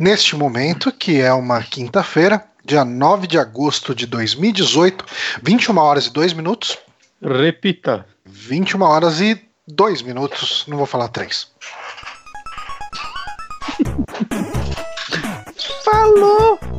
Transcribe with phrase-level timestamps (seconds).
[0.00, 5.04] neste momento, que é uma quinta-feira, dia 9 de agosto de 2018,
[5.42, 6.78] 21 horas e 2 minutos.
[7.22, 8.06] Repita.
[8.24, 11.48] 21 horas e 2 minutos, não vou falar 3.
[15.84, 16.69] Falou!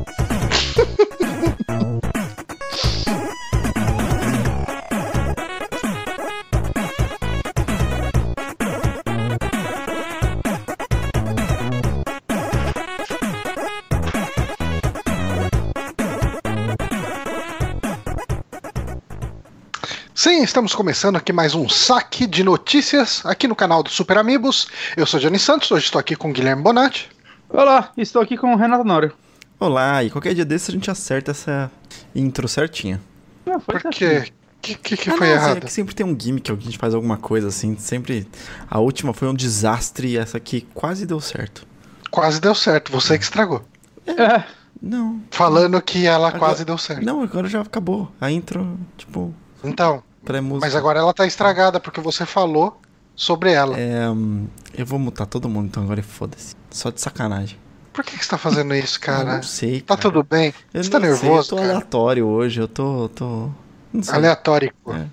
[20.42, 24.66] Estamos começando aqui mais um saque de notícias aqui no canal do Super Amigos.
[24.96, 27.08] Eu sou Johnny Santos, hoje estou aqui com o Guilherme Bonatti.
[27.48, 29.12] Olá, estou aqui com o Renato Nório.
[29.60, 31.70] Olá, e qualquer dia desse a gente acerta essa
[32.14, 33.00] intro certinha.
[33.46, 34.24] Ah, foi Por quê?
[34.26, 35.56] O que, que, que Ah, foi não, errado?
[35.58, 37.76] É que sempre tem um gimmick, que a gente faz alguma coisa assim.
[37.78, 38.26] Sempre.
[38.70, 41.66] A última foi um desastre e essa aqui quase deu certo.
[42.10, 43.64] Quase deu certo, você que estragou.
[44.06, 44.44] É,
[44.80, 45.20] Não.
[45.30, 47.04] Falando que ela Agora- quase deu certo.
[47.04, 48.10] Não, agora já acabou.
[48.20, 49.32] A intro, tipo,
[49.64, 50.66] Então, pré-música.
[50.66, 52.80] mas agora ela tá estragada porque você falou
[53.14, 53.78] sobre ela.
[53.78, 56.54] É, hum, eu vou mutar todo mundo então agora e foda-se.
[56.70, 57.58] Só de sacanagem.
[57.92, 59.34] Por que, que você tá fazendo isso, Eu cara?
[59.36, 59.80] não sei.
[59.82, 60.00] Tá cara.
[60.00, 60.54] tudo bem?
[60.72, 61.68] Eu Você tá não sei, nervoso, eu tô cara?
[61.74, 63.08] aleatório hoje, eu tô.
[63.14, 63.50] tô...
[63.92, 64.14] Não sei.
[64.14, 64.72] Aleatório.
[64.88, 65.04] É.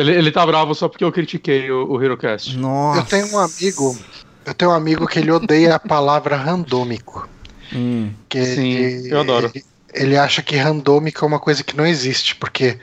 [0.00, 2.56] ele, ele tá bravo só porque eu critiquei o, o HeroCast.
[2.58, 3.00] Nossa.
[3.00, 3.96] Eu tenho um amigo,
[4.44, 7.28] eu tenho um amigo que ele odeia a palavra randômico.
[7.72, 9.50] Hum, Que Sim, ele, eu adoro.
[9.54, 12.80] Ele, ele acha que randômico é uma coisa que não existe, porque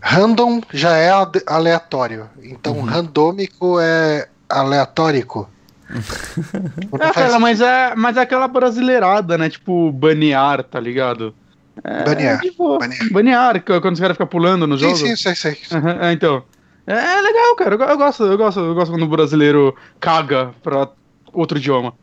[0.00, 1.10] random já é
[1.46, 2.28] aleatório.
[2.42, 2.82] Então Uhum.
[2.84, 5.48] randômico é aleatórico.
[5.88, 9.48] Não É, faz- cara, mas é, mas é aquela brasileirada, né?
[9.48, 11.34] Tipo, banear, tá ligado?
[11.82, 12.78] É, Banear, de boa.
[12.78, 13.08] banear.
[13.12, 14.96] Banear, que- quando os caras ficam pulando no sim, jogo.
[14.96, 15.58] sim, sei, sei.
[15.72, 16.42] Aham, é, então.
[16.86, 17.74] É, é legal, cara.
[17.76, 20.88] Eu, eu gosto, eu gosto, eu gosto quando o brasileiro caga pra
[21.32, 21.94] outro idioma.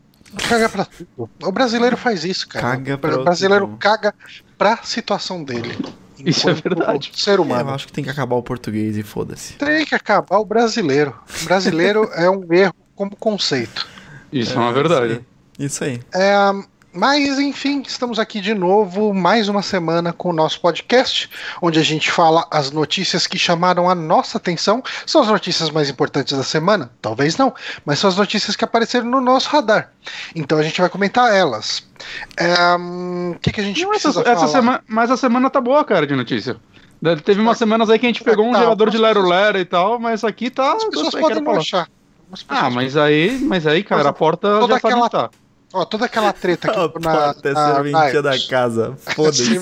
[0.48, 1.30] Caga pra tudo.
[1.44, 2.72] O brasileiro faz isso, cara.
[2.72, 4.14] Caga pra o brasileiro caga
[4.58, 5.78] pra situação dele.
[6.24, 7.12] Isso é verdade.
[7.14, 7.70] Ser é, eu humano.
[7.72, 9.54] acho que tem que acabar o português e foda-se.
[9.54, 11.14] Tem que acabar o brasileiro.
[11.42, 13.88] O brasileiro é um erro como conceito.
[14.32, 15.22] Isso é, uma verdade.
[15.60, 16.00] Isso aí.
[16.14, 16.36] É,
[16.96, 21.30] mas, enfim, estamos aqui de novo, mais uma semana com o nosso podcast,
[21.62, 24.82] onde a gente fala as notícias que chamaram a nossa atenção.
[25.06, 26.90] São as notícias mais importantes da semana?
[27.02, 27.54] Talvez não,
[27.86, 29.92] mas são as notícias que apareceram no nosso radar.
[30.34, 31.86] Então a gente vai comentar elas.
[32.38, 35.50] É, hum, O que, que a gente Não, precisa essa, essa semana, mas a semana
[35.50, 36.56] tá boa, cara, de notícia.
[37.26, 39.28] Teve umas semanas aí que a gente pegou um Tá, gerador de as pessoas- Lero
[39.30, 40.74] Lero e tal, mas aqui tá.
[40.74, 41.88] As pessoas podem não achar.
[42.48, 45.30] Ah, mas aí, mas aí, cara, Mas a porta já sabe aquela- onde tá.
[45.78, 48.96] Ó, toda aquela treta Ah, aqui na, Até na serventia da casa.
[49.14, 49.60] Foda-se.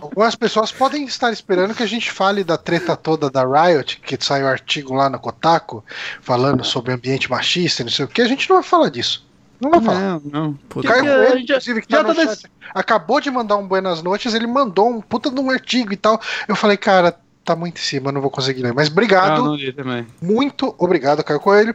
[0.00, 4.16] Algumas pessoas podem estar esperando que a gente fale da treta toda da Riot, que
[4.22, 5.82] saiu artigo lá no Kotaku,
[6.20, 8.20] falando sobre ambiente machista e não sei o que.
[8.20, 9.24] A gente não vai falar disso.
[9.58, 10.00] Não vai falar.
[10.00, 10.52] Não, não.
[10.68, 13.20] Puta Caio que- Coelho, a gente já- inclusive, que já tá no tá chat, acabou
[13.20, 16.20] de mandar um Buenas Noites, ele mandou um puta de um artigo e tal.
[16.48, 18.74] Eu falei, cara, tá muito em cima, não vou conseguir ler.
[18.74, 20.06] Mas Ah, obrigado, não li também.
[20.20, 21.74] muito obrigado, Caio Coelho.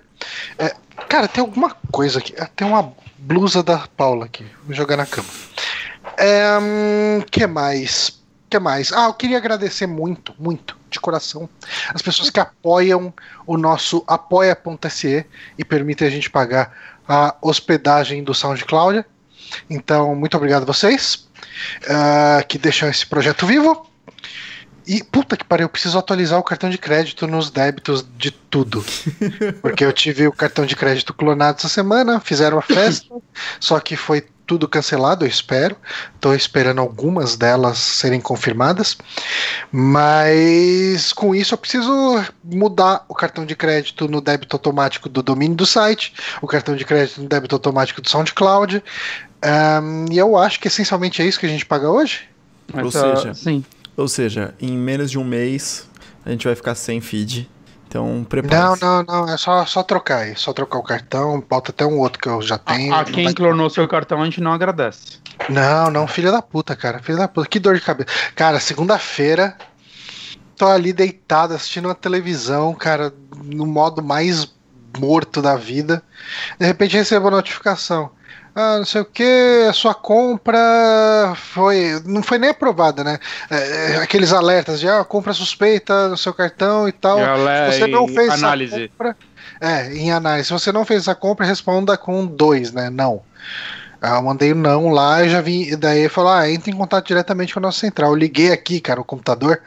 [0.59, 0.75] É,
[1.09, 2.33] cara, tem alguma coisa aqui.
[2.37, 4.45] Ah, Tem uma blusa da Paula aqui.
[4.65, 5.27] Vou jogar na cama.
[6.17, 6.57] É,
[7.29, 8.17] que mais?
[8.49, 8.93] que mais?
[8.93, 11.49] Ah, eu queria agradecer muito, muito, de coração,
[11.93, 13.13] as pessoas que apoiam
[13.45, 15.25] o nosso apoia.se
[15.57, 16.71] e permitem a gente pagar
[17.07, 19.03] a hospedagem do SoundCloud.
[19.69, 21.27] Então, muito obrigado a vocês
[21.89, 23.85] ah, que deixam esse projeto vivo.
[24.87, 28.83] E puta que pariu, eu preciso atualizar o cartão de crédito nos débitos de tudo.
[29.61, 33.13] Porque eu tive o cartão de crédito clonado essa semana, fizeram a festa,
[33.59, 35.75] só que foi tudo cancelado, eu espero.
[36.15, 38.97] Estou esperando algumas delas serem confirmadas.
[39.69, 45.57] Mas com isso eu preciso mudar o cartão de crédito no débito automático do domínio
[45.57, 48.81] do site, o cartão de crédito no débito automático do SoundCloud.
[49.41, 52.21] Ahn, e eu acho que essencialmente é isso que a gente paga hoje.
[52.73, 53.63] Ou seja, sim.
[53.97, 55.89] Ou seja, em menos de um mês
[56.25, 57.49] a gente vai ficar sem feed.
[57.87, 61.71] Então Não, prepare não, não, é só, só trocar aí, só trocar o cartão, bota
[61.71, 62.93] até um outro que eu já tenho.
[62.93, 65.19] A, a não quem vai- clonou seu cartão a gente não agradece.
[65.49, 66.99] Não, não, filha da puta, cara.
[66.99, 67.47] Filha da puta.
[67.47, 68.09] Que dor de cabeça.
[68.35, 69.55] Cara, segunda-feira,
[70.57, 74.51] tô ali deitado assistindo uma televisão, cara, no modo mais
[74.99, 76.03] morto da vida.
[76.59, 78.09] De repente recebo a notificação.
[78.59, 80.57] Ah, não sei o que, a sua compra
[81.35, 82.01] foi.
[82.03, 83.19] Não foi nem aprovada, né?
[83.51, 83.57] É,
[83.91, 87.19] é, aqueles alertas de ah, compra suspeita no seu cartão e tal.
[87.19, 88.73] E você não e fez análise.
[88.73, 89.17] essa compra.
[89.61, 90.47] É, em análise.
[90.47, 92.89] Se você não fez essa compra, responda com dois, né?
[92.89, 93.21] Não.
[94.01, 95.77] Ah, Eu mandei não lá e já vim.
[95.77, 98.09] Daí falou: ah, entra em contato diretamente com a nossa central.
[98.09, 99.61] Eu liguei aqui, cara, o computador.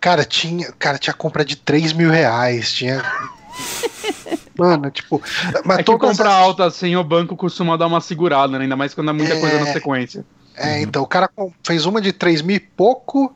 [0.00, 2.72] Cara, tinha, cara, tinha compra de 3 mil reais.
[2.72, 3.02] Tinha.
[4.56, 5.20] semana, tipo.
[5.64, 6.34] Mas é que compra as...
[6.34, 8.64] alta assim, o banco costuma dar uma segurada, né?
[8.64, 9.40] ainda mais quando é muita é...
[9.40, 10.24] coisa na sequência.
[10.56, 10.82] É, uhum.
[10.82, 11.28] então o cara
[11.64, 13.34] fez uma de 3 mil e pouco,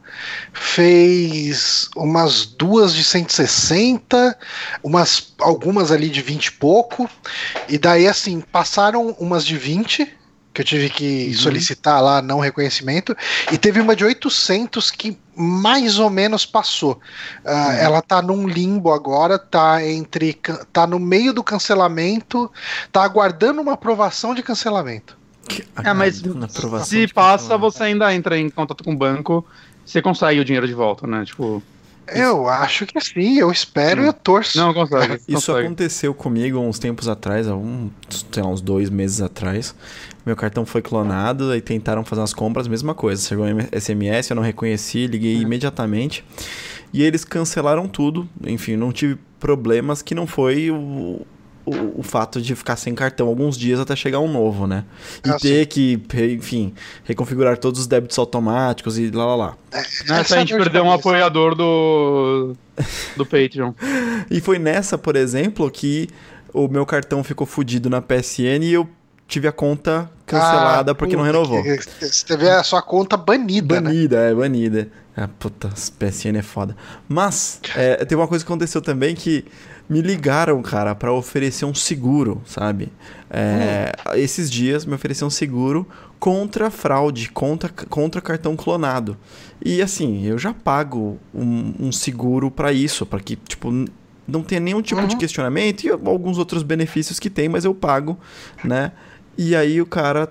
[0.52, 4.38] fez umas duas de 160,
[4.84, 7.10] umas, algumas ali de 20 e pouco,
[7.68, 10.16] e daí assim, passaram umas de 20,
[10.58, 11.34] que eu tive que uhum.
[11.34, 13.16] solicitar lá não reconhecimento,
[13.52, 17.00] e teve uma de 800 que mais ou menos passou.
[17.44, 17.72] Uh, uhum.
[17.72, 20.36] Ela tá num limbo agora, tá entre
[20.72, 22.50] tá no meio do cancelamento,
[22.90, 25.16] tá aguardando uma aprovação de cancelamento.
[25.82, 26.22] É, mas
[26.84, 29.46] se passa, você ainda entra em contato com o banco,
[29.86, 31.24] você consegue o dinheiro de volta, né?
[31.24, 31.62] Tipo.
[32.12, 34.58] Eu acho que sim, eu espero e eu torço.
[34.58, 35.14] Não, consegue.
[35.28, 35.66] Isso consegue.
[35.66, 37.90] aconteceu comigo uns tempos atrás, um,
[38.32, 39.74] sei lá, uns dois meses atrás.
[40.24, 43.26] Meu cartão foi clonado e tentaram fazer as compras, mesma coisa.
[43.26, 45.40] Chegou um SMS, eu não reconheci, liguei é.
[45.40, 46.24] imediatamente.
[46.92, 48.28] E eles cancelaram tudo.
[48.46, 51.26] Enfim, não tive problemas que não foi o,
[51.68, 54.84] o, o, fato de ficar sem cartão alguns dias até chegar um novo, né?
[55.24, 55.66] E ah, ter sim.
[55.66, 56.00] que,
[56.34, 56.74] enfim,
[57.04, 59.56] reconfigurar todos os débitos automáticos e lá lá lá.
[59.72, 62.54] É, nessa a gente perdeu um apoiador do,
[63.16, 63.72] do Patreon.
[64.30, 66.08] e foi nessa, por exemplo, que
[66.52, 68.88] o meu cartão ficou fudido na PSN e eu
[69.28, 71.62] tive a conta cancelada ah, porque não renovou.
[71.62, 73.88] Você teve a sua conta banida, né?
[73.88, 74.30] Banida, né?
[74.30, 74.88] é, banida.
[75.16, 75.68] Ah, puta,
[75.98, 76.76] PSN é foda.
[77.08, 79.44] Mas, é, tem uma coisa que aconteceu também que
[79.88, 82.92] me ligaram, cara, para oferecer um seguro, sabe?
[83.30, 84.14] É, hum.
[84.14, 85.86] Esses dias me ofereceram um seguro
[86.18, 89.16] contra fraude, contra, contra cartão clonado.
[89.64, 93.70] E assim, eu já pago um, um seguro para isso, para que, tipo,
[94.26, 95.06] não tenha nenhum tipo uhum.
[95.06, 98.18] de questionamento e alguns outros benefícios que tem, mas eu pago,
[98.62, 98.92] né?
[99.36, 100.26] E aí o cara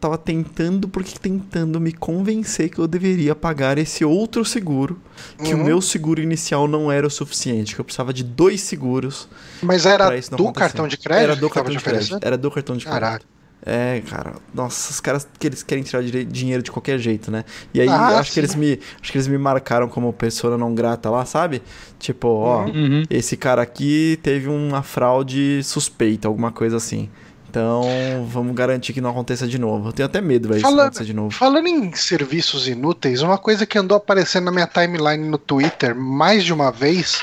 [0.00, 5.00] tava tentando, porque tentando me convencer que eu deveria pagar esse outro seguro,
[5.42, 5.60] que uhum.
[5.60, 9.28] o meu seguro inicial não era o suficiente, que eu precisava de dois seguros.
[9.62, 11.22] Mas era do cartão de crédito?
[11.22, 12.18] Era do cartão de crédito.
[12.20, 13.00] Era do cartão de crédito.
[13.00, 13.42] Caraca.
[13.64, 17.44] É, cara, nossa, os caras que eles querem tirar dinheiro de qualquer jeito, né?
[17.72, 18.34] E aí ah, acho sim.
[18.34, 21.62] que eles me acho que eles me marcaram como pessoa não grata lá, sabe?
[21.96, 23.04] Tipo, ó, uhum.
[23.08, 27.08] esse cara aqui teve uma fraude suspeita, alguma coisa assim.
[27.52, 27.82] Então,
[28.30, 29.90] vamos garantir que não aconteça de novo.
[29.90, 31.30] Eu tenho até medo, vai acontecer de novo.
[31.32, 36.44] Falando em serviços inúteis, uma coisa que andou aparecendo na minha timeline no Twitter mais
[36.44, 37.20] de uma vez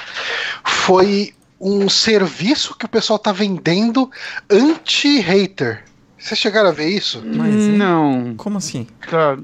[0.63, 4.11] foi um serviço que o pessoal tá vendendo
[4.47, 5.83] anti-hater.
[6.15, 7.23] Vocês chegaram a ver isso?
[7.25, 8.35] Mas, não.
[8.37, 8.85] Como assim?
[9.09, 9.35] Tá.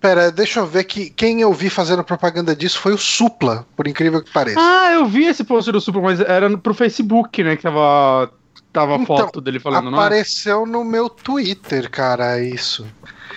[0.00, 3.88] Pera, deixa eu ver que quem eu vi fazendo propaganda disso foi o Supla, por
[3.88, 4.60] incrível que pareça.
[4.60, 8.30] Ah, eu vi esse post do Supla, mas era pro Facebook, né, que tava
[8.78, 9.98] tava a então, foto dele falando, não?
[9.98, 12.86] Apareceu no meu Twitter, cara, isso.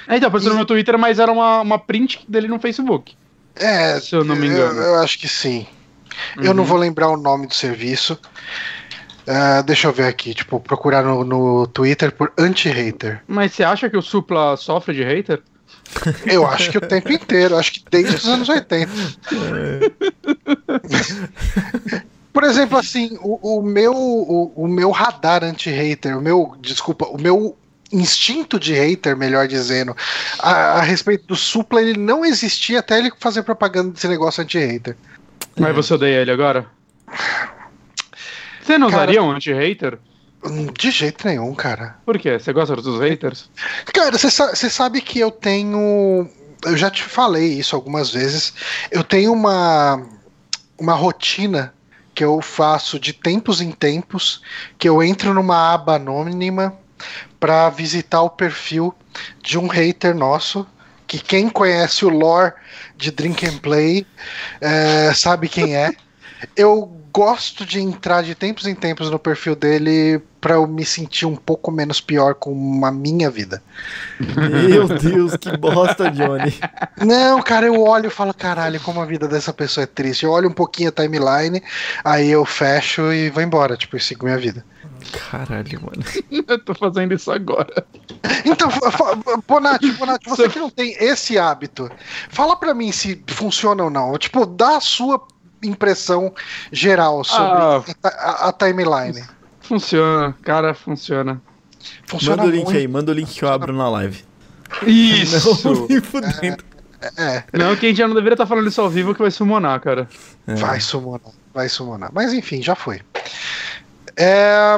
[0.07, 0.53] É, então, apareceu e...
[0.53, 3.15] no meu Twitter, mas era uma, uma print dele no Facebook.
[3.55, 4.79] É, se eu não me engano.
[4.79, 5.65] Eu, eu acho que sim.
[6.37, 6.43] Uhum.
[6.43, 6.69] Eu não uhum.
[6.69, 8.19] vou lembrar o nome do serviço.
[9.21, 13.23] Uh, deixa eu ver aqui, tipo, procurar no, no Twitter por anti-hater.
[13.27, 15.41] Mas você acha que o Supla sofre de hater?
[16.25, 18.91] Eu acho que o tempo inteiro, acho que desde os anos 80.
[22.33, 27.19] Por exemplo, assim, o, o meu, o, o, meu radar anti-hater, o meu, desculpa, o
[27.19, 27.57] meu
[27.91, 29.95] instinto de hater, melhor dizendo,
[30.39, 34.95] a, a, respeito do Supla, ele não existia até ele fazer propaganda desse negócio anti-hater.
[35.59, 36.65] Mas você odeia ele agora?
[38.61, 39.99] Você não cara, usaria um anti-hater?
[40.73, 41.97] De jeito nenhum, cara.
[42.05, 42.39] Por quê?
[42.39, 43.49] Você gosta dos haters?
[43.93, 46.27] Cara, você sabe que eu tenho.
[46.65, 48.53] Eu já te falei isso algumas vezes.
[48.89, 50.03] Eu tenho uma,
[50.79, 51.73] uma rotina
[52.21, 54.43] que eu faço de tempos em tempos,
[54.77, 56.77] que eu entro numa aba anônima
[57.39, 58.93] para visitar o perfil
[59.41, 60.67] de um hater nosso,
[61.07, 62.53] que quem conhece o lore
[62.95, 64.05] de Drink and Play
[64.61, 65.95] é, sabe quem é.
[66.55, 71.25] Eu gosto de entrar de tempos em tempos no perfil dele para eu me sentir
[71.25, 73.61] um pouco menos pior com a minha vida.
[74.19, 76.53] Meu Deus, que bosta, Johnny.
[76.99, 80.25] Não, cara, eu olho e falo, caralho, como a vida dessa pessoa é triste.
[80.25, 81.61] Eu olho um pouquinho a timeline,
[82.03, 84.65] aí eu fecho e vou embora, tipo, eu sigo minha vida.
[85.29, 86.03] Caralho, mano.
[86.47, 87.85] eu tô fazendo isso agora.
[88.45, 88.69] Então,
[89.47, 91.89] Bonatti, Bonatti, você que não tem esse hábito,
[92.29, 94.17] fala pra mim se funciona ou não.
[94.17, 95.21] Tipo, dá a sua
[95.63, 96.33] impressão
[96.71, 99.23] geral sobre ah, a, a, timeline.
[99.61, 101.41] Funciona, cara, funciona.
[102.05, 102.77] funciona manda o link muito.
[102.77, 104.23] aí, manda o link que eu abro na live.
[104.85, 105.67] Isso!
[105.69, 106.71] Não.
[107.17, 107.43] É, é.
[107.53, 109.79] Não, que a gente já não deveria estar falando isso ao vivo que vai summonar,
[109.81, 110.07] cara.
[110.45, 110.53] É.
[110.53, 112.11] Vai summonar, vai summonar.
[112.13, 113.01] Mas enfim, já foi.
[114.15, 114.75] É,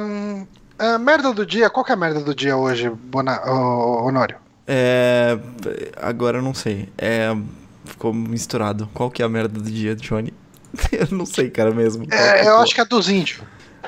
[0.79, 4.37] é, merda do dia, qual que é a merda do dia hoje, Bona, oh, Honório?
[4.65, 5.37] É.
[6.01, 6.87] Agora eu não sei.
[6.97, 7.35] É.
[7.85, 8.89] Ficou misturado.
[8.93, 10.33] Qual que é a merda do dia, Johnny?
[10.91, 12.05] eu não sei, cara, mesmo.
[12.11, 13.41] É, eu acho que é dos índios.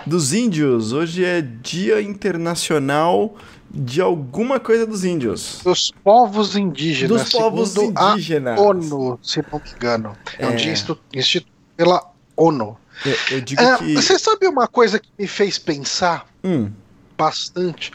[0.06, 0.92] dos índios.
[0.94, 3.36] Hoje é Dia Internacional
[3.70, 5.60] de alguma coisa dos índios.
[5.63, 7.24] Dos povos indígenas.
[7.24, 8.60] Dos povos segundo a indígenas.
[8.60, 10.18] ONU, se não me engano.
[10.38, 10.56] É, um É.
[10.56, 12.01] dia institu- instituído pela
[12.38, 12.77] ONU.
[13.06, 13.94] Eu, eu digo Ah, que.
[13.96, 16.72] Você sabe uma coisa que me fez pensar Hum,
[17.18, 17.92] bastante?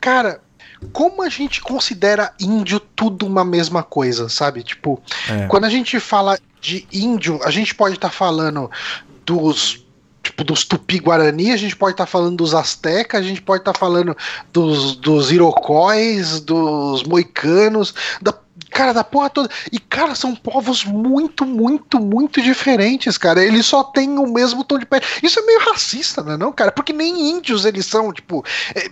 [0.00, 0.40] Cara,
[0.92, 4.62] como a gente considera índio tudo uma mesma coisa, sabe?
[4.62, 5.46] Tipo, é.
[5.46, 8.70] quando a gente fala de índio, a gente pode estar falando
[9.24, 9.84] dos
[10.22, 14.16] tipo dos tupi-guarani, a gente pode estar falando dos astecas, a gente pode estar falando
[14.52, 18.34] dos, dos irocóis, dos moicanos, da
[18.70, 19.48] cara da porra toda.
[19.72, 23.42] E cara, são povos muito, muito, muito diferentes, cara.
[23.42, 25.04] Eles só têm o mesmo tom de pele.
[25.22, 26.72] Isso é meio racista, não é não, cara?
[26.72, 28.44] Porque nem índios eles são, tipo,
[28.74, 28.90] é,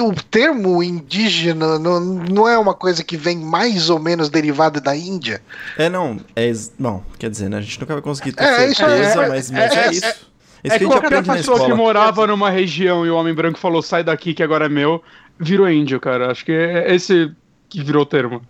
[0.00, 4.96] o termo indígena não, não é uma coisa que vem mais ou menos derivada da
[4.96, 5.42] Índia.
[5.76, 6.18] É, não.
[6.36, 7.58] É, não, quer dizer, né?
[7.58, 9.86] A gente nunca vai conseguir ter É, isso é- certeza, é- mas, é- mas é,
[9.86, 10.04] é- isso.
[10.04, 10.18] é- isso
[10.64, 13.80] é que a gente qualquer pessoa que morava numa região e o homem branco falou
[13.82, 15.02] sai daqui que agora é meu,
[15.38, 16.30] virou índio, cara.
[16.30, 17.30] Acho que é esse
[17.68, 18.42] que virou o termo.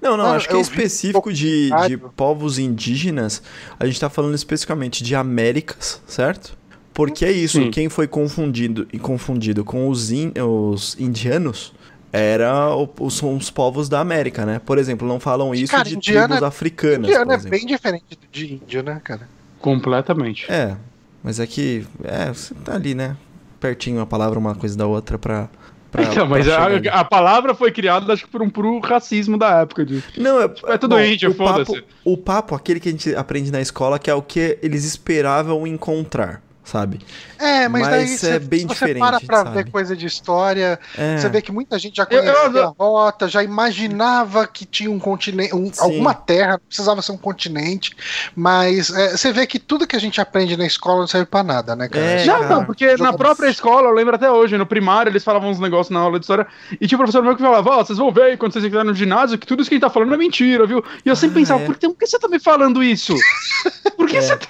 [0.00, 3.42] Não, não, Mano, acho que é específico de, de povos indígenas.
[3.78, 6.56] A gente tá falando especificamente de Américas, certo?
[6.94, 7.70] Porque é isso, Sim.
[7.70, 11.72] quem foi confundido e confundido com os, in- os indianos
[12.12, 14.60] era o- os, são os povos da América, né?
[14.64, 17.64] Por exemplo, não falam isso Cara, de indiano tribos é- africanas, Indiano por é bem
[17.66, 19.26] diferente de índio, né, cara?
[19.60, 20.44] Completamente.
[20.52, 20.76] É,
[21.22, 23.16] mas é que é, você tá ali, né?
[23.58, 25.48] Pertinho a palavra uma coisa da outra pra.
[25.90, 29.60] pra então, mas a, a palavra foi criada, acho que por um puro racismo da
[29.60, 29.86] época.
[29.86, 30.02] De...
[30.18, 31.84] Não, é, É tudo índio, o papo, foda-se.
[32.04, 35.64] o papo, aquele que a gente aprende na escola, que é o que eles esperavam
[35.66, 37.00] encontrar, sabe?
[37.38, 39.50] É, mas, Mas daí é você, bem você diferente, para pra sabe?
[39.64, 41.18] ver coisa de história, É.
[41.18, 44.90] você vê que muita gente já Eu- eu- conhecia a rota, já imaginava que tinha
[44.90, 47.96] um continente, um- alguma terra, não precisava ser um continente,
[48.36, 51.42] mas é, você vê que tudo que a gente aprende na escola não serve pra
[51.42, 52.04] nada, né, cara?
[52.04, 52.48] É, Não, cara.
[52.54, 55.90] não, porque na própria escola, eu lembro até hoje, no primário, eles falavam uns negócios
[55.90, 56.46] na aula de história,
[56.80, 58.88] e tinha o professor meu que falava, ó, vocês vão ver aí quando vocês entrarem
[58.88, 60.82] no ginásio que tudo isso que a gente tá falando é mentira, viu?
[61.04, 61.66] E eu sempre Ah, pensava, é.
[61.66, 63.14] por, que, por que você tá me falando isso?
[63.96, 64.20] Por que É.
[64.22, 64.46] você tá...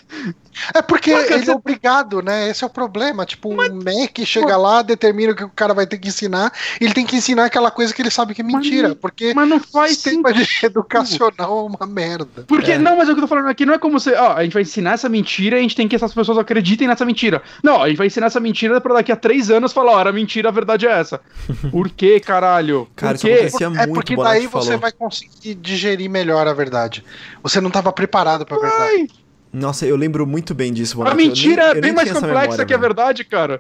[0.75, 2.49] É porque ele você- é obrigado, né?
[2.51, 3.25] Esse é o problema.
[3.25, 6.93] Tipo, um MEC chega lá, determina o que o cara vai ter que ensinar, ele
[6.95, 9.49] tem que ensinar aquela coisa que ele sabe que é Mas mentira, não- porque Mas
[9.49, 10.47] não o faz sistema sentido.
[10.47, 12.45] de educacional é uma merda.
[12.47, 12.79] Porque, É.
[12.79, 14.53] não, mas o que eu tô falando aqui não é como você, ó, a gente
[14.53, 17.43] vai ensinar essa mentira e a gente tem que essas pessoas acreditem nessa mentira.
[17.63, 20.13] Não, a gente vai ensinar essa mentira pra daqui a três anos falar, ó, era
[20.13, 21.21] mentira, a verdade é essa.
[21.71, 22.89] Por quê, caralho?
[22.97, 24.81] Cara, Por isso Parecia É muito, porque Bonatti daí você falou.
[24.81, 27.05] vai conseguir digerir melhor a verdade.
[27.43, 29.09] Você não estava preparado pra verdade.
[29.53, 31.21] Nossa, eu lembro muito bem disso, a Bonatti.
[31.23, 33.59] Eu mentira nem- é bem mais complexa memória, que a verdade, cara.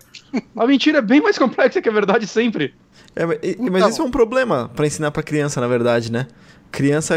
[0.56, 2.74] A mentira é bem mais complexa que a verdade sempre.
[3.14, 3.88] É, mas, mas Então.
[3.90, 6.28] isso é um problema pra ensinar pra criança, na verdade, né?
[6.70, 7.14] Criança,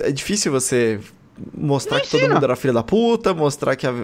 [0.00, 1.00] é difícil você
[1.56, 3.94] mostrar que todo mundo era filha da puta, mostrar que a,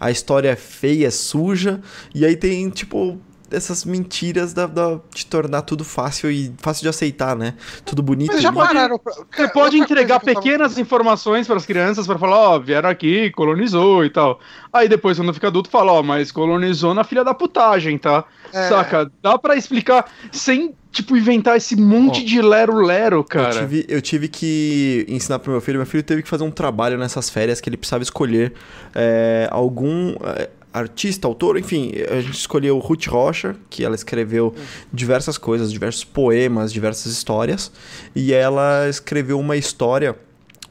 [0.00, 1.80] a história é feia, é suja,
[2.14, 3.20] e aí tem, tipo,
[3.50, 7.54] essas mentiras da, da- de tornar tudo fácil e fácil de aceitar, né?
[7.84, 8.32] Tudo bonito.
[8.32, 8.98] Mas já e- pararam.
[8.98, 12.58] pra- Você Cara, pode entregar eu tava- pequenas informações para as crianças para falar, ó,
[12.58, 14.40] vieram aqui, colonizou e tal.
[14.72, 18.24] Aí depois, quando fica adulto, fala, ó, mas colonizou na filha da putagem, tá?
[18.52, 18.68] É.
[18.68, 19.10] Saca?
[19.22, 23.60] Dá pra explicar sem, tipo, inventar esse monte Ó, de lero-lero, Eu cara.
[23.60, 25.78] tive, eu tive que ensinar pro meu filho.
[25.78, 28.52] Meu filho teve que fazer um trabalho nessas férias que ele precisava escolher
[28.94, 31.92] é, algum é, artista, autor, enfim.
[32.10, 34.52] A gente escolheu Ruth Rocha, que ela escreveu
[34.92, 37.70] diversas coisas, diversos poemas, diversas histórias.
[38.14, 40.16] E ela escreveu uma história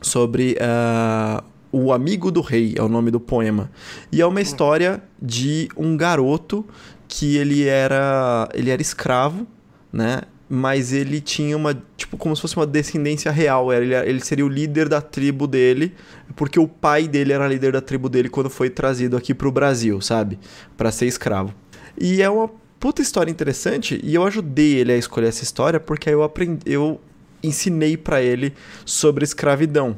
[0.01, 1.41] sobre ah,
[1.71, 3.71] o amigo do rei, é o nome do poema.
[4.11, 6.65] E é uma história de um garoto
[7.07, 9.47] que ele era ele era escravo,
[9.91, 10.21] né?
[10.55, 13.73] Mas ele tinha uma, tipo, como se fosse uma descendência real.
[13.73, 15.95] Ele, ele seria o líder da tribo dele,
[16.35, 19.99] porque o pai dele era líder da tribo dele quando foi trazido aqui pro Brasil,
[19.99, 20.37] sabe?
[20.77, 21.55] Pra ser escravo.
[21.99, 26.07] E é uma puta história interessante, e eu ajudei ele a escolher essa história, porque
[26.07, 27.01] eu aprendi, eu
[27.41, 28.53] ensinei pra ele
[28.85, 29.97] sobre escravidão.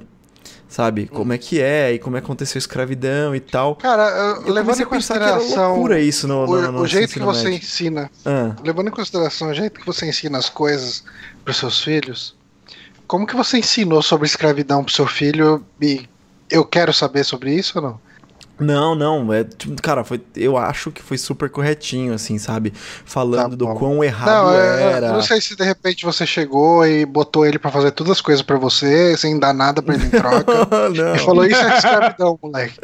[0.67, 1.05] Sabe?
[1.07, 3.75] Como é que é, e como é que aconteceu a escravidão e tal.
[3.75, 7.19] Cara, eu- Eu levando em consideração loucura isso no, no, o, no o jeito que
[7.19, 7.57] você médio.
[7.59, 8.55] ensina, Ah.
[8.63, 11.03] levando em consideração o jeito que você ensina as coisas
[11.43, 12.35] pros seus filhos,
[13.07, 15.63] como que você ensinou sobre escravidão pro seu filho?
[15.81, 16.07] E
[16.49, 18.04] eu quero saber sobre isso ou não?
[18.57, 22.71] Não, não, é, tipo, cara, foi, eu acho que foi super corretinho, assim, sabe?
[23.03, 25.07] Falando Tá do quão errado Não, é, era.
[25.07, 28.21] eu não sei se de repente você chegou e botou ele pra fazer todas as
[28.21, 30.45] coisas pra você, sem dar nada pra ele em troca.
[30.95, 31.15] não.
[31.15, 32.79] e falou: Isso é escravidão, moleque.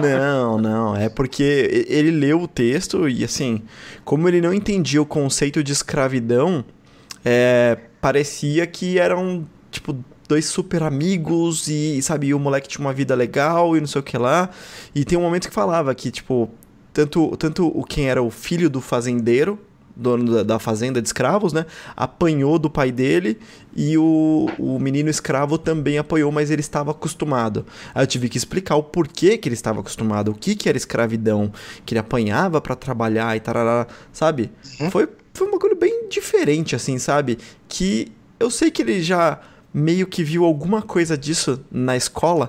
[0.00, 3.62] Não, não, é porque ele leu o texto e assim,
[4.04, 6.64] como ele não entendia o conceito de escravidão,
[7.24, 9.96] é, parecia que eram, tipo,
[10.26, 14.00] dois super amigos e, sabe, e o moleque tinha uma vida legal e não sei
[14.00, 14.50] o que lá.
[14.94, 16.50] E tem um momento que falava que, tipo,
[16.92, 19.58] tanto, tanto o quem era o filho do fazendeiro,
[19.96, 21.64] dono da, da fazenda de escravos, né?
[21.96, 23.38] Apanhou do pai dele
[23.74, 27.64] e o, o menino escravo também apanhou, mas ele estava acostumado.
[27.94, 30.76] Aí eu tive que explicar o porquê que ele estava acostumado, o que que era
[30.76, 31.50] escravidão,
[31.84, 34.50] que ele apanhava para trabalhar e tarará, sabe?
[34.80, 34.90] Uhum.
[34.90, 37.38] Foi, foi um bagulho bem diferente, assim, sabe?
[37.68, 39.40] Que eu sei que ele já
[39.78, 42.48] meio que viu alguma coisa disso na escola,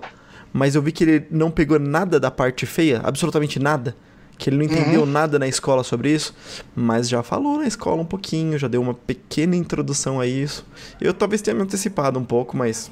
[0.53, 3.93] mas eu vi que ele não pegou nada da parte feia, absolutamente nada.
[4.37, 6.33] Que ele não entendeu nada na escola sobre isso,
[6.75, 10.63] mas já falou na escola um pouquinho, já deu uma pequena introdução a isso.
[11.01, 12.89] Eu talvez tenha me antecipado um pouco, mas.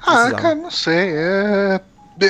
[0.00, 1.10] Ah, cara, não sei.
[1.12, 1.80] é-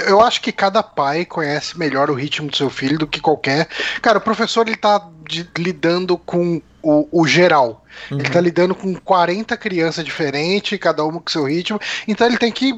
[0.09, 3.68] Eu acho que cada pai conhece melhor o ritmo do seu filho do que qualquer.
[4.00, 7.84] Cara, o professor ele tá de- lidando com o, o geral.
[8.10, 11.80] Ele tá lidando com 40 crianças diferentes, cada uma com seu ritmo.
[12.06, 12.72] Então ele tem que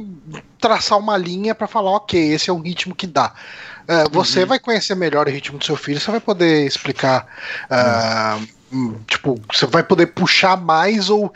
[0.60, 3.32] traçar uma linha pra falar, ok, esse é o ritmo que dá.
[3.88, 7.26] É, você vai conhecer melhor o ritmo do seu filho, você vai poder explicar.
[7.70, 8.38] ah,
[8.72, 11.32] hum, Tipo, você vai poder puxar mais ou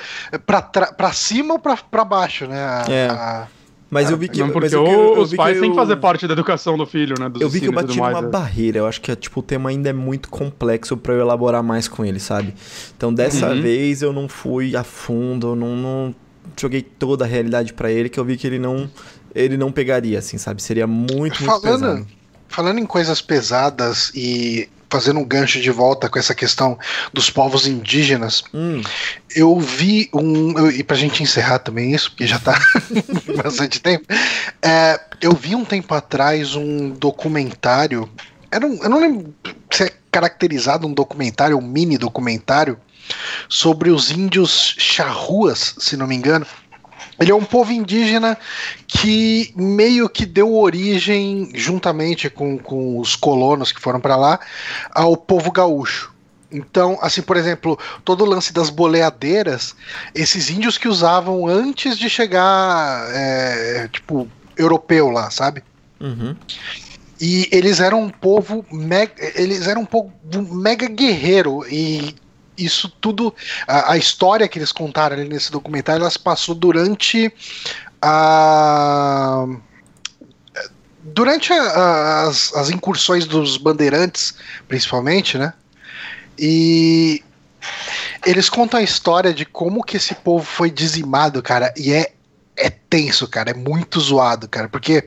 [0.47, 2.59] pra cima ou pra, pra baixo, né?
[2.63, 3.09] A- É.
[3.09, 3.47] a-
[3.91, 4.39] Mas eu vi que.
[4.39, 6.87] Não, porque eu, eu os vi pais que têm que fazer parte da educação do
[6.87, 7.29] filho, né?
[7.29, 8.79] Dos Eu vi que eu bati mais, numa barreira.
[8.79, 12.05] Eu acho que tipo, o tema ainda é muito complexo pra eu elaborar mais com
[12.05, 12.55] ele, sabe?
[12.97, 13.61] Então dessa Uhum.
[13.61, 16.15] vez eu não fui a fundo, eu não, não
[16.59, 18.89] joguei toda a realidade pra ele, que eu vi que ele não
[19.35, 20.63] ele não pegaria, assim, sabe?
[20.63, 22.07] Seria muito, muito Falando, pesado.
[22.49, 26.79] falando em coisas pesadas e fazendo um gancho de volta com essa questão
[27.13, 28.83] dos povos indígenas, Hum,
[29.35, 30.59] eu vi um.
[30.59, 32.59] eu- E pra gente encerrar também isso, porque já tá
[33.43, 34.05] bastante tempo.
[34.61, 38.09] é, eu vi um tempo atrás um documentário.
[38.51, 39.33] Era um, eu não lembro
[39.71, 42.77] se é caracterizado um documentário, um mini documentário,
[43.49, 46.45] sobre os índios charruas, se não me engano.
[47.21, 48.39] Ele é um povo indígena
[48.87, 54.41] que meio que deu origem, juntamente com, com os colonos que foram para lá,
[54.91, 56.13] ao povo gaúcho.
[56.51, 59.77] Então, assim, por exemplo, todo o lance das boleadeiras,
[60.15, 65.63] esses índios que usavam antes de chegar, é, tipo, europeu lá, sabe?
[66.01, 66.35] uhum.
[67.21, 70.11] E eles eram um povo mega, eles eram um povo
[70.51, 72.17] mega guerreiro e
[72.65, 73.35] isso tudo
[73.67, 77.33] a, a história que eles contaram ali nesse documentário, elas passou durante
[78.01, 79.47] a
[81.03, 84.35] durante a- a- as, as incursões dos bandeirantes,
[84.69, 85.53] principalmente, né?
[86.39, 87.23] E
[88.25, 92.13] eles contam a história de como que esse povo foi dizimado, cara, e é
[92.61, 95.05] é tenso, cara, é muito zoado, cara, porque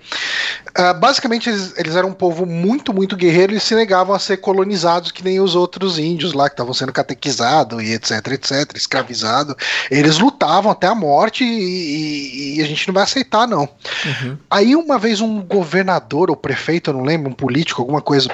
[0.74, 4.38] ah, basicamente eles, eles eram um povo muito, muito guerreiro e se negavam a ser
[4.38, 9.56] colonizados que nem os outros índios lá que estavam sendo catequizados e etc, etc, escravizados.
[9.92, 13.70] Eles lutavam até a morte e, e- e a gente não vai aceitar, não.
[14.06, 14.38] Uhum.
[14.50, 18.30] Aí uma vez um governador ou prefeito, eu não lembro, um político, alguma coisa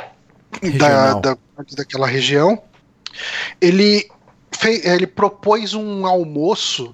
[0.78, 1.38] da, da,
[1.76, 2.62] daquela região,
[3.60, 4.08] ele,
[4.52, 6.94] fei- ele propôs um almoço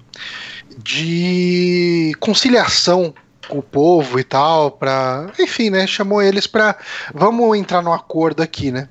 [0.76, 3.14] de conciliação
[3.48, 6.76] com o povo e tal, para, enfim, né, chamou eles para
[7.14, 8.88] vamos entrar num acordo aqui, né?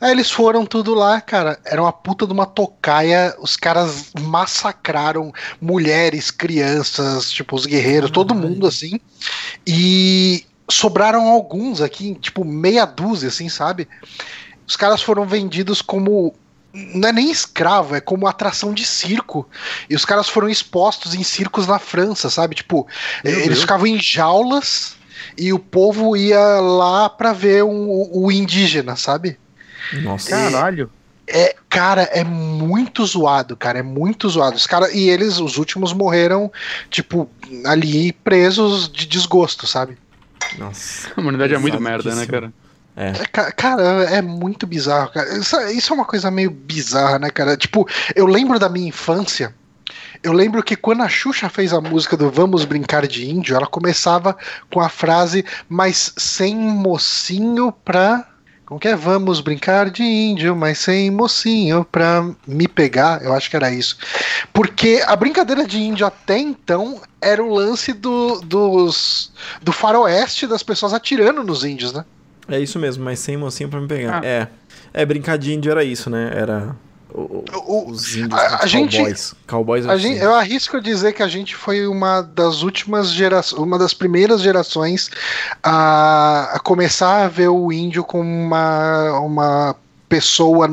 [0.00, 1.58] Aí eles foram tudo lá, cara.
[1.64, 3.34] Era uma puta de uma tocaia.
[3.38, 9.00] Os caras massacraram mulheres, crianças, tipo, os guerreiros, todo mundo assim.
[9.66, 13.88] E sobraram alguns aqui, tipo, meia dúzia, assim, sabe?
[14.66, 16.34] Os caras foram vendidos como.
[16.94, 19.48] Não é nem escravo, é como atração de circo.
[19.88, 22.54] E os caras foram expostos em circos na França, sabe?
[22.54, 22.86] Tipo,
[23.24, 23.60] Meu eles Deus.
[23.60, 24.94] ficavam em jaulas
[25.38, 29.38] e o povo ia lá pra ver um- o indígena, sabe?
[30.02, 30.30] Nossa.
[30.30, 30.90] Caralho.
[31.28, 34.56] É, cara, é muito zoado, cara, é muito zoado.
[34.56, 36.52] Os cara, e eles, os últimos morreram,
[36.90, 37.28] tipo,
[37.64, 39.98] ali presos de desgosto, sabe?
[40.58, 41.08] Nossa.
[41.16, 42.52] A humanidade é muito merda, né, cara?
[42.96, 43.08] É.
[43.10, 45.36] É, ca- cara, é muito bizarro, cara.
[45.36, 47.56] Isso, isso é uma coisa meio bizarra, né, cara?
[47.56, 49.54] Tipo, eu lembro da minha infância.
[50.22, 53.66] Eu lembro que quando a Xuxa fez a música do Vamos Brincar de Índio, ela
[53.66, 54.36] começava
[54.72, 58.26] com a frase, mas sem mocinho pra.
[58.64, 58.96] Como que é?
[58.96, 63.22] Vamos brincar de índio, mas sem mocinho pra me pegar.
[63.22, 63.96] Eu acho que era isso.
[64.52, 69.30] Porque a brincadeira de índio até então era o lance do, dos,
[69.62, 72.04] do faroeste das pessoas atirando nos índios, né?
[72.48, 74.20] É isso mesmo, mas sem mocinho pra me pegar.
[74.22, 74.26] Ah.
[74.26, 74.48] É.
[74.94, 76.30] É, brincar de índio era isso, né?
[76.34, 76.76] Era.
[77.12, 79.34] o- o- os índios a- contra a gente- cowboys.
[79.46, 80.02] Cowboys A assim.
[80.02, 84.42] gente, eu arrisco dizer que a gente foi uma das últimas gerações, uma das primeiras
[84.42, 85.08] gerações
[85.62, 89.76] a, a começar a ver o índio como uma, uma
[90.08, 90.68] pessoa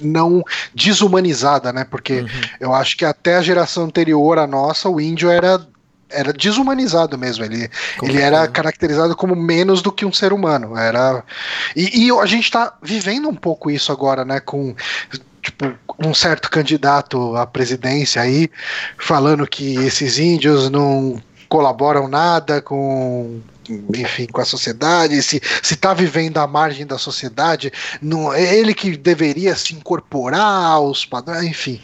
[0.00, 0.42] não
[0.74, 1.84] desumanizada, né?
[1.88, 2.28] Porque Uhum.
[2.60, 5.64] eu acho que até a geração anterior à nossa, o índio era
[6.14, 7.44] era desumanizado mesmo.
[7.44, 7.70] Ele,
[8.02, 10.76] ele era caracterizado como menos do que um ser humano.
[10.76, 11.22] Era
[11.74, 14.40] e, e a gente está vivendo um pouco isso agora, né?
[14.40, 14.74] Com
[15.42, 18.50] tipo, um certo candidato à presidência aí
[18.98, 23.40] falando que esses índios não colaboram nada com
[23.94, 28.96] enfim, com a sociedade, se está vivendo à margem da sociedade, não, é ele que
[28.96, 31.80] deveria se incorporar aos padrões, enfim.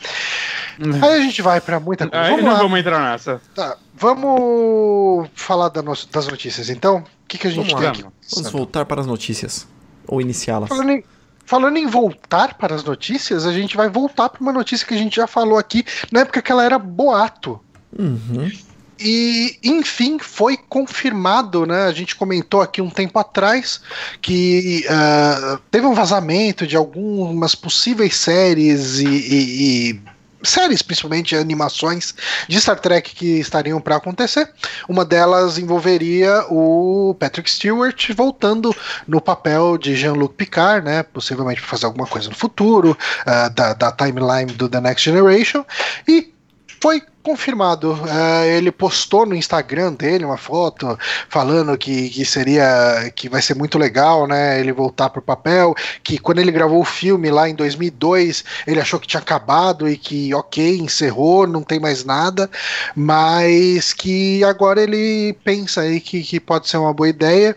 [0.81, 2.25] Aí a gente vai para muita coisa.
[2.25, 2.59] Aí vamos não lá.
[2.59, 3.41] vamos entrar nessa.
[3.55, 6.99] Tá, vamos falar da no das notícias então?
[6.99, 7.91] O que, que a gente vamos tem lá.
[7.91, 8.05] aqui?
[8.35, 9.67] Vamos voltar para as notícias.
[10.07, 10.69] Ou iniciá-las.
[10.69, 11.05] Falando em,
[11.45, 14.99] falando em voltar para as notícias, a gente vai voltar para uma notícia que a
[14.99, 17.61] gente já falou aqui na época que ela era boato.
[17.97, 18.51] Uhum.
[19.03, 21.85] E, enfim, foi confirmado, né?
[21.85, 23.81] A gente comentou aqui um tempo atrás
[24.21, 30.01] que uh, teve um vazamento de algumas possíveis séries e, e, e
[30.43, 32.15] séries, principalmente animações
[32.49, 34.51] de Star Trek que estariam para acontecer.
[34.89, 38.75] Uma delas envolveria o Patrick Stewart voltando
[39.07, 41.03] no papel de Jean-Luc Picard, né?
[41.03, 45.65] Possivelmente para fazer alguma coisa no futuro, uh, da, da timeline do The Next Generation.
[46.07, 46.33] E
[46.81, 47.93] foi confirmado.
[47.93, 53.55] Uh, ele postou no Instagram dele uma foto falando que, que seria que vai ser
[53.55, 54.59] muito legal, né?
[54.59, 55.75] Ele voltar pro papel.
[56.03, 59.97] Que quando ele gravou o filme lá em 2002, ele achou que tinha acabado e
[59.97, 62.51] que ok, encerrou, não tem mais nada,
[62.97, 67.55] mas que agora ele pensa aí que, que pode ser uma boa ideia.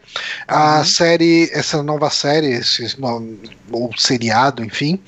[0.48, 0.86] A uhum.
[0.86, 2.98] série, essa nova série, esse,
[3.72, 5.00] ou seriado, enfim,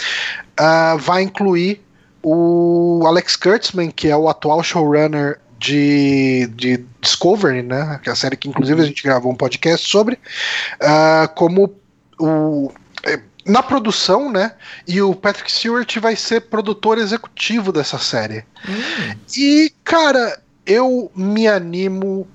[0.59, 1.85] uh, vai incluir
[2.27, 7.99] o Alex Kurtzman, que é o atual showrunner de, de Discovery, né?
[8.01, 11.75] Que é a série que inclusive a gente gravou um podcast sobre, uh, como
[12.19, 12.71] o
[13.03, 14.53] é, na produção, né?
[14.87, 18.43] E o Patrick Stewart vai ser produtor executivo dessa série.
[18.67, 19.15] Hum.
[19.37, 22.27] E, cara, eu me animo.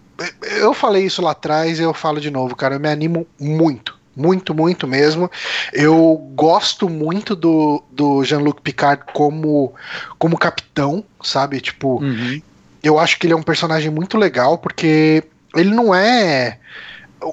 [0.43, 2.77] Eu falei isso lá atrás e eu falo de novo, cara.
[2.77, 5.31] Eu me animo muito muito, muito mesmo.
[5.73, 9.73] Eu gosto muito do, do Jean-Luc Picard como,
[10.19, 11.61] como capitão, sabe?
[11.61, 12.41] Tipo, uhum.
[12.83, 15.25] eu acho que ele é um personagem muito legal, porque
[15.57, 16.59] ele não é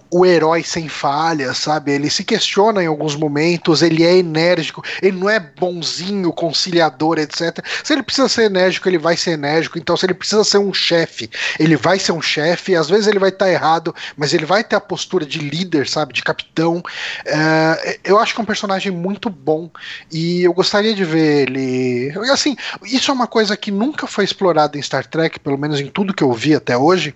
[0.10, 1.92] o herói sem falhas, sabe?
[1.92, 7.64] Ele se questiona em alguns momentos, ele é enérgico, ele não é bonzinho, conciliador, etc.
[7.84, 9.78] Se ele precisa ser enérgico, ele vai ser enérgico.
[9.78, 12.76] Então, se ele precisa ser um chefe, ele vai ser um chefe.
[12.76, 15.88] Às vezes ele vai estar tá errado, mas ele vai ter a postura de líder,
[15.88, 16.14] sabe?
[16.14, 16.82] De capitão.
[17.26, 19.70] É, eu acho que é um personagem muito bom
[20.12, 22.14] e eu gostaria de ver ele.
[22.32, 25.88] Assim, isso é uma coisa que nunca foi explorada em Star Trek, pelo menos em
[25.88, 27.16] tudo que eu vi até hoje,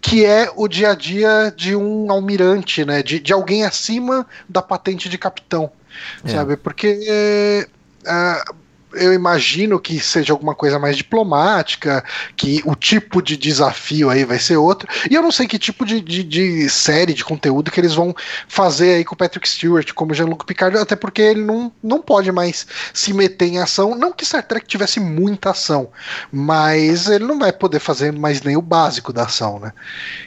[0.00, 3.02] que é o dia a dia de um um almirante, né?
[3.02, 5.70] De, de alguém acima da patente de capitão,
[6.24, 6.28] é.
[6.28, 6.56] sabe?
[6.56, 7.66] Porque
[8.04, 8.56] uh,
[8.96, 12.04] eu imagino que seja alguma coisa mais diplomática,
[12.36, 14.88] que o tipo de desafio aí vai ser outro.
[15.10, 18.14] E eu não sei que tipo de, de, de série, de conteúdo que eles vão
[18.48, 22.30] fazer aí com o Patrick Stewart, como Jean-Luc Picard, até porque ele não, não pode
[22.32, 23.94] mais se meter em ação.
[23.94, 25.90] Não que Star Trek tivesse muita ação,
[26.32, 29.72] mas ele não vai poder fazer mais nem o básico da ação, né?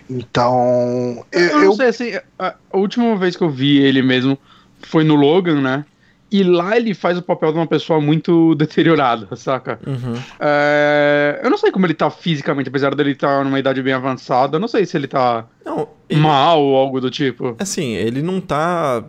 [0.09, 1.25] Então.
[1.31, 4.37] Eu, eu não sei, assim, a última vez que eu vi ele mesmo
[4.81, 5.85] foi no Logan, né?
[6.31, 9.79] E lá ele faz o papel de uma pessoa muito deteriorada, saca?
[9.85, 10.15] Uhum.
[10.39, 11.39] É...
[11.43, 14.57] Eu não sei como ele tá fisicamente, apesar dele estar tá numa idade bem avançada.
[14.57, 16.19] Eu não sei se ele tá não, ele...
[16.19, 17.55] mal ou algo do tipo.
[17.59, 19.03] Assim, ele não tá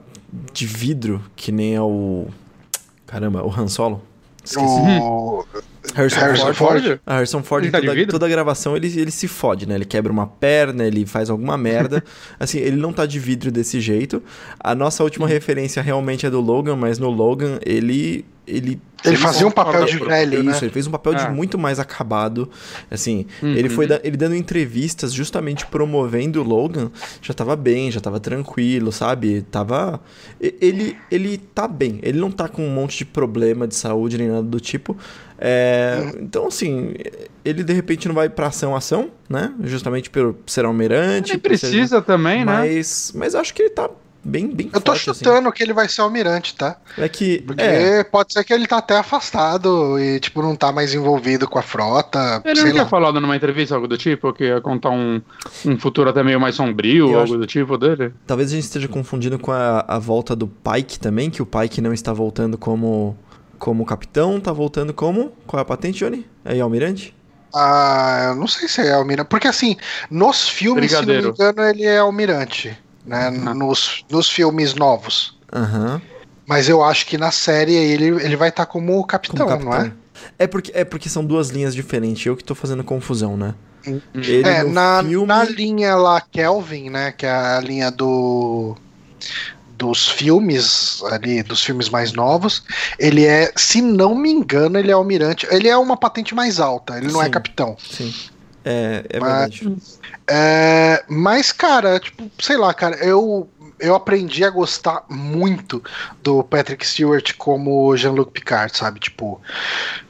[0.52, 2.28] de vidro, que nem é o.
[3.06, 4.02] Caramba, o Han Solo.
[4.44, 5.00] Esqueci.
[5.00, 5.44] O...
[5.94, 6.82] Harrison, Harrison Ford?
[6.82, 7.00] Ford?
[7.06, 9.74] A Harrison Ford, ele tá toda, toda a gravação, ele, ele se fode, né?
[9.74, 12.02] Ele quebra uma perna, ele faz alguma merda.
[12.38, 14.22] assim, ele não tá de vidro desse jeito.
[14.58, 19.46] A nossa última referência realmente é do Logan, mas no Logan ele ele ele fazia
[19.46, 20.58] um papel de velho, Isso, né?
[20.60, 21.30] ele fez um papel de é.
[21.30, 22.50] muito mais acabado.
[22.90, 23.54] Assim, uhum.
[23.54, 26.90] ele foi da, ele dando entrevistas justamente promovendo o Logan,
[27.22, 29.40] já tava bem, já tava tranquilo, sabe?
[29.50, 30.00] Tava
[30.38, 31.98] ele ele tá bem.
[32.02, 34.94] Ele não tá com um monte de problema de saúde nem nada do tipo.
[35.40, 36.12] É.
[36.20, 36.94] Então, assim,
[37.44, 39.52] ele de repente não vai pra ação ação, né?
[39.64, 41.32] Justamente por ser almirante.
[41.32, 42.04] Ele precisa ser...
[42.04, 42.74] também, mas, né?
[42.74, 43.88] Mas mas acho que ele tá
[44.24, 45.18] bem, bem Eu tô forte, assim.
[45.24, 45.56] chutando assim.
[45.56, 46.76] que ele vai ser almirante, tá?
[46.96, 47.42] É que.
[47.42, 48.04] Porque é.
[48.04, 51.62] pode ser que ele tá até afastado e, tipo, não tá mais envolvido com a
[51.62, 52.42] frota.
[52.44, 55.20] Ele não tinha falado numa entrevista algo do tipo, que ia contar um,
[55.64, 57.38] um futuro até meio mais sombrio, Eu algo acho...
[57.38, 58.12] do tipo dele?
[58.26, 61.80] Talvez a gente esteja confundindo com a, a volta do Pike também, que o Pike
[61.80, 63.16] não está voltando como,
[63.60, 65.32] como capitão, tá voltando como.
[65.46, 66.26] Qual é a patente, Johnny?
[66.44, 67.14] É almirante?
[67.54, 69.28] Ah, eu não sei se é almirante.
[69.28, 69.76] Porque assim,
[70.10, 73.30] nos filmes, se não me engano, ele é almirante né?
[73.30, 73.54] Uhum.
[73.54, 75.36] Nos, nos filmes novos.
[75.52, 76.00] Uhum.
[76.46, 79.72] Mas eu acho que na série ele, ele vai estar tá como capitão, como capitão,
[79.72, 79.92] não é?
[80.38, 82.24] É porque, é porque são duas linhas diferentes.
[82.26, 83.54] Eu que tô fazendo confusão, né?
[84.14, 87.12] Ele é, no na, filme- na linha lá Kelvin, né?
[87.12, 88.76] Que é a linha do
[89.80, 92.62] dos filmes ali, dos filmes mais novos,
[92.98, 95.46] ele é, se não me engano, ele é almirante.
[95.50, 97.76] Ele é uma patente mais alta, ele não é capitão.
[97.78, 98.14] Sim.
[98.62, 99.76] É, é Mas- verdade.
[100.32, 103.48] É, mas, cara, tipo, sei lá, cara, eu,
[103.80, 105.82] eu aprendi a gostar muito
[106.22, 109.00] do Patrick Stewart como Jean-Luc Picard, sabe?
[109.00, 109.40] Tipo,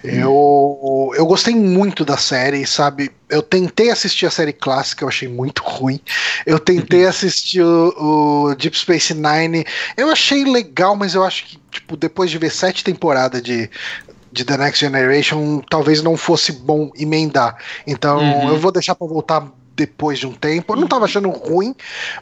[0.02, 3.10] eu, eu gostei muito da série, sabe?
[3.28, 6.00] Eu tentei assistir a série clássica, eu achei muito ruim.
[6.44, 9.64] Eu tentei assistir o, o Deep Space Nine,
[9.96, 13.70] eu achei legal, mas eu acho que, tipo, depois de ver sete temporadas de.
[14.32, 17.56] De The Next Generation, talvez não fosse bom emendar.
[17.84, 18.48] Então, Uhum.
[18.50, 20.72] eu vou deixar pra voltar depois de um tempo.
[20.72, 21.74] Eu não tava achando ruim,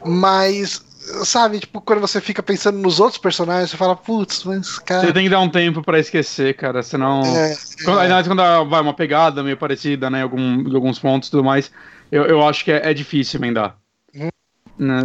[0.03, 0.81] mas,
[1.23, 5.13] sabe, tipo, quando você fica pensando nos outros personagens, você fala, putz, mas, Você cara.
[5.13, 7.21] tem que dar um tempo pra esquecer, cara, senão.
[7.23, 10.19] É, Quando, ainda mais quando vai uma pegada meio parecida, né?
[10.19, 11.71] Em, algum, em alguns pontos e tudo mais,
[12.11, 13.77] eu, eu acho que é, é difícil emendar.
[14.15, 14.29] Hum.
[14.77, 15.03] Né?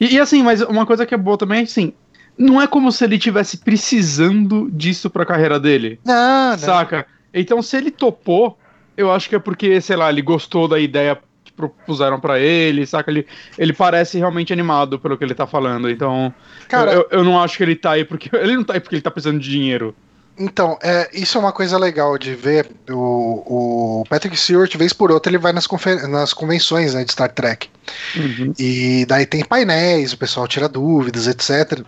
[0.00, 1.92] E, e assim, mas uma coisa que é boa também é assim.
[2.36, 5.98] Não é como se ele tivesse precisando disso pra carreira dele.
[6.04, 6.58] não, não.
[6.58, 7.06] Saca?
[7.34, 8.56] Então, se ele topou,
[8.96, 11.18] eu acho que é porque, sei lá, ele gostou da ideia
[11.58, 13.10] propuseram pra ele, saca?
[13.10, 13.26] Ele,
[13.58, 15.90] ele parece realmente animado pelo que ele tá falando.
[15.90, 16.32] Então,
[16.68, 18.30] Cara, eu, eu não acho que ele tá aí porque.
[18.38, 19.94] Ele não tá aí porque ele tá precisando de dinheiro.
[20.38, 22.70] Então, é, isso é uma coisa legal de ver.
[22.88, 25.66] O, o Patrick Stewart, vez por outra, ele vai nas,
[26.08, 27.68] nas convenções né, de Star Trek.
[28.16, 28.52] Uhum.
[28.56, 31.84] E daí tem painéis, o pessoal tira dúvidas, etc.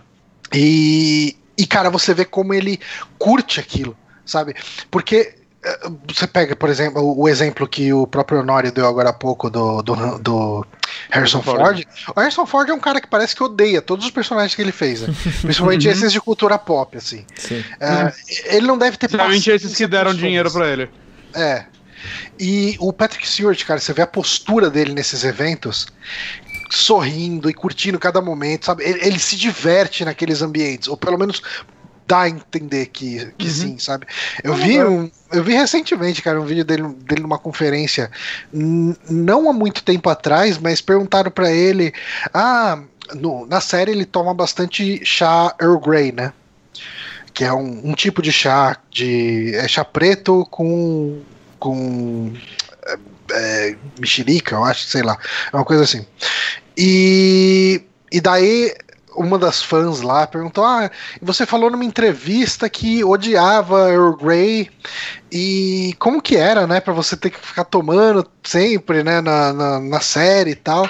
[0.53, 2.79] E, e cara, você vê como ele
[3.17, 4.53] curte aquilo, sabe?
[4.89, 5.35] Porque
[6.07, 9.81] você pega, por exemplo, o, exemplo que o próprio Honório deu agora há pouco do,
[9.81, 10.65] do, do
[11.11, 11.85] Harrison Ford.
[12.15, 14.71] O Harrison Ford é um cara que parece que odeia todos os personagens que ele
[14.71, 15.13] fez, né?
[15.41, 15.93] principalmente Uhum.
[15.93, 17.25] esses de cultura pop, assim.
[17.35, 17.63] Sim.
[17.79, 20.89] É, Ele não deve ter Principalmente esses que deram dinheiro pra ele.
[21.35, 21.65] É.
[22.39, 25.87] E o Patrick Stewart, cara, você vê a postura dele nesses eventos,
[26.71, 28.83] sorrindo e curtindo cada momento, sabe?
[28.83, 31.41] Ele, ele se diverte naqueles ambientes, ou pelo menos
[32.11, 33.53] dá a entender que, que Uhum.
[33.53, 34.05] sim, sabe?
[34.43, 38.11] Eu vi, um, eu vi recentemente, cara, um vídeo dele, dele numa conferência,
[39.09, 41.93] não há muito tempo atrás, mas perguntaram pra ele:
[42.33, 42.77] ah,
[43.15, 46.33] no- na série ele toma bastante chá Earl Grey, né?
[47.33, 51.21] Que é um, um tipo de chá de é chá preto com
[51.57, 52.33] com
[52.87, 52.97] é,
[53.69, 55.17] é, mexerica, eu acho, sei lá,
[55.53, 56.05] é uma coisa assim.
[56.77, 58.75] E e daí
[59.15, 60.89] uma das fãs lá perguntou: Ah,
[61.21, 64.69] você falou numa entrevista que odiava Earl Grey
[65.31, 69.79] e como que era, né, para você ter que ficar tomando sempre, né, na, na,
[69.79, 70.89] na série e tal.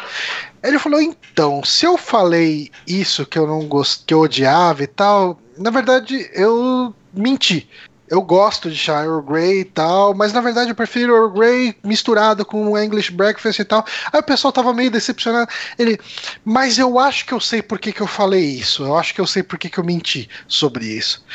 [0.64, 4.04] Ele falou: então, se eu falei isso que eu não gost...
[4.06, 7.68] que eu odiava e tal, na verdade eu menti.
[8.12, 11.78] Eu gosto de chá Earl Grey e tal, mas na verdade eu prefiro Earl Grey
[11.82, 13.86] misturado com English Breakfast e tal.
[14.12, 15.50] Aí o pessoal tava meio decepcionado.
[15.80, 15.98] Ele,
[16.44, 18.84] mas eu acho que eu sei por que, que eu falei isso.
[18.84, 21.26] Eu acho que eu sei por que, que eu menti sobre isso.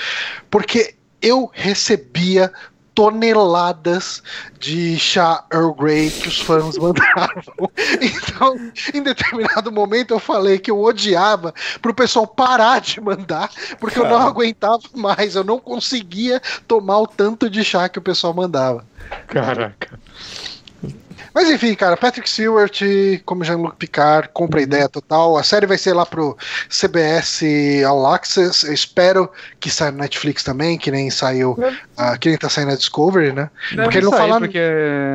[0.51, 2.53] Porque eu recebia
[2.97, 4.23] toneladas
[4.59, 7.71] de chá Earl Grey que os fãs mandavam.
[8.01, 8.57] Então,
[8.95, 14.05] em determinado momento, eu falei que eu odiava pro pessoal parar de mandar, porque eu
[14.05, 14.25] não Cara.
[14.31, 18.85] aguentava mais, eu não conseguia tomar o tanto de chá que o pessoal mandava.
[19.29, 20.01] Caraca.
[21.37, 22.81] Mas enfim, cara, Patrick Stewart
[23.27, 25.37] como Jean-Luc Picard, compra a ideia total.
[25.37, 26.35] A série vai ser lá pro
[26.71, 27.43] CBS
[27.87, 28.67] All Access.
[28.67, 31.55] Eu espero que saia no Netflix também, que nem saiu,
[31.95, 33.51] ah, que nem tá saindo na Discovery, né?
[33.71, 34.59] Deve Porque ele não fala- Porque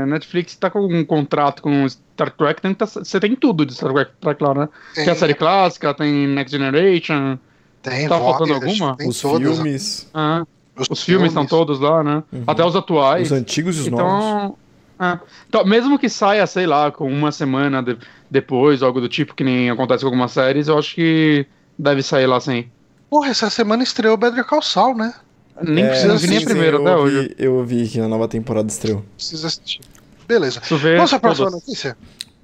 [0.07, 3.91] Netflix tá com um contrato com Star Trek, tem tá- você tem tudo de Star
[4.21, 4.69] Trek lá, né?
[4.93, 7.39] Tem a série clássica, tem Next Generation.
[7.81, 8.95] tem tá faltando alguma?
[8.95, 10.43] tem Os todas, filmes, ah,
[10.87, 12.21] os filmes estão todos lá, né?
[12.31, 12.43] Uhum.
[12.45, 13.31] Até os atuais.
[13.31, 14.53] os antigos e os novos.
[15.01, 15.19] Então, é.
[15.49, 17.97] Então, mesmo que saia, sei lá, com uma semana de-
[18.29, 21.45] depois, algo do tipo, que nem acontece com algumas séries, eu acho que
[21.77, 22.67] deve sair lá sim.
[23.09, 25.13] Porra, essa semana estreou Better Call Saul, né?
[25.61, 27.35] Nem É, precisa sim, vir nem a eu até ouvi, hoje.
[27.37, 29.03] Eu vi que a nova temporada estreou.
[29.15, 29.81] Precisa assistir.
[30.27, 30.61] Beleza.
[30.69, 31.65] Vamos pra próxima todas.
[31.65, 31.97] notícia?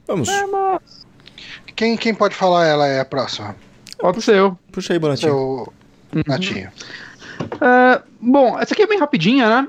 [0.07, 1.05] Vamos, É, mas
[1.75, 3.55] Quem, quem pode falar ela é a próxima?
[3.99, 4.57] pode ser eu.
[4.71, 5.31] puxa aí, Bonatinho.
[5.31, 5.73] Seu
[6.15, 6.23] Uhum.
[6.25, 6.69] Natinho.
[7.61, 9.67] É, bom, essa aqui é bem rapidinha, né?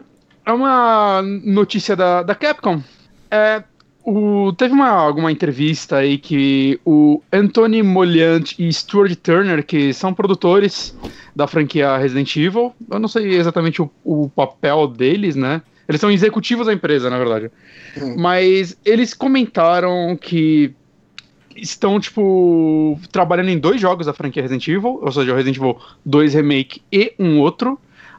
[0.48, 2.82] É uma notícia da, da Capcom.
[3.30, 3.62] É,
[4.02, 10.14] o, teve uma, alguma entrevista aí que o Anthony Moliant e Stuart Turner, que são
[10.14, 10.96] produtores
[11.36, 15.60] da franquia Resident Evil, eu não sei exatamente o, o papel deles, né?
[15.86, 17.50] Eles são executivos da empresa, na verdade.
[18.00, 18.16] Hum.
[18.18, 20.74] Mas eles comentaram que
[21.54, 25.76] estão, tipo, trabalhando em dois jogos da franquia Resident Evil, ou seja, o Resident Evil
[26.06, 27.78] 2 Remake e um outro.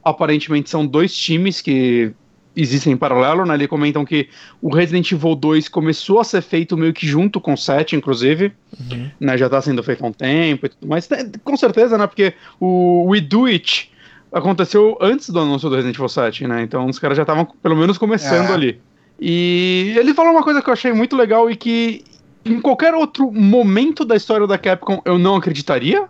[0.09, 2.11] Aparentemente são dois times que
[2.55, 3.53] existem em paralelo, né?
[3.53, 4.27] Eles comentam que
[4.61, 8.51] o Resident Evil 2 começou a ser feito meio que junto com o 7, inclusive.
[8.79, 9.09] Uhum.
[9.19, 11.07] Né, já tá sendo feito há um tempo e tudo mais.
[11.43, 12.07] Com certeza, né?
[12.07, 13.91] Porque o We Do It
[14.31, 16.61] aconteceu antes do anúncio do Resident Evil 7, né?
[16.61, 18.53] Então os caras já estavam pelo menos começando é.
[18.53, 18.81] ali.
[19.19, 22.03] E ele falou uma coisa que eu achei muito legal e que
[22.45, 26.03] em qualquer outro momento da história da Capcom eu não acreditaria,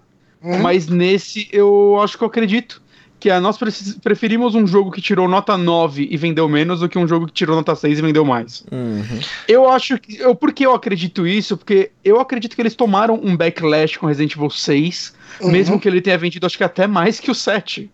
[0.43, 0.59] uhum.
[0.59, 2.81] mas nesse eu acho que eu acredito.
[3.19, 3.57] Que é, nós
[4.01, 7.33] preferimos um jogo que tirou nota 9 e vendeu menos do que um jogo que
[7.33, 8.63] tirou nota 6 e vendeu mais.
[8.71, 9.19] Uhum.
[9.47, 10.17] Eu acho que.
[10.17, 11.57] Eu, por que eu acredito isso?
[11.57, 15.51] Porque eu acredito que eles tomaram um backlash com Resident Evil 6, uhum.
[15.51, 17.91] mesmo que ele tenha vendido, acho que até mais que o 7.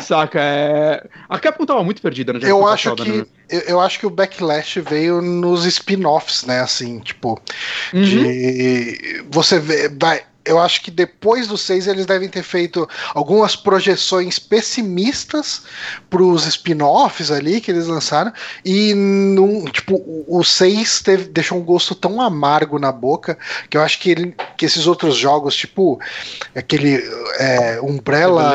[0.00, 0.40] Saca?
[0.40, 1.06] É...
[1.28, 3.26] A Capcom tava muito perdida na eu acho passada, que né?
[3.48, 6.60] eu, eu, acho que o backlash veio nos spin-offs, né?
[6.60, 7.40] Assim, tipo,
[7.92, 8.02] uhum.
[8.02, 13.56] de você vê, vai eu acho que depois do 6 eles devem ter feito algumas
[13.56, 15.62] projeções pessimistas
[16.08, 18.32] para os spin-offs ali que eles lançaram.
[18.64, 23.36] E num, tipo, o 6 deixou um gosto tão amargo na boca
[23.68, 26.00] que eu acho que, ele, que esses outros jogos, tipo
[26.54, 27.02] aquele
[27.38, 28.54] é, Umbrella.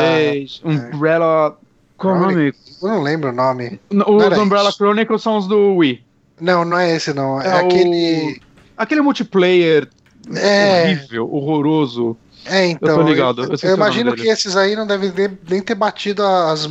[0.63, 1.58] Umbrella.
[1.97, 2.54] Qual o nome?
[2.82, 3.80] Eu não lembro o nome.
[3.91, 4.77] Os Umbrella isso.
[4.77, 6.04] Chronicles são os do Wii.
[6.39, 7.39] Não, não é esse não.
[7.39, 8.39] É, é aquele.
[8.39, 8.51] O...
[8.77, 9.88] Aquele multiplayer
[10.36, 10.84] é...
[10.84, 12.17] horrível, horroroso.
[12.45, 12.89] É, então.
[12.89, 13.43] Eu tô ligado.
[13.43, 15.12] Eu, eu, eu imagino que esses aí não devem
[15.47, 16.67] nem ter batido as,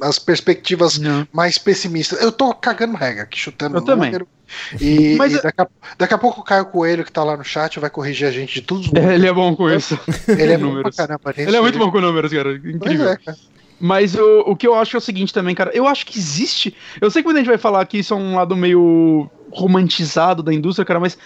[0.00, 1.26] as perspectivas não.
[1.32, 2.20] mais pessimistas.
[2.20, 4.06] Eu tô cagando regra aqui, chutando eu também.
[4.10, 4.28] número.
[4.80, 7.44] E, Mas, e daqui, a, daqui, a, pouco o Caio Coelho, que tá lá no
[7.44, 8.90] chat, vai corrigir a gente de tudo.
[8.98, 9.96] É, ele é bom com isso.
[10.26, 11.32] Ele é bom pra caramba.
[11.36, 12.56] Ele é muito bom com números, cara.
[12.56, 13.10] Incrível.
[13.10, 13.38] É, cara.
[13.78, 15.70] Mas o, o que eu acho é o seguinte também, cara.
[15.72, 16.74] Eu acho que existe.
[17.00, 20.52] Eu sei que muita gente vai falar que isso é um lado meio romantizado da
[20.52, 21.18] indústria, cara, mas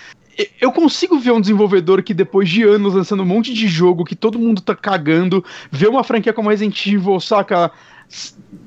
[0.60, 4.16] eu consigo ver um desenvolvedor que depois de anos lançando um monte de jogo que
[4.16, 7.70] todo mundo tá cagando, ver uma franquia como Resident Evil, saca?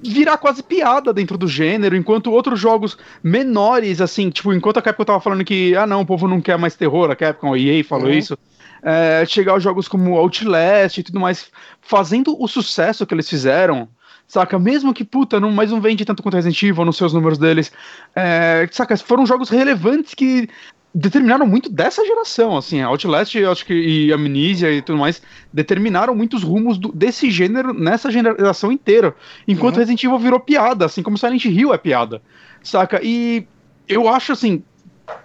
[0.03, 5.05] virar quase piada dentro do gênero, enquanto outros jogos menores, assim, tipo, enquanto a Capcom
[5.05, 7.83] tava falando que, ah não, o povo não quer mais terror, a Capcom, a EA
[7.83, 8.13] falou uhum.
[8.13, 8.37] isso,
[8.81, 11.49] é, chegar aos jogos como Outlast e tudo mais,
[11.81, 13.87] fazendo o sucesso que eles fizeram,
[14.27, 14.59] saca?
[14.59, 17.71] Mesmo que, puta, não, mas não vende tanto quanto Resident Evil nos seus números deles,
[18.15, 18.95] é, saca?
[18.97, 20.49] Foram jogos relevantes que
[20.93, 25.21] determinaram muito dessa geração, assim, Outlast acho que, e Amnesia e tudo mais,
[25.53, 29.15] determinaram muitos rumos do, desse gênero nessa geração inteira,
[29.47, 29.81] enquanto uhum.
[29.81, 32.21] Resident Evil virou piada, assim como Silent Hill é piada,
[32.63, 32.99] saca?
[33.03, 33.45] E
[33.87, 34.63] eu acho, assim,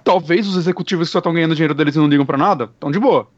[0.05, 2.91] talvez os executivos que só estão ganhando dinheiro deles e não ligam para nada, estão
[2.91, 3.29] de boa,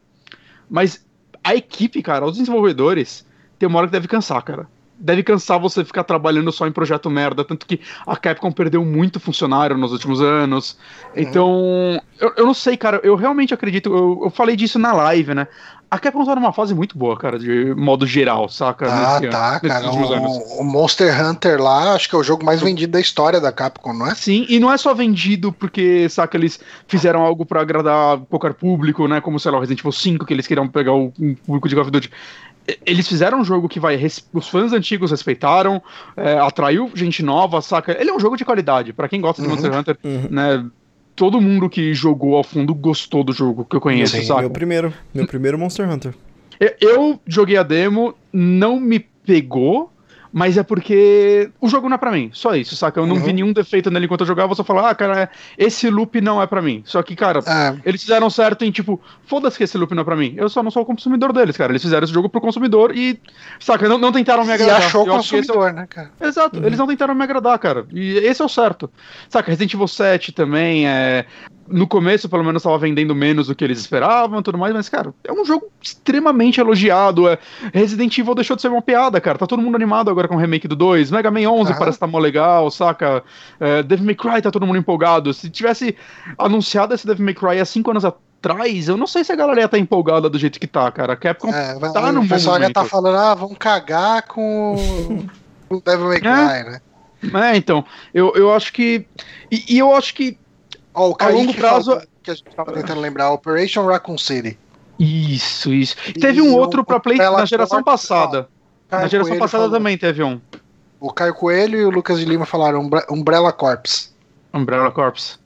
[0.69, 1.05] mas
[1.41, 3.25] a equipe, cara, os desenvolvedores,
[3.57, 7.09] tem uma hora que deve cansar, cara deve cansar você ficar trabalhando só em projeto
[7.09, 10.77] merda, tanto que a Capcom perdeu muito funcionário nos últimos anos.
[11.15, 11.21] Uhum.
[11.21, 15.33] Então, eu, eu não sei, cara, eu realmente acredito, eu, eu falei disso na live,
[15.33, 15.47] né?
[15.89, 18.87] A Capcom tá numa fase muito boa, cara, de modo geral, saca?
[18.89, 19.91] Ah, Nesse, tá, cara.
[19.91, 23.51] O, o, Monster Hunter lá, acho que é o jogo mais vendido da história da
[23.51, 24.15] Capcom, não é?
[24.15, 29.07] Sim, e não é só vendido porque, saca, eles fizeram algo para agradar qualquer público,
[29.07, 29.21] né?
[29.21, 31.75] Como, sei lá, o Resident Evil 5, que eles queriam pegar o um público de
[31.75, 32.09] Call of Duty
[32.85, 33.99] eles fizeram um jogo que vai.
[34.33, 35.81] Os fãs antigos respeitaram,
[36.17, 37.95] é, atraiu gente nova, saca?
[37.99, 38.93] Ele é um jogo de qualidade.
[38.93, 40.27] para quem gosta de Monster uhum, Hunter, uhum.
[40.29, 40.65] né?
[41.15, 44.41] Todo mundo que jogou ao fundo gostou do jogo que eu conheço, Sim, saca?
[44.41, 46.13] Meu primeiro, meu primeiro Monster Hunter.
[46.59, 49.91] Eu, eu joguei a demo, não me pegou,
[50.35, 52.99] mas é porque o jogo não é para mim, só isso, saca?
[52.99, 53.21] Eu não uhum.
[53.21, 56.41] vi nenhum defeito nele enquanto eu jogava, eu só falar, ah, cara, esse loop não
[56.41, 56.83] é para mim.
[56.85, 57.79] Só que, cara, é.
[57.85, 60.33] eles fizeram certo em tipo, foda-se que esse loop não é pra mim.
[60.35, 61.71] Eu só não sou o consumidor deles, cara.
[61.71, 63.17] Eles fizeram esse jogo pro consumidor e,
[63.61, 64.81] saca, não, não tentaram me agradar.
[64.81, 65.73] E achou o consumidor, é o...
[65.73, 66.11] né, cara?
[66.19, 66.65] Exato, uhum.
[66.65, 67.85] eles não tentaram me agradar, cara.
[67.93, 68.91] E esse é o certo.
[69.29, 71.25] Saca, Resident Evil 7 também é
[71.67, 74.87] no começo, pelo menos, estava vendendo menos do que eles esperavam e tudo mais, mas,
[74.87, 77.27] cara, é um jogo extremamente elogiado.
[77.27, 77.39] É...
[77.73, 79.37] Resident Evil deixou de ser uma piada, cara.
[79.37, 81.11] Tá todo mundo animado agora com o remake do 2.
[81.11, 81.77] Mega Man 11 uhum.
[81.77, 83.23] parece estar tá mó legal, saca?
[83.59, 85.33] É, Devil May Cry tá todo mundo empolgado.
[85.33, 85.95] Se tivesse
[86.37, 89.61] anunciado esse Devil May Cry há 5 anos atrás, eu não sei se a galera
[89.61, 91.13] ia tá empolgada do jeito que tá, cara.
[91.13, 94.75] A Capcom é, tá no O pessoal já tá falando, ah, vamos cagar com
[95.69, 96.19] o Devil May.
[96.19, 96.63] Cry, é.
[96.63, 96.81] né?
[97.33, 99.07] É, então, eu, eu acho que.
[99.51, 100.37] E, e eu acho que
[100.95, 102.01] Ó, o a longo prazo.
[102.23, 104.57] Que a gente tava tentando lembrar, Operation Raccoon City.
[104.97, 105.95] Isso, isso.
[106.07, 108.47] E teve um outro para Play na geração passada.
[108.89, 109.77] na geração Coelho passada falou.
[109.77, 110.39] também teve um.
[110.99, 114.15] O Caio Coelho e o Lucas de Lima falaram Umbrella Corps.
[114.53, 115.37] Umbrella Corps.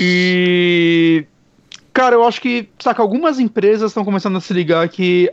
[0.00, 1.24] E.
[1.92, 5.32] Cara, eu acho que, saca, algumas empresas estão começando a se ligar que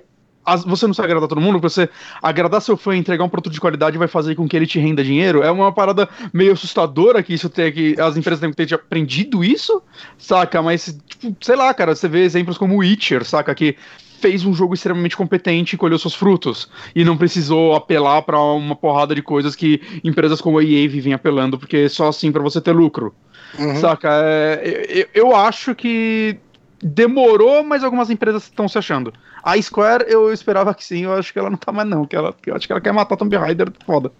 [0.65, 1.89] você não sabe agradar todo mundo, você
[2.21, 4.79] agradar seu fã e entregar um produto de qualidade vai fazer com que ele te
[4.79, 5.43] renda dinheiro.
[5.43, 9.43] É uma parada meio assustadora que isso tem que as empresas têm que ter aprendido
[9.43, 9.81] isso,
[10.17, 10.61] saca?
[10.61, 13.53] Mas, tipo, sei lá, cara, você vê exemplos como o Witcher, saca?
[13.55, 13.75] Que
[14.19, 16.69] fez um jogo extremamente competente e colheu seus frutos.
[16.95, 21.13] E não precisou apelar para uma porrada de coisas que empresas como a EA vivem
[21.13, 23.13] apelando, porque é só assim para você ter lucro.
[23.57, 23.75] Uhum.
[23.75, 24.09] Saca?
[24.11, 26.37] É, eu, eu acho que
[26.81, 29.13] demorou, mas algumas empresas estão se achando.
[29.43, 32.15] A Square, eu esperava que sim, eu acho que ela não tá mais não, que
[32.15, 34.11] ela, eu acho que ela quer matar Tomb Raider, foda.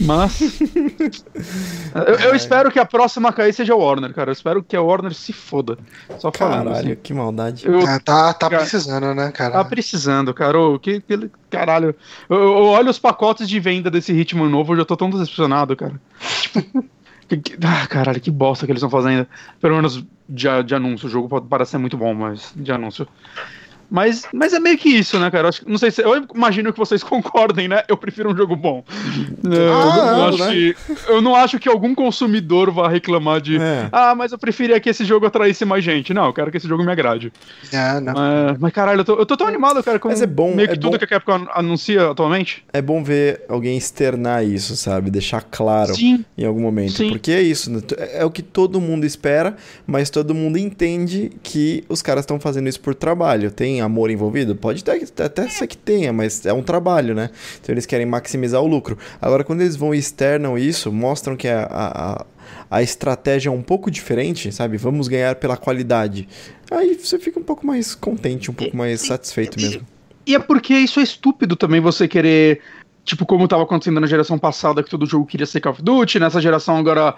[0.00, 0.60] Mas
[1.94, 2.36] eu, eu é.
[2.36, 4.30] espero que a próxima cair seja a Warner, cara.
[4.30, 5.78] Eu espero que a Warner se foda.
[6.18, 6.66] Só falando.
[6.66, 7.00] Caralho, assim.
[7.02, 7.66] que maldade.
[7.66, 9.52] Eu, é, tá, tá cara, precisando, né, cara?
[9.52, 10.58] Tá precisando, cara.
[10.58, 11.94] Oh, que, que, caralho.
[12.28, 15.76] Eu, eu, olho os pacotes de venda desse ritmo novo, eu já tô tão decepcionado,
[15.76, 15.94] cara.
[17.64, 19.26] Ah, caralho, que bosta que eles estão fazendo.
[19.60, 21.06] Pelo menos de, de anúncio.
[21.06, 23.06] O jogo pode parecer muito bom, mas de anúncio.
[23.90, 25.44] Mas, mas é meio que isso, né, cara?
[25.44, 26.02] Eu, acho, não sei se.
[26.02, 27.82] Eu imagino que vocês concordem, né?
[27.88, 28.84] Eu prefiro um jogo bom.
[29.46, 30.52] Ah, eu, não acho né?
[30.52, 30.76] que,
[31.08, 33.58] eu não acho que algum consumidor vá reclamar de.
[33.58, 33.88] É.
[33.92, 36.12] Ah, mas eu preferia que esse jogo atraísse mais gente.
[36.12, 37.32] Não, eu quero que esse jogo me agrade.
[37.72, 38.12] É, não.
[38.12, 39.98] Mas, mas caralho, eu tô, eu tô tão animado, cara.
[39.98, 40.54] Com mas é bom.
[40.54, 40.98] Meio que é tudo bom.
[40.98, 42.64] que a Capcom anuncia atualmente.
[42.72, 45.10] É bom ver alguém externar isso, sabe?
[45.10, 46.24] Deixar claro Sim.
[46.36, 46.92] em algum momento.
[46.92, 47.10] Sim.
[47.10, 47.70] Porque é isso.
[47.70, 47.80] Né?
[48.12, 49.56] É o que todo mundo espera,
[49.86, 53.50] mas todo mundo entende que os caras estão fazendo isso por trabalho.
[53.50, 54.54] Tem amor envolvido?
[54.54, 57.30] Pode até, até ser que tenha, mas é um trabalho, né?
[57.60, 58.98] Então eles querem maximizar o lucro.
[59.20, 62.26] Agora, quando eles vão e externam isso, mostram que a, a,
[62.70, 64.76] a estratégia é um pouco diferente, sabe?
[64.76, 66.28] Vamos ganhar pela qualidade.
[66.70, 69.86] Aí você fica um pouco mais contente, um pouco mais satisfeito mesmo.
[70.26, 72.60] E é porque isso é estúpido também você querer
[73.04, 76.18] tipo, como estava acontecendo na geração passada, que todo jogo queria ser Call of Duty,
[76.18, 77.14] nessa geração agora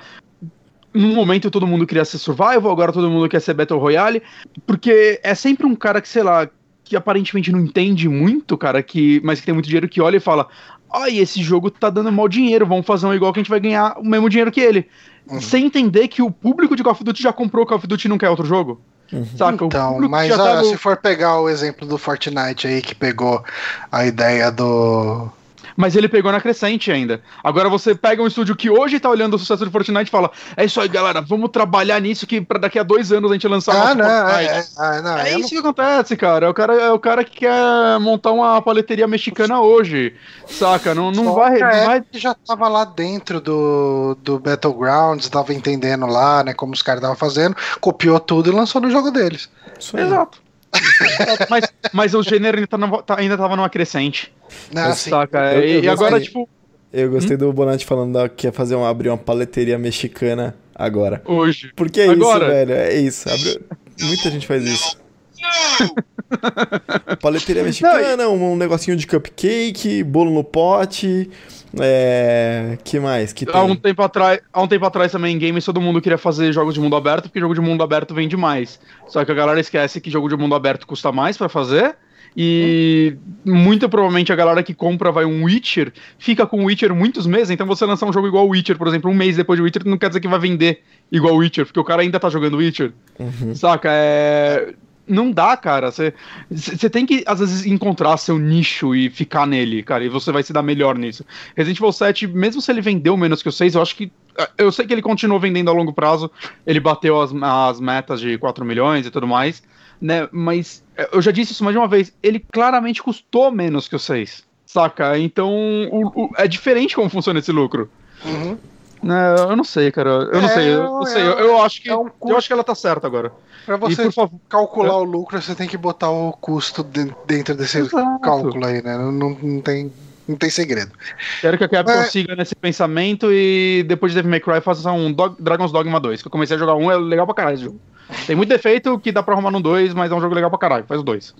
[0.92, 4.22] num momento todo mundo queria ser survival, agora todo mundo quer ser Battle Royale,
[4.66, 6.48] porque é sempre um cara que, sei lá,
[6.84, 10.20] que aparentemente não entende muito, cara, que mas que tem muito dinheiro que olha e
[10.20, 10.48] fala:
[10.92, 13.60] "Ai, esse jogo tá dando mal dinheiro, vamos fazer um igual que a gente vai
[13.60, 14.88] ganhar o mesmo dinheiro que ele".
[15.28, 15.40] Uhum.
[15.40, 18.08] Sem entender que o público de Call of Duty já comprou Call of Duty e
[18.08, 18.80] não quer outro jogo.
[19.12, 19.24] Uhum.
[19.36, 19.64] Saca?
[19.64, 20.64] Então, mas olha, tá no...
[20.64, 23.42] se for pegar o exemplo do Fortnite aí que pegou
[23.90, 25.30] a ideia do
[25.78, 27.22] mas ele pegou na crescente ainda.
[27.42, 30.28] Agora você pega um estúdio que hoje tá olhando o sucesso de Fortnite e fala:
[30.56, 33.46] É isso aí, galera, vamos trabalhar nisso que para daqui a dois anos a gente
[33.46, 34.50] lançar ah, não, Fortnite.
[34.50, 35.48] É, é, ah, não, é isso não...
[35.48, 36.46] que acontece, cara.
[36.46, 40.16] É o cara, é o cara que quer montar uma paleteria mexicana hoje.
[40.48, 40.96] Saca?
[40.96, 41.60] Não, não vai.
[41.60, 42.04] Não é vai...
[42.12, 47.16] já tava lá dentro do, do Battlegrounds, tava entendendo lá, né, como os caras estavam
[47.16, 49.48] fazendo, copiou tudo e lançou no jogo deles.
[49.94, 50.42] Exato.
[51.48, 54.32] mas, mas o gênero ainda, tá tá, ainda tava numa crescente.
[54.74, 55.54] Ah, saca?
[55.54, 56.48] Eu, eu e agora, tipo.
[56.92, 57.38] Eu gostei hum?
[57.38, 61.20] do Bonatti falando que ia fazer um, abrir uma paleteria mexicana agora.
[61.26, 61.70] Hoje.
[61.76, 62.44] Porque é agora.
[62.44, 62.72] isso, velho.
[62.72, 63.28] É isso.
[63.28, 63.60] Abre...
[64.00, 64.96] Muita gente faz isso.
[67.20, 71.30] Paleteria mexicana, um, um negocinho de cupcake, bolo no pote.
[71.78, 72.78] É.
[72.82, 73.32] que mais?
[73.32, 76.18] Que há, um tempo atrás, há um tempo atrás também em games todo mundo queria
[76.18, 78.80] fazer jogos de mundo aberto, porque jogo de mundo aberto vende mais.
[79.06, 81.96] Só que a galera esquece que jogo de mundo aberto custa mais para fazer.
[82.40, 87.26] E muito provavelmente a galera que compra vai um Witcher, fica com o Witcher muitos
[87.26, 89.62] meses, então você lançar um jogo igual o Witcher, por exemplo, um mês depois de
[89.64, 90.80] Witcher, não quer dizer que vai vender
[91.10, 92.92] igual o Witcher, porque o cara ainda tá jogando Witcher.
[93.18, 93.56] Uhum.
[93.56, 93.88] Saca?
[93.90, 94.72] É
[95.08, 95.90] não dá, cara.
[95.90, 100.42] Você tem que, às vezes, encontrar seu nicho e ficar nele, cara, e você vai
[100.42, 101.24] se dar melhor nisso.
[101.56, 104.12] Resident Evil 7, mesmo se ele vendeu menos que o 6, eu acho que.
[104.56, 106.30] Eu sei que ele continuou vendendo a longo prazo,
[106.64, 109.62] ele bateu as, as metas de 4 milhões e tudo mais,
[110.00, 110.28] né?
[110.32, 110.82] Mas
[111.12, 114.44] eu já disse isso mais de uma vez, ele claramente custou menos que o 6,
[114.66, 115.18] saca?
[115.18, 115.50] Então,
[115.90, 117.90] o, o, é diferente como funciona esse lucro.
[118.24, 118.56] Uhum.
[119.04, 120.10] É, eu não sei, cara.
[120.10, 120.74] Eu não é, sei.
[120.74, 121.22] Eu, não sei.
[121.22, 123.32] É, eu, eu, acho que, é um eu acho que ela tá certa agora.
[123.64, 127.54] Pra você e, favor, calcular o lucro, você tem que botar o custo de, dentro
[127.54, 128.20] desse Exato.
[128.20, 128.96] cálculo aí, né?
[128.96, 129.92] Não, não, tem,
[130.26, 130.92] não tem segredo.
[131.40, 132.10] Quero que a Capcom Mas...
[132.10, 136.22] siga nesse pensamento e depois de Devil May Cry faça um Dog, Dragon's Dogma 2.
[136.22, 137.80] Que eu comecei a jogar um, é legal pra caralho esse jogo.
[138.26, 140.58] Tem muito defeito que dá pra arrumar no 2, mas é um jogo legal pra
[140.58, 140.84] caralho.
[140.86, 141.34] Faz o 2.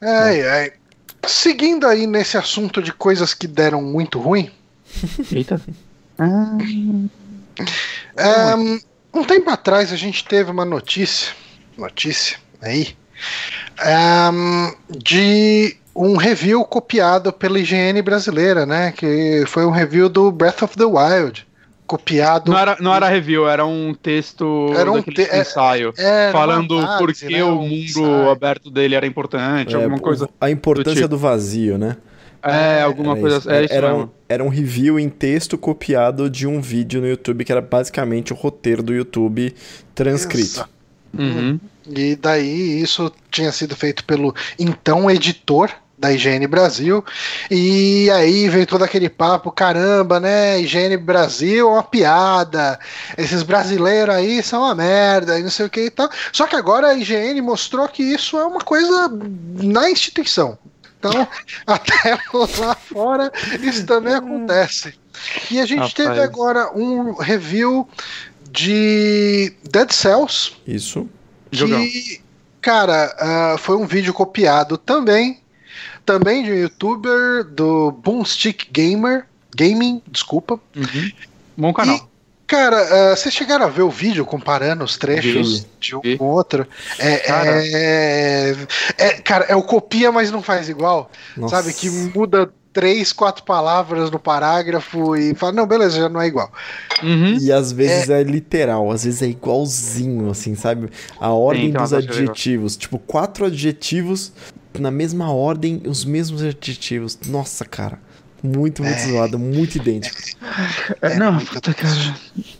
[0.00, 0.74] É, é.
[1.26, 4.50] Seguindo aí nesse assunto de coisas que deram muito ruim.
[5.32, 5.60] Eita.
[6.18, 6.56] Ah.
[8.56, 8.80] Um,
[9.14, 11.32] um tempo atrás a gente teve uma notícia,
[11.76, 12.96] notícia aí,
[14.32, 18.92] um, de um review copiado pela IGN brasileira, né?
[18.92, 21.46] Que foi um review do Breath of the Wild.
[21.86, 22.50] Copiado.
[22.50, 25.92] Não era, não era review, era um texto era um te é, ensaio.
[26.30, 30.28] falando por que né, o mundo aberto dele era importante, é, alguma coisa.
[30.40, 31.08] A importância do, tipo.
[31.08, 31.96] do vazio, né?
[32.42, 33.38] É, alguma coisa.
[33.38, 33.50] Isso.
[33.50, 37.44] É isso era, um, era um review em texto copiado de um vídeo no YouTube
[37.44, 39.54] que era basicamente o roteiro do YouTube
[39.94, 40.68] transcrito.
[41.16, 41.60] Uhum.
[41.94, 45.70] E daí isso tinha sido feito pelo então editor
[46.02, 47.02] da IGN Brasil.
[47.48, 50.60] E aí veio todo aquele papo, caramba, né?
[50.60, 52.78] IGN Brasil é uma piada.
[53.16, 56.10] Esses brasileiros aí são uma merda e não sei o que e tal.
[56.32, 59.08] Só que agora a IGN mostrou que isso é uma coisa
[59.62, 60.58] na instituição.
[60.98, 61.26] Então,
[61.66, 62.18] até
[62.58, 64.94] lá fora, isso também acontece.
[65.50, 65.94] E a gente Rapaz.
[65.94, 67.88] teve agora um review
[68.50, 70.52] de Dead Cells.
[70.66, 71.08] Isso.
[71.52, 71.80] Jogão.
[71.80, 72.20] Que,
[72.60, 75.41] cara, ah, foi um vídeo copiado também,
[76.04, 79.26] também de um youtuber do Boomstick Gamer,
[79.56, 80.58] Gaming, desculpa.
[80.74, 81.10] Uhum.
[81.56, 81.96] Bom canal.
[81.96, 82.02] E,
[82.46, 82.76] cara,
[83.12, 86.16] ah, vocês chegaram a ver o vídeo comparando os trechos Vi, de um vi.
[86.16, 86.66] com o outro?
[86.98, 87.66] É, Cara.
[87.66, 88.56] é,
[88.98, 91.10] é- cara, é o copia, mas não faz igual.
[91.36, 91.56] Nossa.
[91.56, 91.72] Sabe?
[91.74, 96.50] Que muda três, quatro palavras no parágrafo e fala, não, beleza, já não é igual.
[97.02, 97.36] Uhum.
[97.38, 98.22] E às vezes é...
[98.22, 100.88] literal, às vezes é igualzinho, assim, sabe?
[101.20, 102.76] A ordem tem uma dos adjetivos.
[102.76, 104.32] Tipo, quatro adjetivos
[104.78, 107.18] na mesma ordem, os mesmos adjetivos.
[107.26, 107.98] Nossa, cara.
[108.42, 110.18] Muito, muito zoado, muito idêntico.
[111.00, 111.94] É, não, muito puta, cara.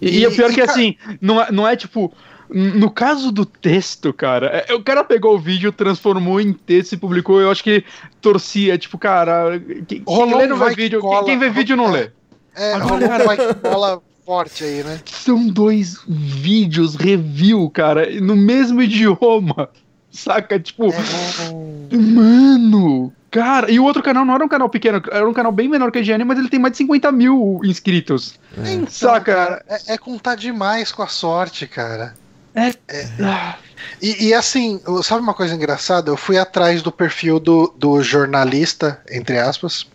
[0.01, 2.13] E, e o pior E- que e, assim, não é, não é tipo.
[2.55, 6.97] No caso do texto, cara, é, o cara pegou o vídeo, transformou em texto e
[6.99, 7.41] publicou.
[7.41, 7.83] Eu acho que
[8.21, 9.59] torcia, tipo, cara,
[9.89, 11.25] quem, quem lê não vê vídeo, quem, cola.
[11.25, 12.11] quem vê vídeo não lê.
[12.55, 15.01] É, Agora, rolou cara- vai que bola forte aí, né?
[15.07, 19.71] São dois vídeos review, cara, no mesmo idioma.
[20.13, 20.61] Saca?
[20.61, 23.13] Tipo, É, mano.
[23.31, 25.91] Cara, e o outro canal não era um canal pequeno, era um canal bem menor
[25.91, 28.39] que a IGN, mas ele tem mais de 50 mil inscritos.
[28.59, 29.35] Então, Saca?
[29.35, 32.15] cara, é, é contar demais com a sorte, cara.
[32.55, 33.57] Ah,
[34.03, 36.11] E, e, assim, sabe uma coisa engraçada?
[36.11, 39.87] Eu fui atrás do perfil do, do jornalista, entre aspas.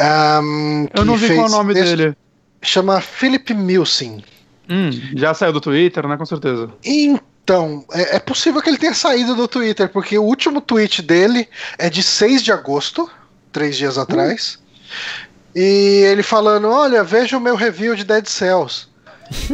[0.00, 2.16] ahm, eu não vi qual é o nome texto- dele.
[2.62, 4.22] Chama Philip Milsim.
[4.70, 6.16] Hum, já saiu do Twitter, né?
[6.16, 6.70] Com certeza.
[6.82, 7.20] Então,
[7.92, 11.88] é, é possível que ele tenha saído do Twitter, porque o último tweet dele é
[11.88, 13.10] de 6 de agosto,
[13.52, 14.58] três dias atrás.
[15.54, 18.86] E ele falando: Olha, veja o meu review de Dead Cells.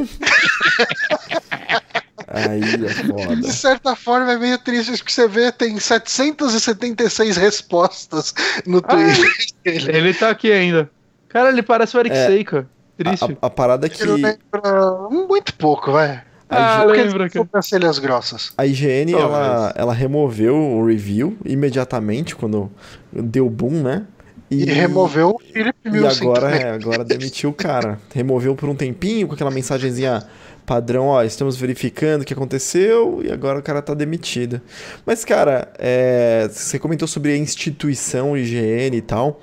[2.27, 3.43] Aí é De foda.
[3.53, 8.35] certa forma é meio triste, porque você vê, tem 776 respostas
[8.67, 9.31] no Twitter
[9.63, 9.97] dele.
[9.97, 10.91] Ele tá aqui ainda.
[11.29, 12.27] Cara, ele parece o Eric É.
[12.27, 12.67] Seika.
[12.97, 13.39] Triste.
[13.41, 16.23] A, a parada é que não lembra muito pouco, vai.
[16.57, 17.45] Ah, a, Porque lembra, cara.
[17.45, 18.53] sobrancelhas grossas.
[18.57, 19.21] a IGN, Talvez.
[19.21, 22.71] ela, ela removeu o review imediatamente quando
[23.13, 24.07] deu boom, né?
[24.51, 27.99] E, removeu o Philip E Milsim agora, é, agora demitiu o cara.
[28.15, 30.23] Removeu por um tempinho com aquela mensagenzinha
[30.65, 34.61] padrão, ó, estamos verificando o que aconteceu e agora o cara tá demitido.
[35.05, 39.41] Mas, cara, é, você comentou sobre a instituição IGN e tal.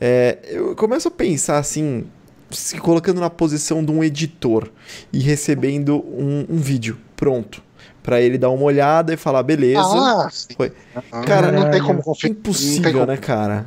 [0.00, 2.06] É, eu começo a pensar assim,
[2.50, 4.70] se colocando na posição de um editor
[5.12, 7.62] e recebendo um, um vídeo pronto.
[8.02, 9.80] Pra ele dar uma olhada e falar, beleza.
[9.82, 10.54] Ah, sim.
[10.56, 10.72] Foi.
[11.12, 12.28] Não, Cara, não tem como confiar.
[12.30, 13.66] não tem Impossível, como- né, cara?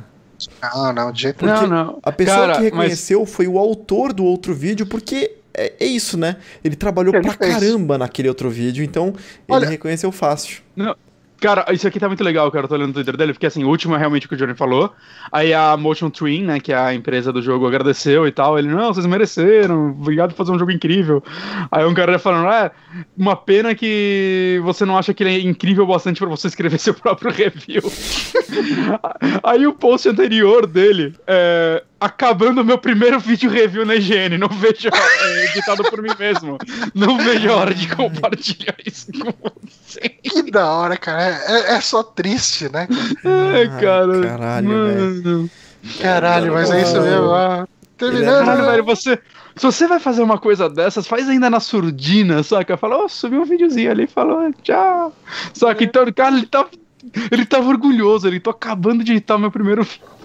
[0.62, 1.98] Não, não, de jeito Não, não.
[2.02, 5.84] A pessoa Cara, que mas- reconheceu foi o autor do outro vídeo, porque é, é
[5.84, 6.36] isso, né?
[6.64, 7.52] Ele trabalhou Ele pra fez.
[7.54, 9.12] caramba naquele outro vídeo, então
[9.46, 10.62] Olha- ele reconheceu fácil.
[11.40, 12.64] Cara, isso aqui tá muito legal, cara.
[12.64, 14.38] Eu tô olhando o Twitter dele, porque assim, o último é realmente o que o
[14.38, 14.92] Johnny falou.
[15.32, 18.58] Aí a Motion Twin, né, que é a empresa do jogo, agradeceu e tal.
[18.58, 21.24] Ele, não, vocês mereceram, obrigado por fazer um jogo incrível.
[21.70, 22.70] Aí um cara falando, é,
[23.16, 26.92] uma pena que você não acha que ele é incrível bastante pra você escrever seu
[26.92, 27.82] próprio review.
[29.42, 34.48] Aí o post anterior dele, é, acabando o meu primeiro vídeo review na IGN, não
[34.48, 36.56] vejo, é, editado por mim mesmo.
[36.94, 39.32] Não vejo a hora de compartilhar isso com
[39.62, 40.08] você.
[40.08, 41.22] Que da hora, cara.
[41.46, 42.88] É, é só triste, né?
[43.24, 44.20] Ai, Ai, cara.
[44.22, 45.50] caralho, mano.
[46.00, 47.30] Caralho, mas é isso mesmo.
[47.32, 48.42] Ah, terminando.
[48.42, 49.18] É- Caralho, velho, você.
[49.56, 52.76] Se você vai fazer uma coisa dessas, faz ainda na surdina, saca?
[52.76, 55.12] Fala, ó, subiu um videozinho ali, falou, tchau.
[55.52, 55.84] Saca?
[55.84, 56.66] Então, cara, ele tá.
[57.30, 60.19] Ele tava orgulhoso, ele tô acabando de editar meu primeiro vídeo.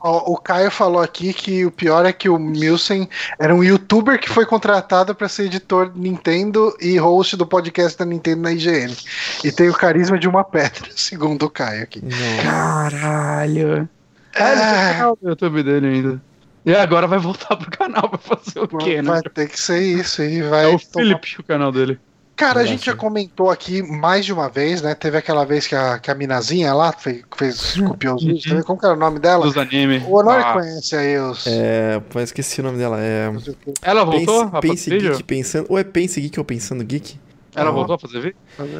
[0.00, 4.18] Ó, o Caio falou aqui que o pior é que o Milsen era um youtuber
[4.20, 8.94] que foi contratado pra ser editor Nintendo e host do podcast da Nintendo na IGN.
[9.44, 12.00] E tem o carisma de uma pedra, segundo o Caio aqui.
[12.04, 12.42] Nossa.
[12.42, 13.88] Caralho.
[14.36, 16.22] Ele tem Ah, do YouTube dele ainda.
[16.64, 19.10] E agora vai voltar pro canal pra fazer o quê, né?
[19.10, 20.42] vai ter que ser isso aí.
[20.42, 21.98] Vai É o tomar- Felipe, o canal dele.
[22.38, 24.94] Cara, a gente já comentou aqui mais de uma vez, né?
[24.94, 28.44] Teve aquela vez que a, que a Minazinha lá fez, fez copiou os vídeos.
[28.44, 28.62] Também.
[28.62, 29.44] Como que era o nome dela?
[29.44, 30.04] Dos animes.
[30.06, 31.44] O Honor Ah, conhece aí os.
[31.48, 32.96] É, pô, esqueci o nome dela.
[33.00, 33.28] É.
[33.82, 35.10] Ela voltou Pense, pense vídeo?
[35.10, 35.66] Geek pensando.
[35.68, 37.18] Ou é Pense Geek ou Pensando Geek?
[37.56, 37.72] Ela Ah.
[37.72, 38.36] voltou a fazer vídeo?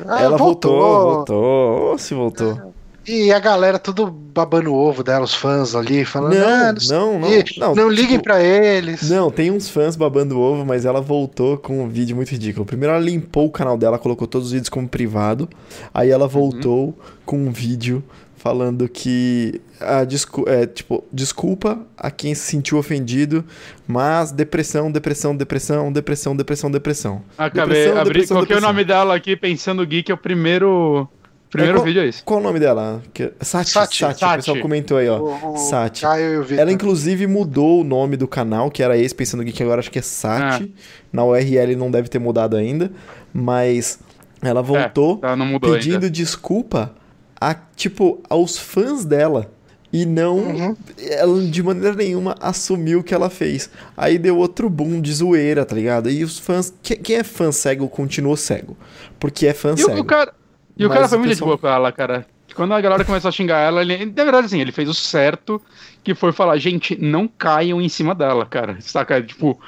[0.07, 0.81] Ah, Ela voltou,
[1.15, 1.91] voltou.
[1.91, 2.73] Ou se voltou.
[3.09, 7.21] E a galera tudo babando o ovo dela, os fãs ali, falando: ah, Não, não,
[7.21, 7.29] não.
[7.59, 9.09] Não, não liguem tipo, pra eles.
[9.09, 12.67] Não, tem uns fãs babando ovo, mas ela voltou com um vídeo muito ridículo.
[12.67, 15.49] Primeiro ela limpou o canal dela, colocou todos os vídeos como privado.
[15.95, 18.05] Aí ela voltou com um vídeo
[18.37, 23.45] falando que a descu é, tipo, desculpa a quem se sentiu ofendido,
[23.87, 27.23] mas depressão, depressão, depressão, depressão, depressão, depressão.
[27.37, 28.71] Acabei, Depressão, abri, depressão, coloquei depressão.
[28.71, 31.09] o nome dela aqui pensando Geek, é o primeiro.
[31.51, 32.23] Primeiro É, qual- vídeo é esse.
[32.23, 33.03] Qual o nome dela?
[33.15, 34.05] Que- Sati, Sati, Sati.
[34.05, 34.61] o pessoal Sati.
[34.61, 35.19] comentou aí, ó.
[35.19, 36.03] O, o Sati.
[36.03, 36.59] Caio e o Vitor.
[36.59, 39.99] Ela, inclusive, mudou o nome do canal, que era esse Pensando Geek, agora acho que
[39.99, 40.73] é Sati.
[40.77, 40.81] Ah.
[41.13, 42.91] Na URL não deve ter mudado ainda,
[43.33, 43.99] mas
[44.43, 46.11] ela voltou Tá, não mudou pedindo ainda.
[46.11, 46.95] desculpa
[47.41, 49.51] a, tipo, aos fãs dela.
[49.91, 50.77] E não, Uhum.
[51.01, 53.71] ela de maneira nenhuma assumiu o que ela fez.
[53.97, 56.11] Aí deu outro boom de zoeira, tá ligado?
[56.11, 56.71] E os fãs.
[56.83, 58.77] que- Quem é fã cego continuou cego.
[59.19, 60.01] Porque é fã E o, cego.
[60.01, 60.31] o cara,
[60.79, 62.27] e o Mas cara foi muito de pessoal- boa com ela, cara.
[62.55, 65.61] Quando a galera começou a xingar ela, ele, na verdade, assim, ele fez o certo,
[66.03, 68.79] que foi falar, gente, não caiam em cima dela, cara.
[68.81, 69.23] Saca?
[69.23, 69.61] Tipo,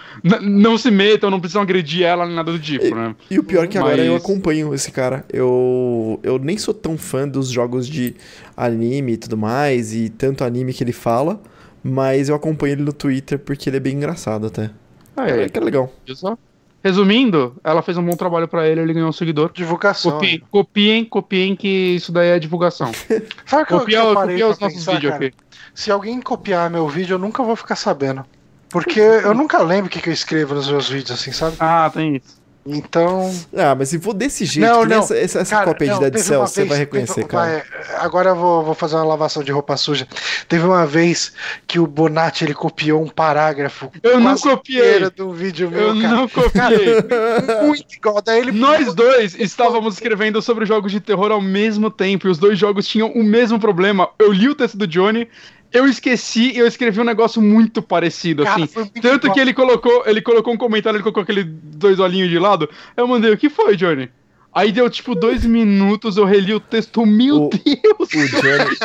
[0.43, 3.15] não se metam, não precisam agredir ela, nem nada do tipo, né?
[3.31, 5.25] E o pior é que agora eu Mas- acompanho esse cara.
[5.33, 8.17] Eu, eu nem sou tão fã dos jogos de
[8.57, 11.41] anime e tudo mais, e tanto anime que ele fala,
[11.85, 14.71] mas eu acompanho ele no Twitter porque ele é bem engraçado até.
[15.17, 15.93] Aí, É, que é legal.
[16.15, 16.37] só?
[16.83, 19.51] Resumindo, ela fez um bom trabalho pra ele, ele ganhou um seguidor.
[19.53, 20.13] Divulgação.
[20.13, 22.91] Copiem, copiem, copiem que isso daí é divulgação.
[23.47, 25.27] Sabe o que eu- Copia, copia os nossos pensar, vídeos cara?
[25.27, 25.37] aqui.
[25.75, 28.25] Se alguém copiar meu vídeo, eu nunca vou ficar sabendo.
[28.71, 31.57] Porque eu nunca lembro o que, que eu escrevo nos meus vídeos, assim, sabe?
[31.61, 32.40] Ah, tem isso.
[32.67, 33.35] Então.
[33.57, 34.99] Ah, mas se for desse jeito, Não, não.
[34.99, 37.15] essa, essa, essa Cara, cópia de não, Dead teve Cell, uma você vez- vai reconhecer,
[37.15, 37.65] teve- cara.
[37.89, 40.07] vai, agora eu vou, vou fazer uma lavação de roupa suja.
[40.47, 41.33] Teve uma vez
[41.67, 43.91] que o Bonatti ele copiou um parágrafo.
[44.03, 45.09] Eu não copiei.
[45.11, 46.15] do vídeo meu, Eu cara.
[46.15, 46.97] não copiei.
[47.67, 48.21] Muito igual.
[48.23, 48.53] Daí ele.
[48.53, 52.87] Nós dois estávamos escrevendo sobre jogos de terror ao mesmo tempo e os dois jogos
[52.87, 54.09] tinham o mesmo problema.
[54.19, 55.27] Eu li o texto do Johnny,
[55.73, 58.75] eu esqueci e eu escrevi um negócio muito parecido, Cara, assim.
[58.79, 59.35] muito Tanto igual.
[59.35, 62.69] que ele colocou, ele colocou um comentário, ele colocou aquele dois olhinhos de lado.
[62.97, 64.09] Eu mandei, o que foi, Johnny?
[64.53, 68.09] Aí deu tipo dois minutos, eu reli o texto, meu O- Deus!
[68.15, 68.77] O Johnny.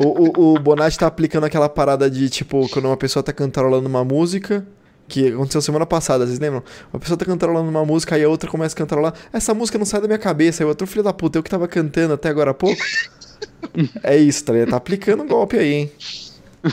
[0.00, 3.88] o, o, o Bonatti tá aplicando aquela parada de, tipo, quando uma pessoa tá cantarolando
[3.88, 4.66] uma música.
[5.08, 6.62] Que aconteceu semana passada, vocês lembram?
[6.92, 9.12] Uma pessoa tá cantarolando uma música, aí a outra começa a cantarolar.
[9.32, 10.62] Essa música não sai da minha cabeça.
[10.62, 12.80] Aí o outro filho da puta, eu que tava cantando até agora há pouco.
[14.02, 14.52] É isso, tá?
[14.68, 15.92] Tá aplicando um golpe aí, hein?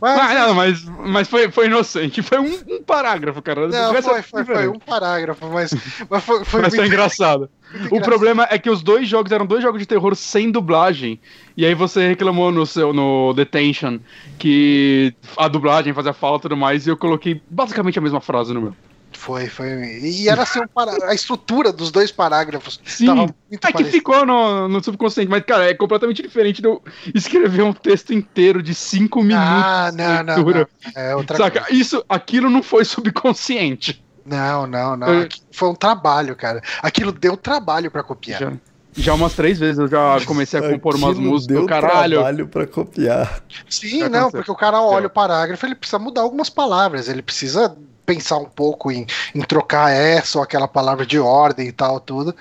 [0.00, 2.22] Mas, Ah, não, mas, mas foi, foi inocente.
[2.22, 3.68] Foi um, um parágrafo, cara.
[3.68, 4.68] Não, foi, foi, foi diferente.
[4.76, 5.72] um parágrafo, mas,
[6.08, 7.50] mas foi, foi Mas foi muito engraçado.
[7.70, 8.02] O engraçado.
[8.02, 11.20] problema é que os dois jogos eram dois jogos de terror sem dublagem.
[11.56, 14.00] E aí você reclamou no seu no Detention
[14.38, 18.52] que a dublagem fazia falta e tudo mais, e eu coloquei basicamente a mesma frase
[18.52, 18.74] no meu.
[19.20, 19.68] Foi, foi.
[20.02, 23.06] E era assim, um pará- a estrutura dos dois parágrafos Sim.
[23.50, 23.90] É que parecida.
[23.90, 26.82] ficou no, no subconsciente, mas, cara, é completamente diferente de eu
[27.14, 29.46] escrever um texto inteiro de cinco minutos.
[29.46, 30.66] Ah, não, não, não.
[30.96, 31.66] É outra Saca?
[31.70, 34.02] Isso, aquilo não foi subconsciente.
[34.24, 35.08] Não, não, não.
[35.12, 36.62] Eu- foi um trabalho, cara.
[36.82, 38.40] Aquilo deu trabalho pra copiar.
[38.40, 38.52] Já,
[38.96, 41.56] já umas três vezes eu já comecei a compor umas músicas.
[41.58, 42.14] deu Caralho.
[42.20, 43.42] trabalho pra copiar.
[43.68, 47.76] Sim, não, porque o cara olha o parágrafo, ele precisa mudar algumas palavras, ele precisa
[48.10, 52.34] pensar um pouco em, em trocar essa ou aquela palavra de ordem e tal, tudo.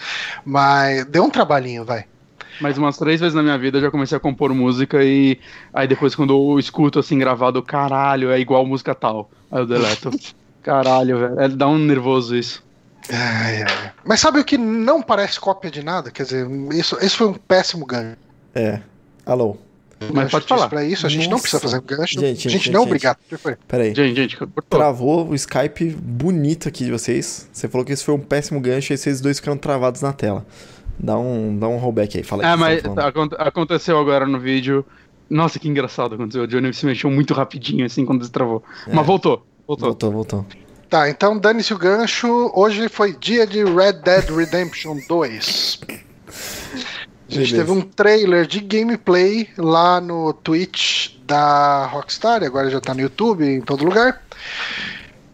[0.43, 2.05] Mas deu um trabalhinho, vai.
[2.59, 5.39] Mas umas três vezes na minha vida eu já comecei a compor música e
[5.71, 9.29] aí depois quando eu escuto assim gravado, caralho, é igual música tal.
[9.51, 10.09] Aí eu deleto.
[10.63, 11.39] caralho, velho.
[11.39, 12.63] É, dá um nervoso isso.
[13.11, 13.91] Ai, ai.
[14.03, 16.09] Mas sabe o que não parece cópia de nada?
[16.09, 18.17] Quer dizer, isso, esse foi um péssimo gancho.
[18.55, 18.81] É.
[19.25, 19.57] Alô.
[20.13, 20.69] Mas pode falar.
[20.69, 21.41] Pra isso, a gente não Nossa.
[21.43, 22.13] precisa fazer gancho.
[22.19, 23.17] Gente, gente, gente, não, gente, obrigado.
[23.17, 23.55] O que foi?
[23.67, 23.93] Pera aí.
[23.93, 24.63] Gente, gente, cortou.
[24.79, 27.49] Travou o Skype bonito aqui de vocês.
[27.51, 30.45] Você falou que esse foi um péssimo gancho e vocês dois ficaram travados na tela.
[30.97, 32.51] Dá um, dá um rollback aí, fala aí.
[32.51, 34.85] É, mas você tá aconte- aconteceu agora no vídeo.
[35.29, 36.43] Nossa, que engraçado aconteceu.
[36.43, 38.63] O Johnny se mexeu muito rapidinho assim quando destravou.
[38.91, 39.45] Mas voltou.
[39.67, 39.89] Voltou.
[39.89, 40.45] Voltou, voltou.
[40.89, 42.51] Tá, então dane-se o gancho.
[42.55, 45.79] Hoje foi dia de Red Dead Redemption 2.
[47.29, 47.57] A gente Beleza.
[47.57, 53.45] teve um trailer de gameplay lá no Twitch da Rockstar, agora já tá no YouTube,
[53.45, 54.23] em todo lugar.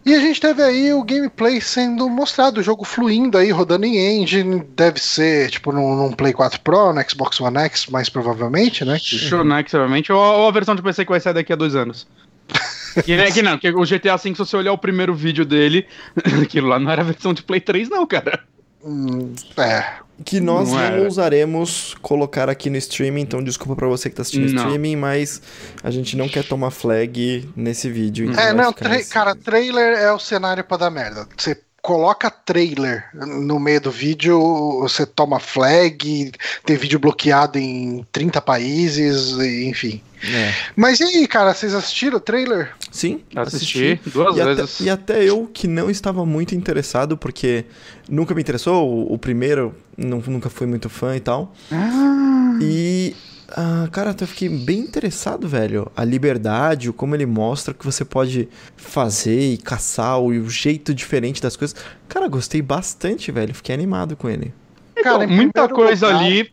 [0.04, 3.96] E a gente teve aí o gameplay sendo mostrado, o jogo fluindo aí, rodando em
[4.22, 8.84] engine, deve ser tipo num, num Play 4 Pro, no Xbox One X, mais provavelmente,
[8.84, 8.98] né?
[9.00, 11.74] Que- Shonex, obviamente, ou, ou a versão de PC que vai sair daqui a dois
[11.74, 12.06] anos.
[13.04, 15.86] Que, né, que não, que o GTA V, se você olhar o primeiro vídeo dele,
[16.42, 18.40] aquilo lá não era a versão de Play 3, não, cara.
[18.82, 19.84] Hum, é,
[20.24, 24.22] Que nós Não não, ousaremos colocar aqui no streaming, então desculpa pra você que tá
[24.22, 24.62] assistindo Não.
[24.64, 25.42] streaming, mas
[25.82, 28.30] a gente não quer tomar flag nesse vídeo.
[28.30, 31.26] então É, não, tra- nesse- cara, trailer é o cenário pra dar merda.
[31.36, 31.54] Você
[31.86, 34.36] coloca trailer no meio do vídeo,
[34.80, 36.32] você toma flag,
[36.64, 40.00] tem vídeo bloqueado em 30 países, enfim.
[40.24, 40.52] É.
[40.74, 42.72] Mas e aí, cara, vocês assistiram o trailer?
[42.90, 44.74] Sim, Assisti duas e vezes.
[44.74, 47.64] Até, e até eu que não estava muito interessado, porque
[48.08, 51.54] nunca me interessou, o, o primeiro não- nunca fui muito fã e tal.
[51.70, 53.14] Ah, E,
[53.50, 55.90] ah, cara, eu fiquei bem interessado, velho.
[55.96, 60.92] A liberdade, o como ele mostra que você pode fazer e caçar, o, o jeito
[60.94, 61.76] diferente das coisas.
[62.08, 63.54] Cara, gostei bastante, velho.
[63.54, 64.52] Fiquei animado com ele.
[64.96, 66.52] Cara, Cara, em muita primeiro coisa lugar- ali.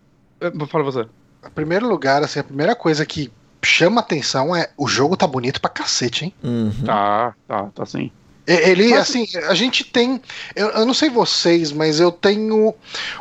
[0.70, 1.02] Fala você.
[1.46, 3.32] Em primeiro lugar, assim, a primeira coisa que
[3.64, 6.34] chama atenção é o jogo tá bonito pra cacete, hein?
[6.44, 6.72] Uhum.
[6.86, 8.12] Tá, tá, tá sim.
[8.46, 10.22] Ele, Mas- assim, a gente tem.
[10.54, 12.74] Eu, eu não sei vocês, mas eu tenho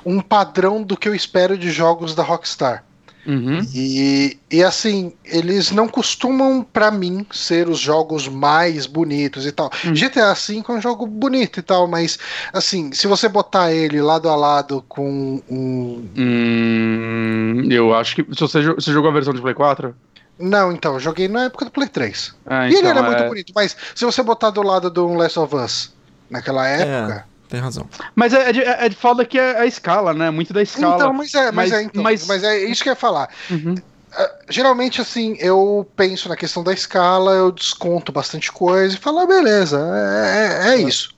[0.05, 2.85] um padrão do que eu espero de jogos da Rockstar.
[3.27, 3.61] Uhum.
[3.73, 9.71] E, e assim, eles não costumam, pra mim, ser os jogos mais bonitos e tal.
[9.87, 9.93] Hum.
[9.95, 12.19] GTA V é um jogo bonito e tal, mas
[12.53, 16.09] assim, se você botar ele lado a lado com um.
[16.17, 18.35] Hum, eu acho que.
[18.35, 19.95] Se você, você jogou a versão de Play 4?
[20.39, 22.35] Não, então, eu joguei na época do Play 3.
[22.47, 25.07] É, e ele então, era é- muito bonito, mas se você botar do lado do
[25.15, 25.93] Last of Us
[26.29, 27.32] naquela época.
[27.53, 27.87] Tem razão.
[28.15, 30.31] Mas é, é, de, é de foda que é a escala, né?
[30.31, 30.95] Muito da escala.
[30.95, 32.43] Então, mas é, mas, Mas- é, então, mas- mas...
[32.45, 33.29] é isso que eu ia falar.
[33.51, 33.75] Uhum.
[34.15, 39.19] Ah, Geralmente, assim, eu penso na questão da escala, eu desconto bastante coisa e falo,
[39.19, 41.15] ah, beleza, é, é- é isso.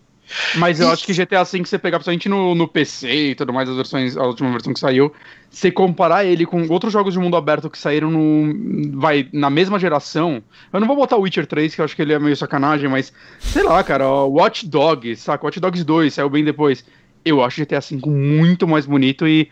[0.56, 0.92] Mas eu Isso.
[0.94, 4.16] acho que GTA V, você pegar principalmente no, no PC e tudo mais, as versões,
[4.16, 5.12] a última versão que saiu,
[5.50, 9.78] você comparar ele com outros jogos de mundo aberto que saíram no, vai, na mesma
[9.78, 10.42] geração.
[10.72, 13.12] Eu não vou botar Witcher 3, que eu acho que ele é meio sacanagem, mas
[13.40, 15.44] sei lá, cara, ó, Watch Dogs, saca?
[15.46, 16.84] Watch Dogs 2 saiu bem depois.
[17.24, 19.50] Eu acho GTA V muito mais bonito e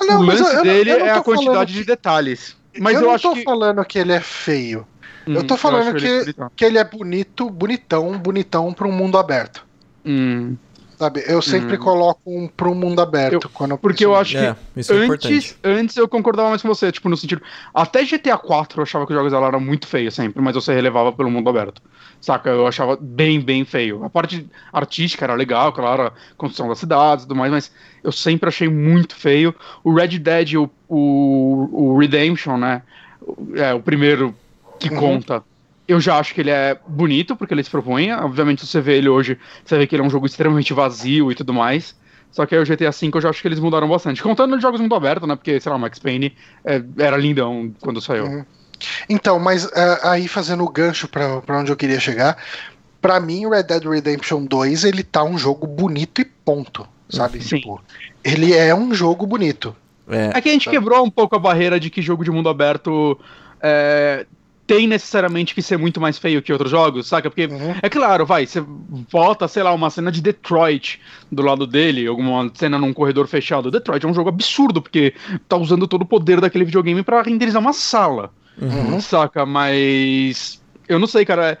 [0.00, 1.78] Ah, não, o lance eu- eu não- dele eu não é a quantidade falando de
[1.80, 2.56] que- detalhes.
[2.78, 3.42] Mas eu, eu, não acho tô que.
[3.44, 4.86] falando que ele é feio.
[5.26, 6.50] eu Hum, tô falando que, ele bonitão.
[6.54, 9.64] que ele é bonito, bonitão, bonitão pra um mundo aberto.
[10.04, 10.56] Hum,
[10.96, 11.24] Sabe?
[11.26, 11.80] Eu sempre Hum.
[11.80, 13.48] coloco um um mundo aberto.
[13.48, 15.34] quando eu porque eu acho que É, isso é importante.
[15.34, 17.42] Antes, antes eu concordava mais com você, tipo, no sentido.
[17.74, 20.72] Até GTA 4 eu achava que os jogos dela eram muito feios sempre, mas você
[20.72, 21.82] relevava pelo mundo aberto.
[22.20, 22.48] Saca?
[22.48, 24.04] Eu achava bem, bem feio.
[24.04, 28.12] A parte artística era legal, claro, a construção das cidades e tudo mais, mas eu
[28.12, 29.52] sempre achei muito feio.
[29.82, 32.82] O Red Dead, o, o, o Redemption, né?
[33.20, 34.32] o- É, o primeiro
[34.78, 34.96] que Uhum.
[34.96, 35.42] conta.
[35.86, 38.10] Eu já acho que ele é bonito, porque ele se propõe.
[38.12, 41.30] Obviamente, se você vê ele hoje, você vê que ele é um jogo extremamente vazio
[41.30, 41.94] e tudo mais.
[42.30, 44.22] Só que aí o GTA V eu já acho que eles mudaram bastante.
[44.22, 45.36] Contando de jogos mundo aberto, né?
[45.36, 48.24] Porque, sei lá, o Max Payne é, era lindão quando saiu.
[48.24, 48.44] Uhum.
[49.08, 52.36] Então, mas é, aí fazendo o gancho pra, pra onde eu queria chegar,
[53.00, 57.42] pra mim o Red Dead Redemption 2 ele tá um jogo bonito e ponto, sabe?
[57.42, 57.58] Sim.
[57.58, 57.82] Tipo,
[58.24, 59.76] ele é um jogo bonito.
[60.08, 62.48] É, É que a gente quebrou um pouco a barreira de que jogo de mundo
[62.48, 63.18] aberto
[63.60, 64.26] é,
[64.66, 67.28] tem necessariamente que ser muito mais feio que outros jogos, saca?
[67.30, 67.74] Porque, Uhum.
[67.82, 68.62] é claro, vai, você
[69.12, 71.00] bota, sei lá, uma cena de Detroit
[71.30, 73.70] do lado dele, alguma cena num corredor fechado.
[73.70, 75.14] Detroit é um jogo absurdo, porque
[75.48, 78.30] tá usando todo o poder daquele videogame pra renderizar uma sala.
[78.60, 79.00] Uhum.
[79.00, 79.44] Saca?
[79.44, 80.62] Mas.
[80.88, 81.58] Eu não sei, cara.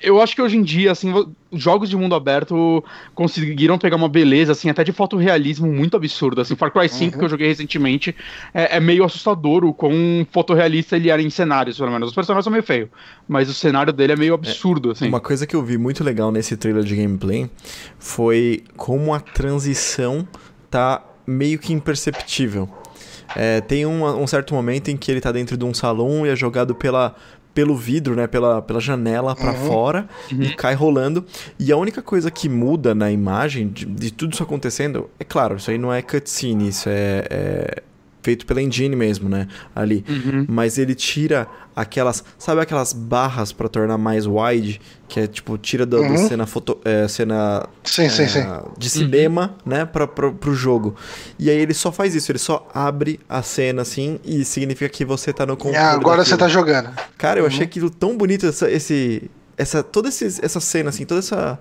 [0.00, 1.12] Eu acho que hoje em dia, assim,
[1.52, 6.40] jogos de mundo aberto conseguiram pegar uma beleza, assim, até de fotorrealismo muito absurdo.
[6.40, 7.18] Assim, Far Cry 5, Uhum.
[7.18, 8.14] que eu joguei recentemente,
[8.54, 9.92] é, é meio assustador o quão
[10.30, 12.10] fotorrealista ele era em cenários, pelo menos.
[12.10, 12.88] Os personagens são meio feios,
[13.26, 15.08] mas o cenário dele é meio absurdo, assim.
[15.08, 17.50] Uma coisa que eu vi muito legal nesse trailer de gameplay
[17.98, 20.26] foi como a transição
[20.70, 22.68] tá meio que imperceptível.
[23.34, 26.28] É, tem um, um certo momento em que ele tá dentro de um salão e
[26.28, 27.14] é jogado pela,
[27.54, 28.26] pelo vidro, né?
[28.26, 29.66] Pela, pela janela pra Uhum.
[29.66, 30.42] fora Uhum.
[30.42, 31.24] e cai rolando.
[31.58, 35.56] E a única coisa que muda na imagem de, de tudo isso acontecendo, é claro,
[35.56, 37.82] isso aí não é cutscene, isso é, é
[38.22, 39.48] feito pela engine mesmo, né?
[39.74, 40.46] Ali Uhum.
[40.48, 45.84] mas ele tira aquelas, sabe aquelas barras pra tornar mais wide, que é tipo tira
[45.86, 46.28] da, Uhum.
[46.28, 48.46] cena foto, é, cena Sim, sim, é, sim.
[48.78, 50.94] de cinema, né, para pro jogo.
[51.38, 55.04] E aí ele só faz isso, ele só abre a cena assim e significa que
[55.04, 55.76] você tá no controle.
[55.78, 56.38] Ah, agora você daquilo.
[56.38, 56.90] tá jogando.
[57.18, 57.48] Cara, eu Uhum.
[57.48, 61.58] achei aquilo tão bonito essa, esse essa toda esse, essa cena assim, toda essa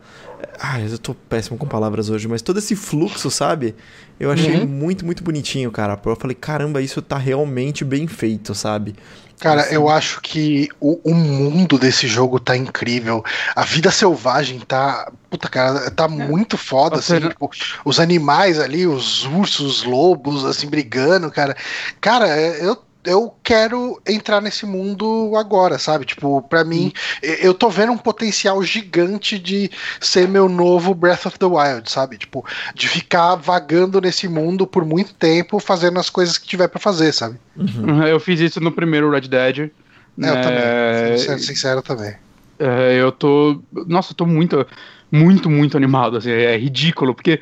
[0.59, 3.75] Ai, eu tô péssimo com palavras hoje, mas todo esse fluxo, sabe?
[4.19, 4.65] Eu achei Uhum.
[4.67, 5.99] muito, muito bonitinho, cara.
[6.05, 8.95] Eu falei, caramba, isso tá realmente bem feito, sabe?
[9.39, 9.73] Cara, Assim.
[9.73, 13.23] eu acho que o, o mundo desse jogo tá incrível.
[13.55, 15.11] A vida selvagem tá.
[15.31, 17.15] Puta, cara, tá muito foda, Ou assim.
[17.15, 17.49] seja- tipo,
[17.83, 21.55] os animais ali, os ursos, os lobos, assim, brigando, cara.
[21.99, 22.77] Cara, é, eu.
[23.03, 26.05] Eu quero entrar nesse mundo agora, sabe?
[26.05, 26.93] Tipo, pra mim,
[27.23, 31.89] e- eu tô vendo um potencial gigante de ser meu novo Breath of the Wild,
[31.91, 32.17] sabe?
[32.17, 32.45] Tipo,
[32.75, 37.11] de ficar vagando nesse mundo por muito tempo, fazendo as coisas que tiver pra fazer,
[37.11, 37.37] sabe?
[37.57, 39.71] Uhum, Eu fiz isso no primeiro Red Dead.
[40.17, 41.17] Eu É, também.
[41.17, 42.13] Sendo sincero também.
[42.59, 43.59] É, eu tô.
[43.87, 44.65] Nossa, eu tô muito,
[45.11, 46.17] muito, muito animado.
[46.17, 47.41] Assim, é ridículo, porque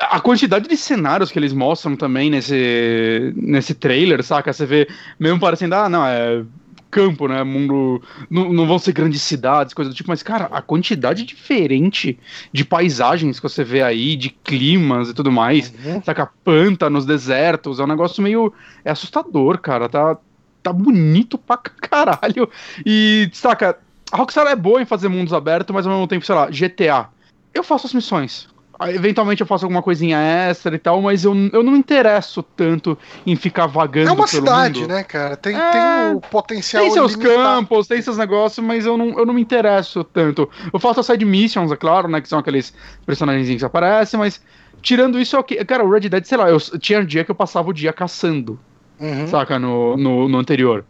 [0.00, 4.52] a quantidade de cenários que eles mostram também nesse, nesse trailer, saca?
[4.52, 6.44] Você vê, mesmo parecendo, ah, não, é
[6.90, 7.42] campo, né?
[7.42, 8.02] Mundo.
[8.30, 12.18] Não, não vão ser grandes cidades, coisa do tipo, mas, cara, a quantidade diferente
[12.52, 16.02] de paisagens que você vê aí, de climas e tudo mais, Uhum.
[16.02, 16.28] saca?
[16.44, 18.52] Pântanos, desertos, é um negócio meio.
[18.84, 19.88] É assustador, cara.
[19.88, 20.18] Tá,
[20.62, 22.48] tá bonito pra caralho.
[22.84, 23.78] E, saca,
[24.12, 27.08] a Rockstar é boa em fazer mundos abertos, mas ao mesmo tempo, sei lá, GTA.
[27.54, 28.48] Eu faço as missões.
[28.90, 32.96] Eventualmente eu faço alguma coisinha extra e tal, mas eu, eu não me interesso tanto
[33.26, 34.08] em ficar vagando.
[34.08, 34.90] É uma cidade, mundo.
[34.92, 35.36] né, cara?
[35.36, 35.70] Tem, É.
[35.70, 36.82] tem o potencial.
[36.82, 37.36] Tem seus limitado.
[37.42, 40.48] campos, tem seus negócios, mas eu não, eu não me interesso tanto.
[40.72, 42.20] Eu faço as side missions, é claro, né?
[42.20, 42.74] Que são aqueles
[43.06, 44.42] personagens que aparecem, mas
[44.80, 45.64] tirando isso, é o que.
[45.64, 47.92] Cara, o Red Dead, sei lá, eu tinha um dia que eu passava o dia
[47.92, 48.58] caçando,
[49.00, 49.26] Uhum.
[49.26, 49.58] saca?
[49.58, 50.84] No, no, no anterior.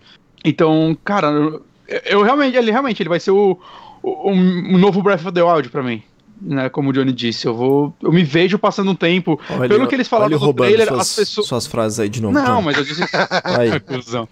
[0.44, 1.64] Então, cara, eu,
[2.04, 3.58] eu realmente, ele realmente ele vai ser o,
[4.02, 6.02] o, um novo Breath of the Wild pra mim.
[6.44, 7.94] Né, como o Johnny disse, eu vou.
[8.02, 9.38] Eu me vejo passando um tempo.
[9.48, 11.46] Olha, pelo que eles falaram no trailer, suas, as pessoas.
[11.46, 12.34] suas frases aí de novo.
[12.34, 13.02] Não, mas eu disse.
[13.44, 13.78] Aí.
[13.80, 14.28] Cusão.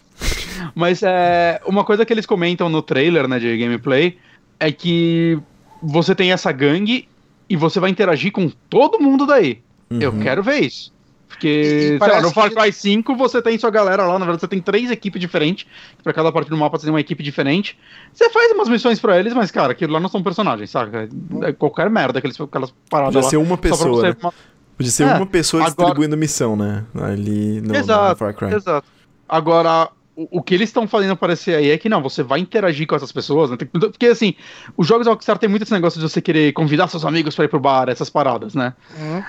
[0.74, 4.18] Mas é, uma coisa que eles comentam no trailer, né, de gameplay,
[4.58, 5.38] é que
[5.80, 7.06] você tem essa gangue
[7.48, 9.60] e você vai interagir com todo mundo daí.
[9.88, 10.20] Eu Uhum.
[10.20, 10.92] quero ver isso.
[11.30, 14.18] Porque, E- e sei lá, no Far que- Cry 5 você tem sua galera lá,
[14.18, 15.64] na verdade você tem três equipes diferentes,
[16.02, 17.78] pra cada parte do mapa você tem uma equipe diferente.
[18.12, 21.08] Você faz umas missões pra eles, mas, cara, aquilo lá não são personagens, saca?
[21.42, 23.30] É qualquer merda que eles aquelas paradas Podia lá.
[23.30, 24.32] ser uma pessoa, você- né?
[24.76, 26.84] Podia ser É, uma pessoa agora- distribuindo missão, né?
[27.00, 28.54] Ali no, Exato, no Far Cry.
[28.54, 28.86] Exato.
[29.28, 32.94] Agora, o, que eles estão fazendo parecer aí é que não, você vai interagir com
[32.96, 33.56] essas pessoas, né?
[33.56, 34.34] Porque assim,
[34.76, 37.48] os jogos Rockstar tem muito esse negócio de você querer convidar seus amigos pra ir
[37.48, 38.74] pro bar, essas paradas, né?
[38.98, 39.22] Uhum.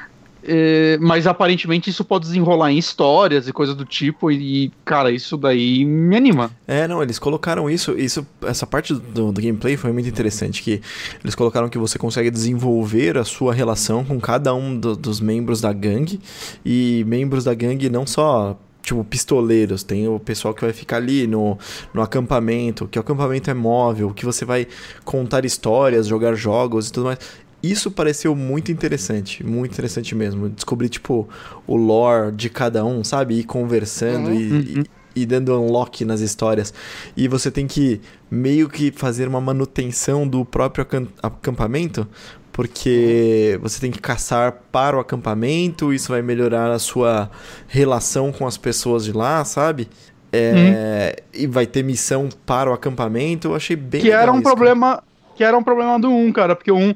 [0.43, 5.37] É, mas aparentemente isso pode desenrolar em histórias e coisas do tipo, e, cara, isso
[5.37, 6.49] daí me anima.
[6.67, 10.81] É, não, eles colocaram isso, isso essa parte do, do gameplay foi muito interessante, que
[11.23, 15.61] eles colocaram que você consegue desenvolver a sua relação com cada um do- dos membros
[15.61, 16.19] da gangue,
[16.65, 21.27] e membros da gangue não só, tipo, pistoleiros, tem o pessoal que vai ficar ali
[21.27, 21.57] no,
[21.93, 24.67] no acampamento, que o acampamento é móvel, que você vai
[25.05, 27.19] contar histórias, jogar jogos e tudo mais.
[27.63, 30.49] Isso pareceu muito interessante, muito interessante mesmo.
[30.49, 31.27] Descobrir, tipo,
[31.67, 33.35] o lore de cada um, sabe?
[33.39, 34.35] Ir conversando Uhum.
[34.35, 34.83] e, e-
[35.13, 36.73] e dando unlock nas histórias.
[37.17, 37.99] E você tem que
[38.31, 42.07] meio que fazer uma manutenção do próprio acam- acampamento,
[42.51, 47.29] porque você tem que caçar para o acampamento, isso vai melhorar a sua
[47.67, 49.87] relação com as pessoas de lá, sabe?
[50.33, 53.49] É, E vai ter missão para o acampamento.
[53.49, 54.55] Eu achei bem que legal era um isso, cara.
[54.55, 55.03] problema.
[55.35, 56.89] Que era um problema do 1, cara, porque o 1.
[56.89, 56.95] Se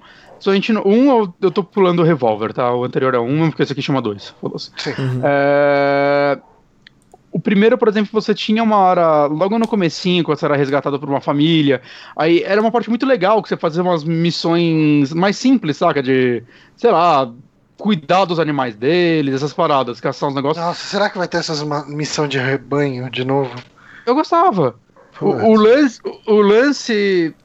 [0.52, 2.74] a gente, um eu, tô pulando o revólver, tá?
[2.74, 4.34] O anterior é um, porque esse aqui chama dois.
[4.42, 4.72] Foda-se.
[4.78, 4.94] Sim.
[4.98, 5.22] Uhum.
[5.24, 6.40] É,
[7.32, 10.98] O primeiro, por exemplo, você tinha uma hora, logo no comecinho, quando você era resgatado
[11.00, 11.82] por uma família,
[12.16, 16.02] aí era uma parte muito legal, que você fazia umas missões mais simples, saca?
[16.02, 16.42] De,
[16.78, 17.30] sei lá,
[17.78, 20.66] cuidar dos animais deles, essas paradas, caçar uns negócios.
[20.66, 23.54] Nossa, será que vai ter essas missão de rebanho de novo?
[24.06, 24.76] Eu gostava.
[25.20, 27.36] O, o lance, o lance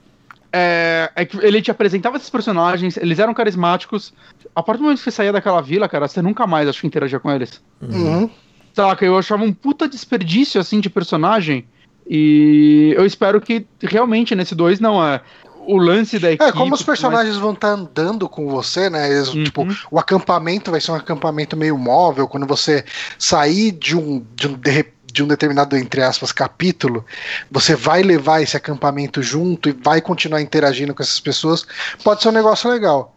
[0.53, 4.13] é, é que ele te apresentava esses personagens, eles eram carismáticos.
[4.55, 6.87] A partir do momento que você saía daquela vila, cara, você nunca mais acho que
[6.87, 7.63] interagia com eles.
[7.81, 8.29] Uhum.
[8.75, 11.65] Saca, eu achava um puta desperdício assim de personagem.
[12.09, 15.21] E eu espero que realmente nesse 2 não é.
[15.67, 16.49] O lance da equipe.
[16.49, 19.09] É, como os mas- personagens vão estar andando com você, né?
[19.13, 19.45] Eles, Uhum.
[19.45, 22.27] Tipo, o acampamento vai ser um acampamento meio móvel.
[22.27, 22.85] Quando você
[23.19, 27.05] sair de um, de um, de, de um determinado, entre aspas, capítulo,
[27.51, 31.67] você vai levar esse acampamento junto e vai continuar interagindo com essas pessoas.
[32.03, 33.17] Pode ser um negócio legal.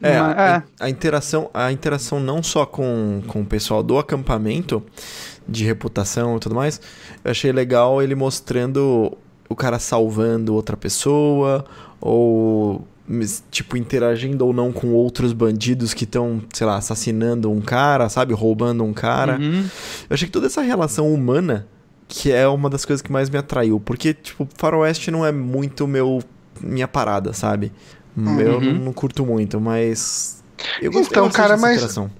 [0.00, 4.82] É, Mas- a, a interação, a interação não só com, com o pessoal do acampamento,
[5.46, 6.80] de reputação e tudo mais,
[7.24, 9.16] eu achei legal ele mostrando
[9.48, 11.64] o cara salvando outra pessoa,
[12.00, 12.86] ou
[13.50, 18.34] tipo, interagindo ou não com outros bandidos que estão, sei lá, assassinando um cara, sabe?
[18.34, 19.38] Roubando um cara.
[19.38, 19.62] Uhum.
[20.10, 21.66] Eu achei que toda essa relação humana
[22.06, 25.86] que é uma das coisas que mais me atraiu, porque tipo, Faroeste não é muito
[25.86, 26.22] meu
[26.60, 27.70] minha parada, sabe?
[28.16, 28.22] Eu
[28.54, 28.60] Uhum.
[28.60, 30.42] não, não curto muito, mas
[30.80, 32.10] eu gostei Então, cara, mas- interação.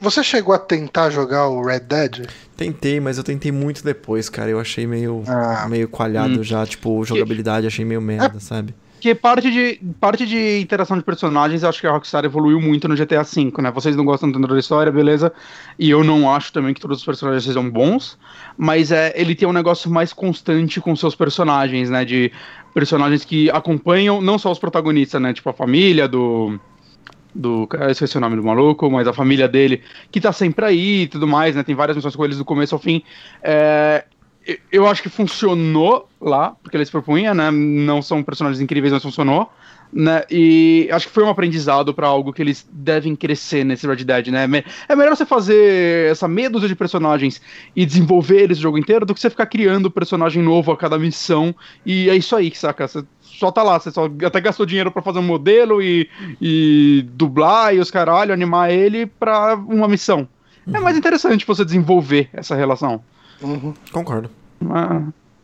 [0.00, 2.26] Você chegou a tentar jogar o Red Dead?
[2.56, 4.50] Tentei, mas eu tentei muito depois, cara.
[4.50, 5.66] Eu achei meio Ah.
[5.68, 6.42] meio coalhado Hum.
[6.42, 8.74] já, tipo, jogabilidade, achei meio merda, sabe?
[9.00, 12.96] Que parte de, parte de interação de personagens, acho que a Rockstar evoluiu muito no
[12.96, 13.70] GTA V, né?
[13.70, 15.32] Vocês não gostam tanto da história, beleza?
[15.78, 18.18] E eu não acho também que todos os personagens sejam bons,
[18.56, 22.04] mas é, ele tem um negócio mais constante com seus personagens, né?
[22.04, 22.32] De
[22.74, 25.32] personagens que acompanham não só os protagonistas, né?
[25.32, 26.58] Tipo a família do.
[27.32, 27.68] Do.
[27.78, 31.06] Eu esqueci o nome do maluco, mas a família dele, que tá sempre aí e
[31.06, 31.62] tudo mais, né?
[31.62, 33.02] Tem várias missões com eles do começo ao fim.
[33.42, 34.04] É,
[34.72, 37.50] eu- acho que funcionou lá, porque eles propunham, né?
[37.50, 39.50] Não são personagens incríveis, mas funcionou.
[39.90, 40.22] né?
[40.30, 44.26] E acho que foi um aprendizado pra algo que eles devem crescer nesse Red Dead,
[44.28, 44.46] né?
[44.86, 47.40] É melhor você fazer essa meia dúzia de personagens
[47.74, 50.98] e desenvolver eles o jogo inteiro do que você ficar criando personagem novo a cada
[50.98, 51.54] missão
[51.86, 52.86] e é isso aí, saca?
[52.86, 56.06] Você só tá lá, você só até gastou dinheiro pra fazer um modelo e,
[56.38, 60.28] e dublar e os caralho, animar ele pra uma missão.
[60.70, 63.02] É mais interessante você desenvolver essa relação.
[63.40, 63.72] Uhum.
[63.90, 64.28] Concordo.
[64.70, 65.02] Ah,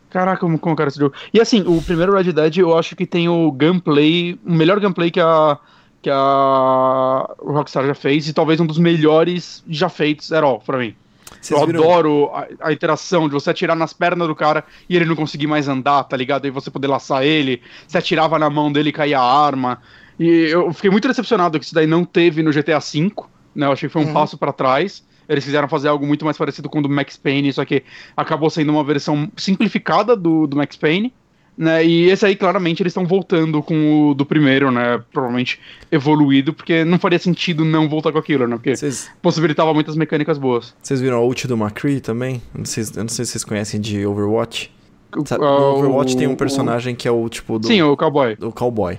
[0.09, 1.15] caraca, como, como cara esse jogo.
[1.33, 5.09] E assim, o primeiro Red Dead eu acho que tem o gameplay, o melhor gameplay
[5.11, 5.57] que a,
[6.01, 10.77] que a Rockstar já fez e talvez um dos melhores já feitos at all, pra
[10.77, 10.95] mim.
[11.41, 14.95] Vocês eu viram- adoro a, a interação de você atirar nas pernas do cara e
[14.95, 16.45] ele não conseguir mais andar, tá ligado?
[16.45, 19.79] Aí você poder laçar ele, você atirava na mão dele e caía a arma.
[20.19, 23.11] E eu fiquei muito decepcionado que isso daí não teve no GTA V,
[23.53, 23.65] né?
[23.67, 24.13] Eu achei que foi um Uhum.
[24.13, 25.03] passo pra trás.
[25.27, 27.83] Eles quiseram fazer algo muito mais parecido com o do Max Payne, só que
[28.15, 31.13] acabou sendo uma versão simplificada do, do Max Payne.
[31.57, 35.01] Né, e esse aí, claramente, eles estão voltando com o do primeiro, né?
[35.13, 35.57] Provavelmente
[35.89, 38.57] evoluído, porque não faria sentido não voltar com aquilo, né?
[38.57, 40.75] Porque Vocês, possibilitava muitas mecânicas boas.
[40.83, 42.41] vocês viram a ult do McCree também?
[42.53, 44.69] Não sei, eu não sei se vocês conhecem de Overwatch.
[45.15, 45.45] No
[45.77, 48.35] Overwatch tem um o- personagem que é o tipo do, Sim, o cowboy.
[48.35, 48.97] do cowboy.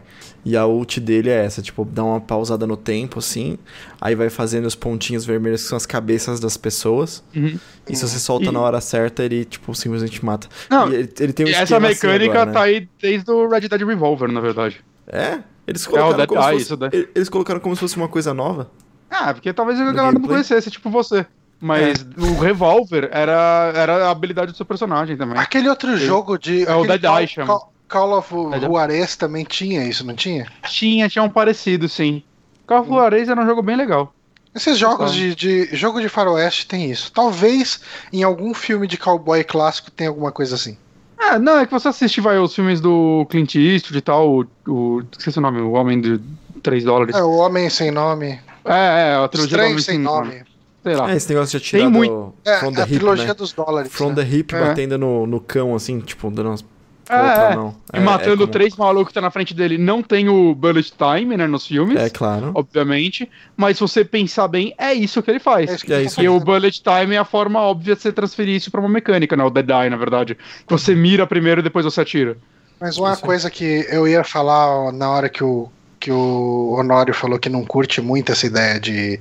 [0.49, 3.59] E a ult dele é essa, tipo, dá uma pausada no tempo, assim,
[4.01, 7.21] aí vai fazendo os pontinhos vermelhos que são as cabeças das pessoas.
[7.35, 7.59] Uhum.
[7.89, 10.47] E se você solta E- na hora certa, ele, tipo, simplesmente mata.
[10.71, 12.53] Não, E ele, ele tem um E essa assim mecânica agora, né?
[12.53, 14.85] tá aí desde o Red Dead Revolver, na verdade.
[15.09, 15.41] É?
[15.67, 17.81] Eles É, o colocaram, Dead como se Eye, fosse, isso ele- eles colocaram como se
[17.81, 18.71] fosse uma coisa nova.
[19.11, 21.27] Ah, porque talvez a galera não conhecesse, tipo você.
[21.61, 22.21] Mas É.
[22.21, 25.37] o Revolver era, era a habilidade do seu personagem também.
[25.39, 26.65] Aquele outro jogo de.
[26.69, 27.59] É o Dead Eye, chama.
[27.89, 28.35] Call, of.
[28.61, 30.47] Juarez também tinha isso, não tinha?
[30.69, 32.23] Tinha, tinha um parecido, sim.
[32.67, 34.13] Call of Juarez era um jogo bem legal.
[34.55, 35.77] Esses jogos de, de.
[35.77, 37.13] Jogo de faroeste tem isso.
[37.13, 37.81] Talvez
[38.13, 40.77] em algum filme de cowboy clássico tenha alguma coisa assim.
[41.19, 44.47] Ah, não, é que você assiste vai, os filmes do Clint Eastwood e tal, o,
[44.67, 45.03] o.
[45.17, 46.21] Esqueci o nome, o Homem de
[46.63, 47.15] 3 dólares.
[47.15, 48.41] É, o Homem Sem Nome.
[48.65, 50.43] É, é, a trilogia do Estranho Homem Sem Nome.
[50.83, 51.11] Sei lá.
[51.11, 53.35] É, esse negócio de atirar Tem do, muito- É, a hip, trilogia né?
[53.35, 53.93] dos dólares.
[53.93, 54.15] From né?
[54.17, 54.61] the hip É.
[54.61, 56.65] batendo no, no cão, assim, tipo, dando umas...
[57.09, 58.01] É, é.
[58.01, 59.79] E matando como- três malucos que tá na frente dele.
[59.79, 61.97] Não tem o bullet time, né, nos filmes.
[61.99, 62.51] É, claro.
[62.55, 65.71] obviamente, mas se você pensar bem, é isso que ele faz.
[65.71, 68.03] É isso que É tô isso E o bullet time é a forma óbvia de
[68.03, 69.45] você transferir isso pra uma mecânica, né?
[69.45, 70.35] O Dead Eye, na verdade.
[70.35, 72.37] Que você mira primeiro e depois você atira.
[72.81, 77.39] Mas uma coisa que eu ia falar na hora que o, que o Honório falou
[77.39, 79.19] que não curte muito essa ideia de,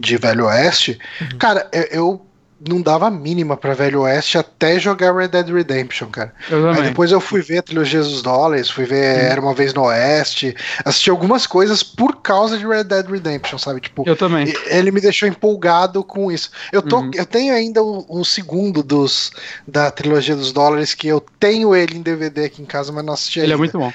[0.00, 1.38] de Velho Oeste, Uhum.
[1.38, 2.25] cara, eu, eu
[2.68, 6.32] não dava a mínima pra Velho Oeste até jogar Red Dead Redemption, cara.
[6.50, 9.22] Eu Aí depois eu fui ver a trilogia dos dólares, fui ver Uhum.
[9.30, 10.54] Era uma Vez no Oeste,
[10.84, 13.80] assisti algumas coisas por causa de Red Dead Redemption, sabe?
[13.80, 14.52] Tipo, Eu também.
[14.66, 16.50] ele me deixou empolgado com isso.
[16.72, 17.10] Eu, tô, Uhum.
[17.14, 19.30] eu tenho ainda o, o segundo dos
[19.66, 23.14] da trilogia dos dólares, que eu tenho ele em DVD aqui em casa, mas não
[23.14, 23.58] assisti Ele é ainda.
[23.58, 23.92] muito bom.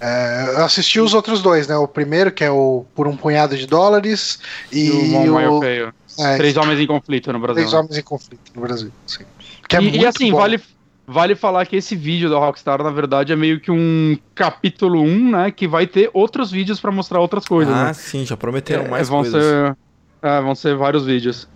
[0.00, 1.76] É, eu assisti os outros dois, né?
[1.76, 4.38] O primeiro, que é o Por um Punhado de Dólares,
[4.70, 5.60] e, E o o.
[6.18, 7.62] é, Três Homens em Conflito no Brasil.
[7.62, 7.78] Três né?
[7.78, 8.90] Homens em Conflito no Brasil.
[9.06, 9.24] Sim.
[9.68, 10.38] Que é e, muito e assim, bom.
[10.38, 10.60] vale,
[11.06, 15.30] vale falar que esse vídeo da Rockstar, na verdade, é meio que um capítulo 1,
[15.30, 15.50] né?
[15.50, 17.92] Que vai ter outros vídeos pra mostrar outras coisas, ah, né?
[17.92, 19.42] sim, já prometeram É, mais vão coisas.
[19.42, 19.76] Ser,
[20.22, 21.48] é, vão ser vários vídeos.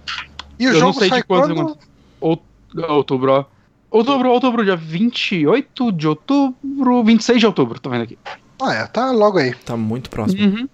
[0.59, 1.79] E o eu não jogo sei de sai quantos quando?
[2.21, 2.43] Out-
[2.89, 3.45] Outubro, ó.
[3.91, 8.19] Outubro, outubro, dia 28 de outubro, 26 de outubro, tô vendo aqui.
[8.61, 9.55] Ah, é, tá logo aí.
[9.55, 10.45] Tá muito próximo.
[10.45, 10.69] Uhum.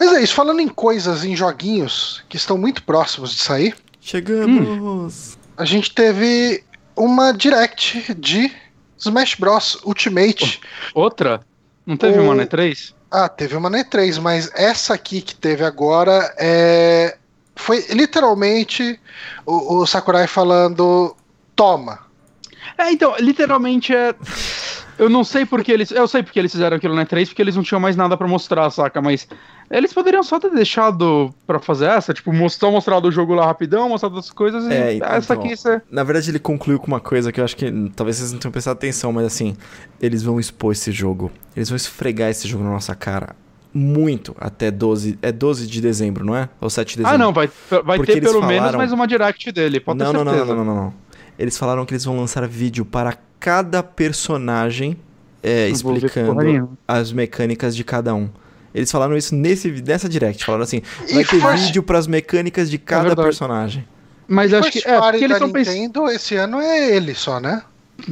[0.00, 5.36] Mas é isso, falando em coisas, em joguinhos que estão muito próximos de sair, Chegamos!
[5.56, 6.64] a gente teve
[6.96, 8.50] uma direct de
[8.98, 10.58] Smash Bros Ultimate.
[10.94, 11.42] Outra?
[11.86, 12.46] Não teve O- uma, né?
[12.46, 12.94] Três?
[13.10, 17.16] Ah, teve uma na E3, mas essa aqui que teve agora é.
[17.56, 18.98] Foi literalmente
[19.44, 21.14] o, o Sakurai falando:
[21.56, 21.98] toma.
[22.78, 24.14] É, então, literalmente é.
[25.00, 25.90] Eu não sei porque eles.
[25.90, 28.28] Eu sei porque eles fizeram aquilo na E3, porque eles não tinham mais nada pra
[28.28, 29.00] mostrar, saca?
[29.00, 29.26] Mas
[29.70, 33.88] eles poderiam só ter deixado pra fazer essa, tipo, mostrar, mostrado o jogo lá rapidão,
[33.88, 35.80] mostrado as coisas e É, então, essa aqui você.
[35.90, 38.52] Na verdade, ele concluiu com uma coisa que eu acho que talvez vocês não tenham
[38.52, 39.56] prestado atenção, mas assim,
[40.02, 41.30] eles vão expor esse jogo.
[41.56, 43.34] Eles vão esfregar esse jogo na nossa cara.
[43.72, 45.18] Muito até 12.
[45.22, 46.48] É 12 de dezembro, não é?
[46.60, 47.14] Ou 7 de dezembro?
[47.14, 47.48] Ah, não, vai,
[47.84, 50.32] vai Porque ter pelo menos falaram- mais uma direct dele, pode não, ter não, não,
[50.32, 50.54] certeza.
[50.54, 50.94] não, não, não, não.
[51.38, 54.96] Eles falaram que eles vão lançar vídeo para cada personagem
[55.42, 58.28] é, explicando as mecânicas de cada um.
[58.74, 60.44] Eles falaram isso nesse, nessa direct.
[60.44, 63.26] Falaram assim: vai ter first- vídeo para as mecânicas de cada verdade.
[63.26, 63.88] personagem.
[64.28, 64.78] Mas acho que.
[64.86, 66.08] É, porque eles estão pensando.
[66.10, 67.62] Esse ano é ele só, né?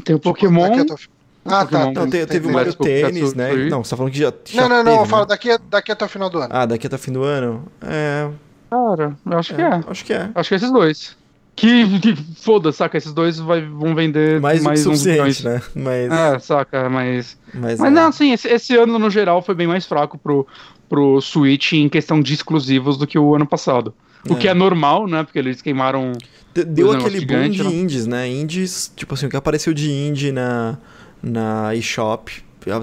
[0.04, 0.80] Tem o Pokémon.
[0.80, 0.96] A to-
[1.44, 1.66] Ah, tá.
[1.66, 1.92] Pokémon.
[1.92, 3.50] Não, te- teve o tem Mario Tênis, né?
[3.52, 3.68] Free.
[3.70, 4.32] Não, você tá falando que já.
[4.46, 5.28] já Não, não, não, teve, eu falo né?
[5.28, 6.48] daqui, daqui até o final do ano.
[6.50, 7.64] Ah, daqui até o fim do ano?
[7.82, 8.28] É.
[8.68, 9.80] Cara, eu acho que é.
[9.86, 10.30] Acho que é.
[10.34, 11.16] Acho que é esses dois.
[11.60, 12.96] Que, que foda, saca?
[12.96, 15.00] Esses dois vai, vão vender Mais, mais milhões.
[15.00, 15.62] suficiente, né?
[15.74, 17.36] Mas, É, saca, mas.
[17.52, 17.94] mas, Mas é.
[17.94, 20.46] não, assim, esse, esse ano no geral foi bem mais fraco pro,
[20.88, 23.92] pro Switch em questão de exclusivos do que o ano passado.
[24.28, 24.36] O É.
[24.36, 25.24] que é normal, né?
[25.24, 26.12] Porque eles queimaram.
[26.54, 27.70] De- Deu aquele boom negócios de né?
[27.74, 28.28] indies, né?
[28.28, 30.78] Indies, tipo assim, o que apareceu de indie na,
[31.20, 32.30] na eShop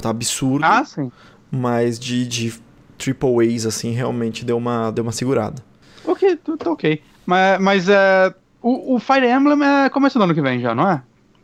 [0.02, 1.10] tá absurdo, Ah, sim.
[1.52, 2.54] mas de, de
[2.98, 5.64] triple A's, assim, realmente deu uma, deu uma segurada.
[6.04, 7.02] Ok, tá ok.
[7.26, 8.34] Mas, mas é.
[8.66, 10.99] O, o Fire Emblem é começo do ano que vem já, não é?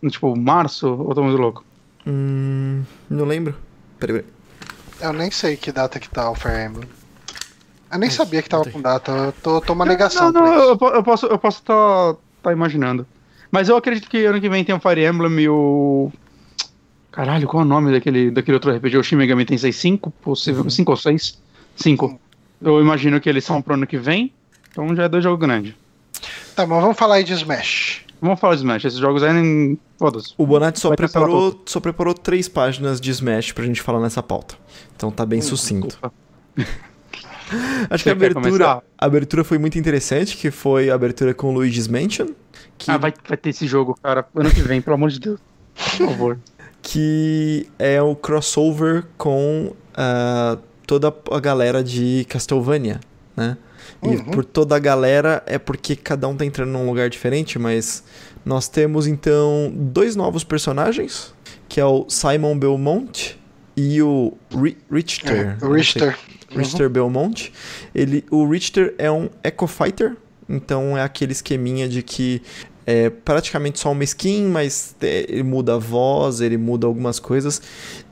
[0.09, 1.63] Tipo, março, ou tô muito louco?
[2.07, 3.55] Hum, não lembro.
[3.99, 4.33] Peraí, peraí.
[4.99, 6.89] Eu nem sei que data que tá o Fire Emblem.
[7.91, 9.11] Eu nem sabia que tava com data.
[9.11, 10.31] Eu tô, tô uma negação.
[10.31, 10.83] Não, não, pra isso.
[10.83, 13.05] eu, eu posso eu posso tá, tá imaginando.
[13.51, 16.11] Mas eu acredito que ano que vem tem o Fire Emblem e o.
[17.11, 18.97] Caralho, qual é o nome daquele, daquele outro RPG?
[18.97, 20.09] O Shin Megami Tensei 5?
[20.23, 21.39] Possível, 5 ou 6?
[21.75, 22.19] 5.
[22.63, 24.33] Eu imagino que eles são pro ano que vem.
[24.71, 25.75] Então já é dois jogos grandes.
[26.55, 28.05] Tá, mas vamos falar aí de Smash.
[28.21, 28.85] Vamos falar de Smash.
[28.85, 29.79] Esses jogos aí nem.
[29.97, 30.33] Foda-se.
[30.37, 34.21] O Bonatti só Vai preparou, só preparou três páginas de Smash pra gente falar nessa
[34.21, 34.55] pauta.
[34.95, 35.87] Então tá bem sucinto.
[35.87, 36.13] Desculpa.
[37.89, 41.53] Acho que a Você abertura, a abertura foi muito interessante, que foi a abertura com
[41.53, 42.27] Luigi's Mansion.
[42.77, 44.25] Que Ah, vai, vai ter esse jogo, cara.
[44.33, 45.39] Ano que vem, pelo amor de Deus.
[45.97, 46.39] Por favor.
[46.81, 52.99] que é o crossover com ah, toda a galera de Castlevania,
[53.35, 53.57] né?
[54.03, 54.25] E Uhum.
[54.25, 58.03] por toda a galera é porque cada um tá entrando num lugar diferente, mas
[58.45, 61.33] nós temos então dois novos personagens,
[61.67, 63.37] que é o Simon Belmont
[63.75, 65.57] e o Ri- Richter.
[65.61, 65.77] É, o não sei.
[65.77, 66.17] Richter.
[66.55, 67.51] Richter Belmont.
[67.95, 70.15] Ele, o Richter é um Echo Fighter,
[70.49, 72.41] então é aquele esqueminha de que
[72.85, 77.61] é praticamente só uma skin, mas é, ele muda a voz, ele muda algumas coisas.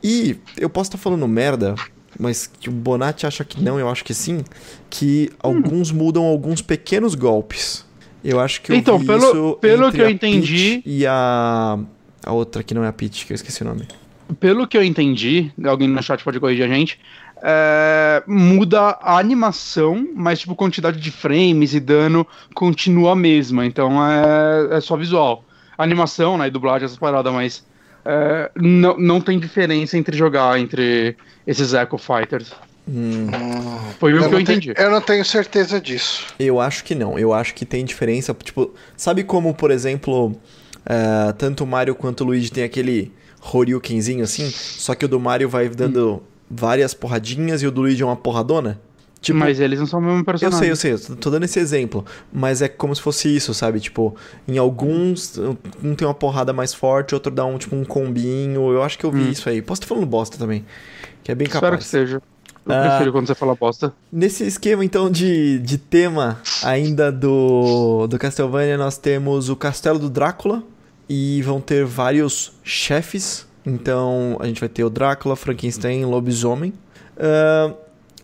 [0.01, 1.75] E eu posso estar falando merda,
[2.19, 4.43] mas que o Bonatti acha que não, eu acho que sim,
[4.89, 7.85] que alguns mudam alguns pequenos golpes.
[8.23, 11.79] Eu acho que eu Então, pelo- isso pelo que eu entendi- Peach e a
[12.25, 13.87] a outra que não é a Peach, que eu esqueci o nome.
[14.41, 16.99] Pelo que eu entendi, alguém no chat pode corrigir a gente,
[17.41, 24.05] é, muda a animação, mas tipo, quantidade de frames e dano continua a mesma, então
[24.05, 25.45] é, é só visual.
[25.77, 27.63] A animação, né, e dublagem, essas paradas, mas
[28.09, 32.51] é, não, não tem diferença entre jogar entre esses Echo Fighters.
[32.87, 33.27] Hum,
[33.99, 34.73] Foi o que eu tenho- entendi.
[34.75, 36.25] eu não tenho certeza disso.
[36.39, 37.19] Eu acho que não.
[37.19, 38.33] Eu acho que tem diferença.
[38.43, 40.35] Tipo, sabe como, por exemplo,
[40.87, 43.11] eh, tanto o Mario quanto o Luigi tem aquele
[43.53, 44.49] Horyukenzinho assim?
[44.49, 48.15] Só que o do Mario vai dando várias porradinhas e o do Luigi é uma
[48.15, 48.79] porradona?
[49.21, 50.59] Tipo, mas eles não são o mesmo eu personagem.
[50.59, 53.79] sei, eu sei, eu tô- dando esse exemplo, mas é como se fosse isso, sabe?
[53.81, 54.15] Tipo,
[54.47, 55.37] em alguns,
[55.83, 58.71] um tem uma porrada mais forte, outro dá um, tipo, um combinho.
[58.71, 59.29] Eu acho que eu vi Hum.
[59.31, 59.61] isso aí.
[59.61, 60.65] Posso estar falando bosta também,
[61.21, 61.83] que é bem Espero capaz.
[61.83, 62.21] que seja.
[62.65, 62.87] Eu Ah.
[62.89, 63.91] prefiro quando você fala bosta.
[64.11, 70.09] Nesse esquema, então, de, de tema ainda do, do Castlevania, nós temos o Castelo do
[70.09, 70.63] Drácula
[71.09, 73.45] e vão ter vários chefes.
[73.65, 76.71] Então, a gente vai ter o Drácula, Frankenstein, Lobisomem.
[77.17, 77.73] Ah,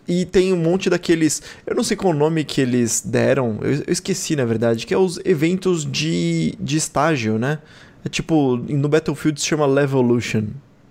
[0.06, 1.42] e tem um monte daqueles...
[1.66, 4.94] Eu não sei qual o nome que eles deram, eu, eu esqueci, na verdade, que
[4.94, 7.58] é os eventos de, de estágio, né?
[8.04, 10.44] É tipo, no Battlefield se chama Levolution.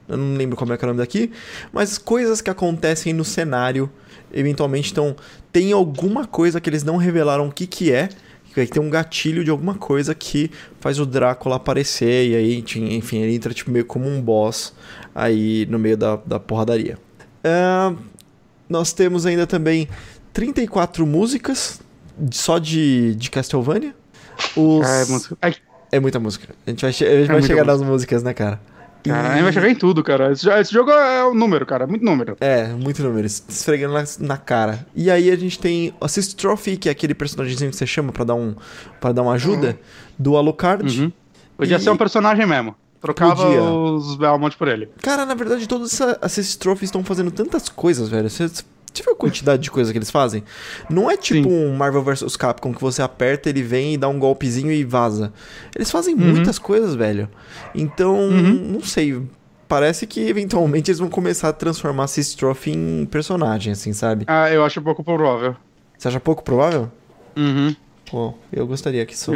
[0.07, 1.31] Eu não lembro como é que é o nome daqui,
[1.73, 3.89] mas coisas que acontecem no cenário,
[4.31, 5.15] eventualmente, então,
[5.51, 8.09] tem alguma coisa que eles não revelaram o que que é,
[8.63, 10.49] que ter um gatilho de alguma coisa que
[10.79, 12.63] faz o Drácula aparecer, e aí,
[12.95, 14.73] enfim, ele entra tipo meio como um boss
[15.13, 16.97] aí no meio da, da porradaria.
[17.43, 17.93] Ah,
[18.69, 19.87] nós temos ainda também
[20.33, 21.79] 34 músicas
[22.31, 23.95] só de, de Castlevania.
[24.55, 24.85] Os...
[24.87, 25.37] É, música.
[25.41, 25.55] Ai,
[25.91, 26.53] É muita música.
[26.65, 27.79] A gente vai, che- a gente vai muita chegar música.
[27.79, 28.59] nas músicas, né, cara?
[29.05, 30.31] E- Cara, a gente vai chegar em tudo, cara.
[30.31, 31.85] Esse, esse jogo é o número, cara.
[31.85, 32.35] Muito número.
[32.41, 34.85] É, muito número, es- esfregando na, na cara.
[34.95, 38.11] E aí a gente tem o Assist Trophy, que é aquele personagemzinho que você chama
[38.11, 38.55] pra dar, um,
[38.99, 39.77] pra dar uma ajuda,
[40.17, 41.01] do Alucard.
[41.01, 41.11] Uhum.
[41.55, 42.75] Podia E- ser um personagem mesmo.
[43.01, 43.61] Trocava Podia.
[43.61, 44.89] os Belmont por ele.
[45.01, 48.29] Cara, na verdade, todos esses Assist Trophies estão fazendo tantas coisas, velho.
[48.29, 50.43] Você, viu a quantidade de coisas que eles fazem?
[50.89, 51.65] Não é tipo Sim.
[51.67, 55.31] um Marvel vs Capcom que você aperta, ele vem e dá um golpezinho e vaza.
[55.75, 56.21] Eles fazem Uhum.
[56.33, 57.29] muitas coisas, velho.
[57.75, 58.71] Então, Uhum.
[58.73, 59.21] não sei.
[59.67, 64.23] Parece que eventualmente eles vão começar a transformar Assist Trophy em personagem, assim, sabe?
[64.27, 65.55] Ah, eu acho pouco provável.
[65.97, 66.91] Você acha pouco provável?
[67.35, 67.75] Uhum,
[68.09, 69.31] Pô, eu gostaria que isso,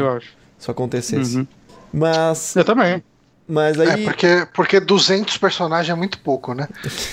[0.58, 1.38] isso acontecesse.
[1.38, 1.48] Uhum.
[1.92, 3.04] Mas, Eu também.
[3.50, 4.04] Mas É, aí.
[4.04, 6.68] porque, porque 200 personagens é muito pouco, né?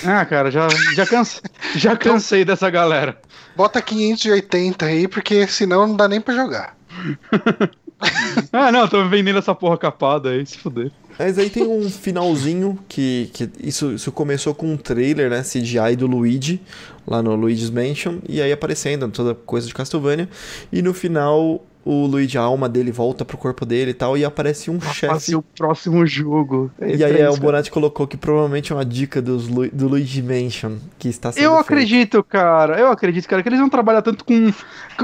[0.05, 1.41] Ah, cara, já, já, canse...
[1.75, 3.17] já cansei dessa galera.
[3.55, 6.77] Bota 580 aí, porque senão não dá nem pra jogar.
[8.53, 10.91] Ah, não, tô vendendo essa porra capada aí, se fuder.
[11.17, 15.95] Mas aí tem um finalzinho que, que isso, isso começou com um trailer, né, CGI
[15.97, 16.61] do Luigi,
[17.07, 20.29] lá no Luigi's Mansion, e aí aparecendo toda coisa de Castlevania,
[20.71, 24.25] e no final o Luigi, a alma dele volta pro corpo dele e tal, e
[24.25, 25.07] aparece um chefe.
[25.07, 26.69] fazer o próximo jogo.
[26.81, 30.21] E aí é, o Bonatti colocou que provavelmente é uma dica dos Lu- do Luigi
[30.21, 31.61] Mansion que está sendo Eu feito.
[31.61, 32.79] acredito, cara.
[32.79, 34.51] Eu acredito, cara, que eles vão trabalhar tanto com,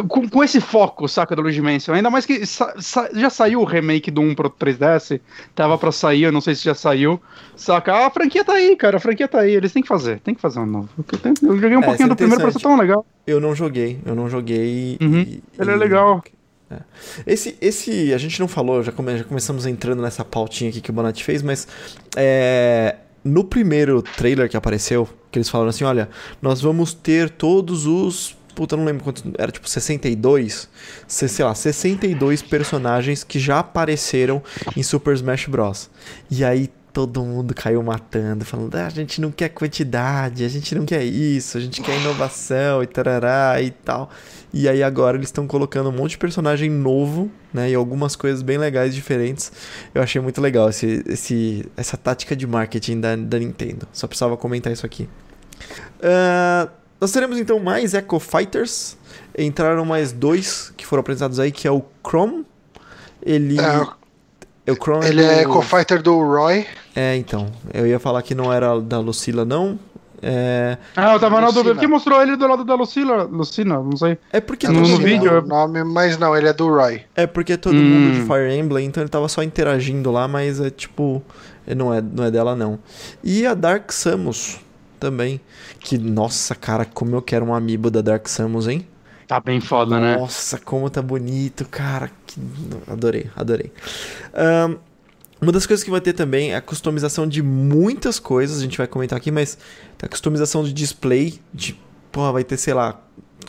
[0.07, 1.93] com, com esse foco, saca, do Luigi Mansion.
[1.93, 5.19] Ainda mais que sa- sa- já saiu o remake do 1 pro 3DS.
[5.55, 7.19] Tava pra sair, eu não sei se já saiu.
[7.55, 8.05] Saca?
[8.05, 8.97] A franquia tá aí, cara.
[8.97, 9.53] A franquia tá aí.
[9.55, 10.19] Eles têm que fazer.
[10.19, 10.89] Tem que fazer um novo.
[11.41, 13.05] Eu joguei um É, pouquinho é do primeiro pra ser tão legal.
[13.25, 14.97] Eu não joguei, eu não joguei.
[15.01, 15.19] Uhum.
[15.21, 16.21] e- Ele é legal.
[16.73, 16.79] É.
[17.27, 20.89] Esse, esse, a gente não falou, já, come- já começamos entrando nessa pautinha aqui que
[20.89, 21.67] o Bonatti fez, mas
[22.15, 26.09] é, no primeiro trailer que apareceu, que eles falaram assim, olha,
[26.41, 30.69] nós vamos ter todos os, puta, não lembro quantos, era tipo 62,
[31.07, 34.41] se- sei lá, 62 personagens que já apareceram
[34.75, 35.89] em Super Smash Bros.
[36.29, 40.75] E aí todo mundo caiu matando, falando, ah, a gente não quer quantidade, a gente
[40.75, 44.11] não quer isso, a gente quer inovação e tarará e tal.
[44.53, 47.71] E aí agora eles estão colocando um monte de personagem novo, né?
[47.71, 49.51] E algumas coisas bem legais, diferentes.
[49.95, 53.87] Eu achei muito legal esse, esse, essa tática de marketing da, da Nintendo.
[53.91, 55.09] Só precisava comentar isso aqui.
[55.99, 56.69] Ah,
[57.01, 58.95] nós teremos então mais Echo Fighters.
[59.35, 62.45] Entraram mais dois que foram apresentados aí, que é o Chrome.
[63.25, 63.59] Ele.
[63.59, 64.02] É
[64.71, 66.65] o Chrome ele é do- co-fighter do Roy.
[66.95, 67.47] É, então.
[67.73, 69.77] Eu ia falar que não era da Lucila, não.
[70.25, 71.51] É, Ah, eu tava na Lucina.
[71.63, 71.73] dúvida.
[71.75, 74.17] Porque mostrou ele do lado da Lucila, Lucina, não sei.
[74.31, 77.01] é porque Eu No- mundo- vídeo, o nome, mas não, ele é do Roy.
[77.13, 77.83] É porque todo Hum.
[77.83, 81.21] mundo de Fire Emblem, então ele tava só interagindo lá, mas é tipo.
[81.75, 82.79] Não é, não é dela, não.
[83.23, 84.59] E a Dark Samus
[84.99, 85.41] também.
[85.79, 88.85] Que, nossa, cara, como eu quero um amiibo da Dark Samus, hein?
[89.27, 90.17] Tá bem foda, né?
[90.17, 92.09] Nossa, como tá bonito, cara.
[92.25, 92.39] Que...
[92.87, 93.71] Adorei, adorei.
[94.33, 94.75] Ahn,
[95.43, 98.77] uma das coisas que vai ter também é a customização de muitas coisas, a gente
[98.77, 99.57] vai comentar aqui, mas
[100.01, 101.77] a customização de display, de,
[102.11, 103.01] porra, vai ter, sei lá,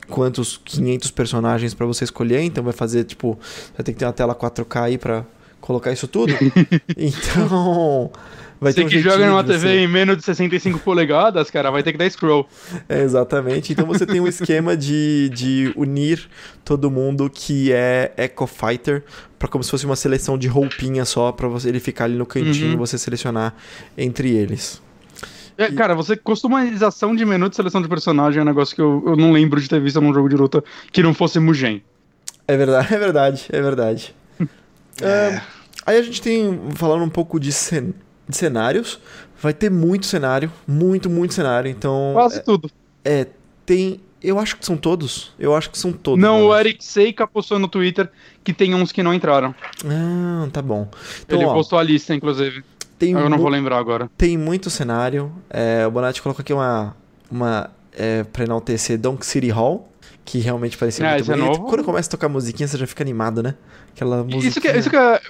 [0.09, 3.39] quantos 500 personagens pra você escolher, então vai fazer, tipo,
[3.77, 5.25] vai ter que ter uma tela 4K aí pra
[5.61, 6.35] colocar isso tudo.
[6.97, 8.11] então,
[8.65, 11.71] vai ter Você um que joga numa você- TV em menos de 65 polegadas, cara,
[11.71, 12.49] vai ter que dar scroll.
[12.89, 13.73] é, exatamente.
[13.73, 16.29] Então você tem um esquema de, de unir
[16.65, 19.05] todo mundo que é Echo Fighter
[19.39, 22.27] para como se fosse uma seleção de roupinha só para você ele ficar ali no
[22.27, 22.73] cantinho Uhum.
[22.73, 23.55] e você selecionar
[23.97, 24.83] entre eles.
[25.57, 28.83] É, E- Cara, você customização de menu de seleção de personagem é um negócio que
[28.83, 31.81] eu, eu não lembro de ter visto num jogo de luta que não fosse Mugen.
[32.49, 34.15] É verdade, é verdade, é verdade.
[35.03, 35.41] É.
[35.87, 37.93] Aí a gente tem falando um pouco de, cen-
[38.29, 38.99] de cenários.
[39.41, 41.71] Vai ter muito cenário, muito, muito cenário.
[41.71, 42.71] Então, Quase tudo.
[43.05, 43.27] é,
[43.67, 44.01] tem.
[44.23, 45.35] Eu acho que são todos.
[45.39, 46.19] Eu acho que são todos.
[46.19, 46.57] não, o.
[46.57, 48.11] Eric Seika postou no Twitter
[48.43, 49.55] que tem uns que não entraram.
[49.85, 50.89] Ah, tá bom.
[51.27, 52.65] Então, Ele ó, postou a lista, inclusive.
[52.99, 54.11] tem Eu não vou lembrar agora.
[54.17, 55.31] Tem muito cenário.
[55.51, 56.97] É, o Bonatti colocou aqui uma,
[57.31, 59.93] uma é, pra enaltecer Donk City Hall,
[60.25, 61.59] que realmente parecia É, muito é bonito.
[61.59, 61.69] novo.
[61.69, 63.55] Quando começa a tocar musiquinha, você já fica animado, né?
[63.95, 64.49] Aquela musiquinha.
[64.49, 65.21] Isso que, isso que é-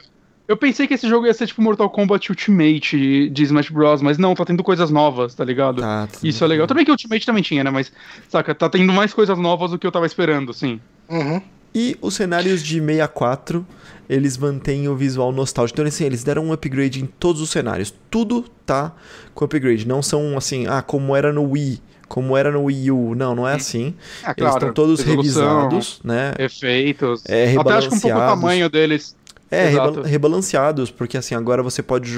[0.47, 4.19] Eu pensei que esse jogo ia ser tipo Mortal Kombat Ultimate de Smash Bros, mas
[4.19, 5.81] não, tá tendo coisas novas, tá ligado?
[5.81, 6.66] Tá, tá Isso é legal.
[6.66, 7.71] Também que Ultimate também tinha, né?
[7.71, 7.91] Mas,
[8.29, 10.79] saca, tá tendo mais coisas novas do que eu tava esperando, sim.
[11.09, 11.41] Uhum.
[11.75, 13.66] E os cenários de 64,
[14.09, 15.81] eles mantêm o visual nostálgico.
[15.81, 17.93] Então, assim, eles deram um upgrade em todos os cenários.
[18.11, 18.93] Tudo tá
[19.35, 19.89] com upgrade.
[19.89, 23.15] Não são assim, ah, como era no Wii, como era no Wii U.
[23.15, 23.95] Não, não é assim.
[24.23, 26.35] Ah, eles estão todos revisados, né?
[26.39, 27.25] Efeitos.
[27.27, 29.16] É, Até acho que um pouco o tamanho deles.
[29.55, 30.03] É, Exato.
[30.03, 32.11] rebalanceados, porque assim, agora você pode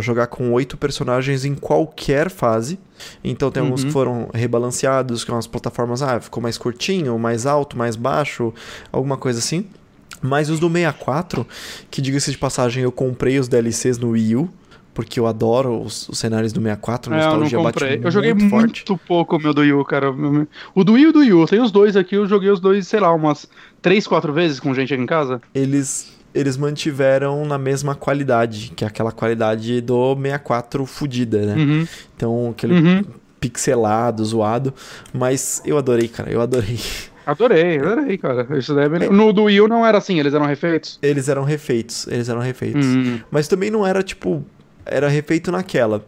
[0.00, 2.78] jogar com oito personagens em qualquer fase.
[3.22, 3.86] Então tem alguns Uhum.
[3.86, 8.52] que foram rebalanceados, com as plataformas, ah, ficou mais curtinho, mais alto, mais baixo,
[8.92, 9.66] alguma coisa assim.
[10.20, 11.46] Mas os do 64,
[11.90, 14.50] que diga-se de passagem, eu comprei os DLCs no Wii U,
[14.92, 18.00] porque eu adoro os, os cenários do 64, a É, eu não nostalgia bate comprei.
[18.02, 20.10] Eu joguei muito muito, pouco o meu do Yu, cara.
[20.74, 21.46] O do Wii e o do Yu.
[21.46, 23.48] Tem os dois aqui, eu joguei os dois, sei lá, umas
[23.80, 25.40] três, quatro vezes com gente aqui em casa.
[25.54, 31.54] Eles, eles mantiveram na mesma qualidade, que é aquela qualidade do 64 fudida, né?
[31.56, 31.86] Uhum.
[32.16, 33.04] Então, aquele Uhum.
[33.40, 34.72] pixelado, zoado.
[35.12, 36.78] Mas eu adorei, cara, eu adorei.
[37.26, 38.46] Adorei, adorei, cara.
[38.58, 39.10] Isso daí é.
[39.10, 40.98] No do Wii U não era assim, eles eram refeitos.
[41.02, 42.86] Eles eram refeitos, eles eram refeitos.
[42.86, 43.20] Uhum.
[43.30, 44.42] Mas também não era, tipo,
[44.86, 46.02] era refeito naquela.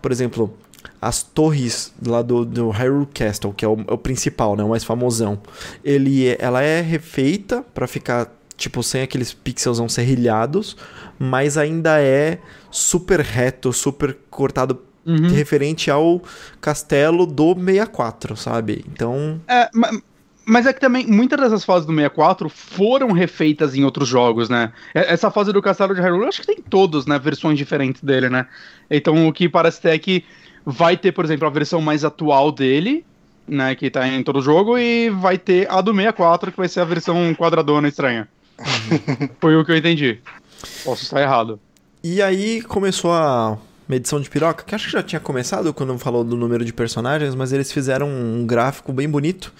[0.00, 0.56] Por exemplo,
[1.02, 4.70] as torres lá do, do Hyrule Castle, que é o, é o principal, né, o
[4.70, 5.38] mais famosão.
[5.84, 10.76] Ele, é- ela é refeita pra ficar, tipo, sem aqueles pixels serrilhados,
[11.18, 12.38] mas ainda é
[12.70, 15.28] super reto, super cortado Uhum.
[15.28, 16.22] referente ao
[16.62, 18.82] castelo do 64, sabe?
[18.90, 19.90] Então, É, ma-
[20.46, 24.72] mas é que também muitas dessas fases do 64 foram refeitas em outros jogos, né?
[24.94, 27.18] Essa fase do Castelo de Hyrule, eu acho que tem todos, né?
[27.18, 28.46] Versões diferentes dele, né?
[28.90, 30.24] Então o que parece ter é que
[30.64, 33.04] vai ter, por exemplo, a versão mais atual dele,
[33.46, 33.74] né?
[33.74, 36.84] Que tá em todo jogo, e vai ter a do 64, que vai ser a
[36.86, 38.26] versão quadradona estranha.
[39.40, 40.20] Foi o que eu entendi.
[40.84, 41.58] Posso estar errado.
[42.02, 43.58] E aí começou a
[43.88, 47.34] medição de piroca, que acho que já tinha começado quando falou do número de personagens,
[47.34, 49.52] mas eles fizeram um gráfico bem bonito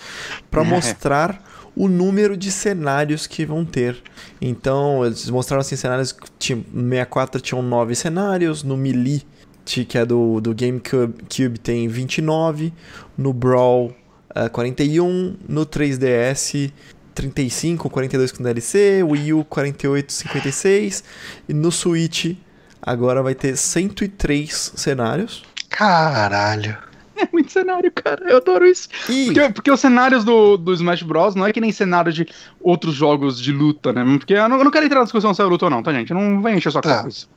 [0.50, 0.64] para É.
[0.68, 1.42] mostrar
[1.76, 3.96] o número de cenários que vão ter.
[4.40, 9.22] Então, eles mostraram assim cenários que tinha, no 64 tinham 9 cenários, no Melee,
[9.64, 12.72] que é do, do GameCube, Cube, tem 29,
[13.16, 13.94] no Brawl
[14.34, 16.70] eh, 41, no 3DS
[17.14, 21.04] 35, 42 com DLC, Wii U 48, 56
[21.48, 22.36] e no Switch
[22.82, 25.42] agora vai ter 103 cenários.
[25.70, 26.76] Caralho.
[27.16, 28.28] É muito cenário, cara.
[28.28, 28.88] Eu adoro isso.
[29.08, 31.36] E Porque, porque os cenários do, do Smash Bros.
[31.36, 32.26] não é que nem cenário de
[32.60, 34.04] outros jogos de luta, né?
[34.18, 35.92] Porque eu não, eu não quero entrar na discussão se é luta ou não, tá,
[35.92, 36.12] gente?
[36.12, 36.88] Não vem encher sua Tá.
[36.88, 37.30] cara com isso.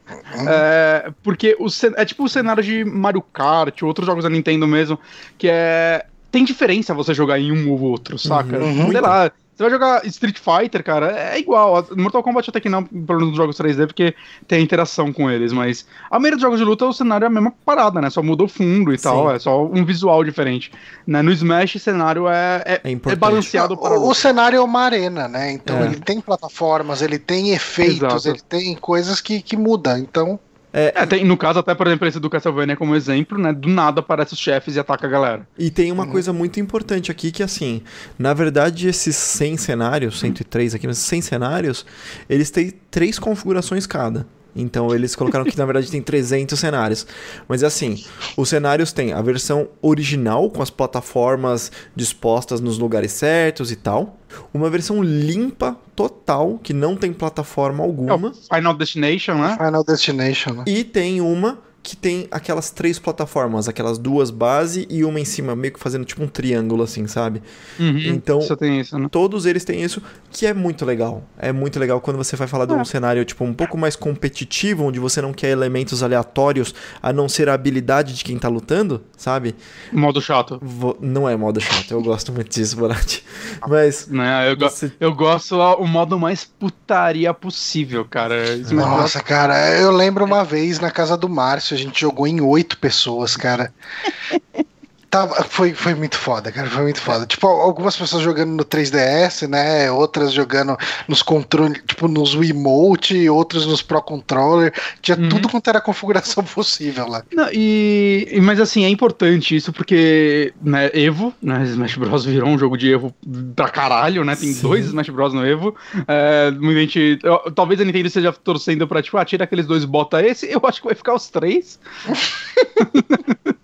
[0.47, 4.99] É, porque o, é tipo o cenário de Mario Kart, outros jogos da Nintendo mesmo,
[5.37, 6.07] que é.
[6.31, 8.57] Tem diferença você jogar em um ou outro, saca?
[8.57, 8.91] Uhum.
[8.91, 9.31] Sei lá.
[9.57, 11.83] Você vai jogar Street Fighter, cara, é igual.
[11.97, 14.13] Mortal Kombat até que não, pelo menos nos jogos 3D, porque
[14.47, 17.31] tem interação com eles, mas a maioria dos jogos de luta o cenário é a
[17.31, 18.11] mesma parada, né?
[18.11, 19.05] Só muda o fundo e Sim.
[19.05, 20.71] tal, é só um visual diferente.
[21.07, 21.23] Né?
[21.23, 24.81] No Smash, o cenário é, é, É é balanceado para O, o cenário é uma
[24.81, 25.51] arena, né?
[25.53, 25.85] Então É.
[25.85, 28.29] ele tem plataformas, ele tem efeitos, Exato.
[28.29, 29.97] ele tem coisas que, que mudam.
[29.97, 30.39] Então,
[30.73, 33.53] É, tem, no caso, até, por exemplo, esse do Castlevania como exemplo, né?
[33.53, 35.47] Do nada aparece os chefes e ataca a galera.
[35.57, 37.81] E tem uma coisa muito importante aqui que assim,
[38.19, 41.85] na verdade esses 100 cenários, 103 aqui, mas 100 cenários,
[42.29, 44.27] eles têm três configurações cada.
[44.57, 47.05] Então eles colocaram que na verdade tem 300 cenários.
[47.47, 48.03] Mas assim,
[48.35, 54.17] os cenários têm a versão original com as plataformas dispostas nos lugares certos e tal,
[54.53, 58.29] uma versão limpa total que não tem plataforma É alguma.
[58.29, 59.55] o Final Destination, né?
[59.57, 60.63] Final Destination, né?
[60.67, 65.55] E tem uma que tem aquelas três plataformas, aquelas duas base e uma em cima,
[65.55, 67.41] meio que fazendo tipo um triângulo assim, sabe?
[67.79, 68.39] Uhum, Então-
[68.79, 69.07] isso, né?
[69.09, 71.23] Todos eles têm isso, que é muito legal.
[71.37, 72.85] É muito legal quando você vai falar de um É.
[72.85, 77.47] cenário tipo um pouco mais competitivo, onde você não quer elementos aleatórios, a não ser
[77.47, 79.55] a habilidade de quem tá lutando, sabe?
[79.93, 80.59] Modo chato.
[80.61, 83.19] Vo- Não é modo chato, eu gosto muito disso, Borat.
[83.67, 84.51] Mas Né?
[84.51, 88.43] Eu, go- Você- eu gosto o modo mais putaria possível, cara.
[88.57, 88.71] Bros.
[88.71, 92.77] Nossa, cara, eu lembro uma vez na casa do Márcio, a gente jogou em oito
[92.77, 93.73] pessoas, cara.
[95.09, 96.69] Tava, foi, foi muito foda, cara.
[96.69, 97.25] Foi muito foda.
[97.25, 99.89] Tipo, algumas pessoas jogando no 3DS, né?
[99.89, 100.75] Outras jogando
[101.07, 104.73] nos controles, tipo, nos Wiimote, outros nos Pro Controller.
[105.01, 105.29] Tinha Uhum.
[105.29, 107.23] tudo quanto era configuração possível lá.
[107.33, 112.57] Não, e, mas assim, é importante isso porque, né, Evo, né, Smash Bros virou um
[112.59, 113.15] jogo de Evo
[113.55, 114.61] pra caralho, né, tem Sim.
[114.61, 115.73] dois Smash Bros no Evo,
[116.07, 119.85] é, muita gente, eu- talvez a Nintendo esteja torcendo pra, tipo, ah, tira aqueles dois,
[119.85, 121.79] bota esse, eu acho que vai ficar os três.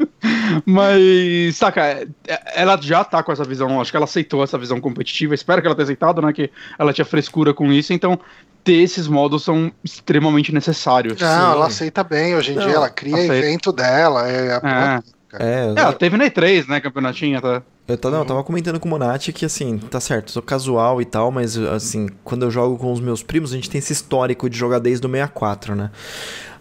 [0.66, 2.08] Mas, saca, é-
[2.56, 5.68] ela já tá com essa visão, acho que ela aceitou essa visão competitiva, espero que
[5.68, 8.20] ela tenha aceitado, né, que ela tinha frescura com isso, então
[8.64, 11.20] ter esses modos são extremamente necessários.
[11.20, 11.52] Não, Sim.
[11.52, 13.36] ela aceita bem hoje em Não, dia, ela cria aceita.
[13.36, 14.28] evento dela.
[14.30, 15.02] É, a-
[15.34, 15.38] É.
[15.38, 17.62] é, É, ela teve na E3, né, campeonatinha, tá?
[17.86, 21.02] Eu tava, não, eu tava comentando com o Monati que, assim, tá certo, sou casual
[21.02, 23.91] e tal, mas, assim, quando eu jogo com os meus primos, a gente tem esse
[23.91, 25.91] histórico de jogar desde o 64, né?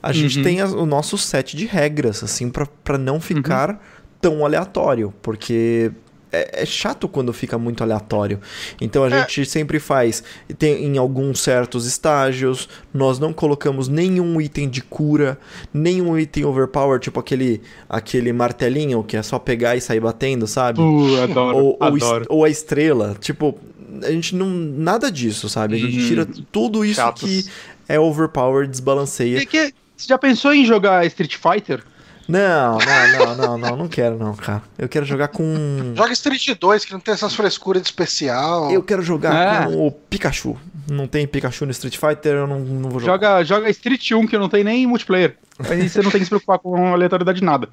[0.03, 0.45] A gente Uhum.
[0.45, 3.81] tem o nosso set de regras, assim, pra, pra não ficar
[4.21, 5.93] tão aleatório, porque
[6.35, 8.41] é, é chato quando fica muito aleatório.
[8.81, 9.21] Então a É.
[9.21, 10.25] gente sempre faz,
[10.59, 15.39] tem em alguns certos estágios, nós não colocamos nenhum item de cura,
[15.75, 20.81] nenhum item overpower, tipo aquele, aquele martelinho que é só pegar e sair batendo, sabe?
[20.81, 22.27] Uh, adoro, ou, ou, adoro.
[22.29, 23.15] ou a estrela.
[23.21, 23.59] Tipo,
[24.03, 24.49] a gente não.
[24.49, 25.75] Nada disso, sabe?
[25.75, 26.09] A gente Uhum.
[26.09, 27.23] tira tudo isso Chatos.
[27.29, 27.45] que
[27.89, 29.41] é overpower, desbalanceia.
[29.41, 31.83] Que- que- você já pensou em jogar Street Fighter?
[32.29, 34.63] Não, não, não, não, não, não quero, não, cara.
[34.79, 35.93] Eu quero jogar com.
[35.97, 38.71] Joga Street 2, que não tem essas frescuras de especial.
[38.71, 39.67] Eu quero jogar É.
[39.67, 40.57] com o Pikachu.
[40.89, 43.13] Não tem Pikachu no Street Fighter, eu não, não vou jogar.
[43.43, 45.37] Joga, joga Street 1, que não tem nem multiplayer.
[45.69, 47.69] Aí você não tem que se preocupar com aleatoriedade de nada.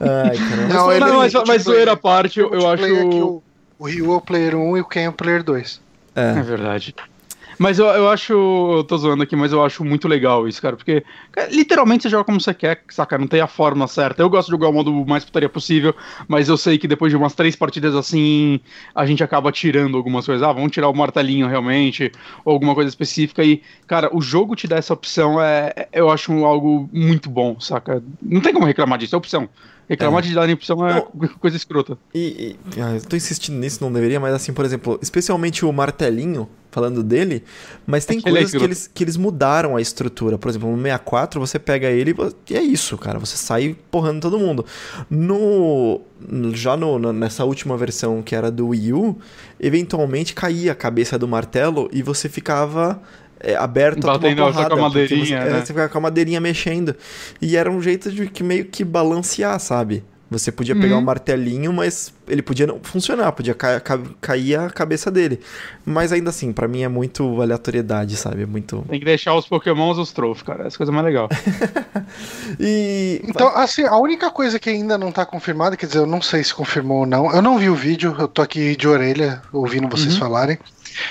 [0.00, 0.74] Ai, caramba.
[0.74, 2.82] Não, mas, ele- não, mas, ele- mas zoeira à parte, eu, eu acho.
[2.84, 3.42] Que o,
[3.78, 5.80] o Ryu é o player 1 e o Ken é o player 2.
[6.14, 6.42] É É.
[6.42, 6.94] verdade.
[7.58, 8.32] Mas eu, eu acho.
[8.32, 10.76] Eu tô zoando aqui, mas eu acho muito legal isso, cara.
[10.76, 11.04] Porque
[11.50, 13.18] literalmente você joga como você quer, saca?
[13.18, 14.22] Não tem a forma certa.
[14.22, 15.94] Eu gosto de jogar o modo mais putaria possível,
[16.28, 18.60] mas eu sei que depois de umas três partidas assim,
[18.94, 20.46] a gente acaba tirando algumas coisas.
[20.46, 22.12] Ah, vamos tirar o martelinho realmente,
[22.44, 23.42] ou alguma coisa específica.
[23.44, 27.58] E, cara, o jogo te dá essa opção, é, é- eu acho algo muito bom,
[27.60, 28.02] saca?
[28.22, 29.48] Não tem como reclamar disso, é opção.
[29.88, 30.28] Reclamar É.
[30.28, 31.00] de dar opção é
[31.40, 31.96] coisa escrota.
[32.14, 35.72] E, e ah, eu tô insistindo nisso, não deveria, mas assim, por exemplo, especialmente o
[35.72, 37.42] martelinho, falando dele,
[37.86, 38.64] mas tem Aquele é coisas que escroto.
[38.68, 40.36] eles, que eles mudaram a estrutura.
[40.36, 42.14] Por exemplo, no 64 você pega ele
[42.50, 43.18] e é isso, cara.
[43.18, 44.64] Você sai porrando todo mundo.
[45.10, 46.00] No.
[46.52, 49.16] Já no- nessa última versão que era do Wii U,
[49.58, 53.00] eventualmente caía a cabeça do martelo e você ficava.
[53.40, 55.60] É, aberto a tomar Batendo só porrada, com a madeirinha, você, é, né?
[55.60, 56.94] você ficava com a madeirinha mexendo.
[57.40, 60.04] E era um jeito de que meio que balancear, sabe?
[60.30, 61.00] Você podia pegar Uhum.
[61.00, 65.40] um martelinho, mas ele podia não funcionar, podia ca ca cair a cabeça dele.
[65.86, 68.42] Mas ainda assim, pra mim é muito aleatoriedade, sabe?
[68.42, 68.84] É muito.
[68.90, 70.66] Tem que deixar os pokémons os trofos, cara.
[70.66, 71.30] Essa coisa mais legal.
[72.60, 73.20] E.
[73.24, 76.42] Então, assim, a única coisa que ainda não tá confirmada, quer dizer, eu não sei
[76.44, 77.34] se confirmou ou não.
[77.34, 80.20] Eu não vi o vídeo, eu tô aqui de orelha ouvindo vocês Uhum.
[80.20, 80.58] falarem.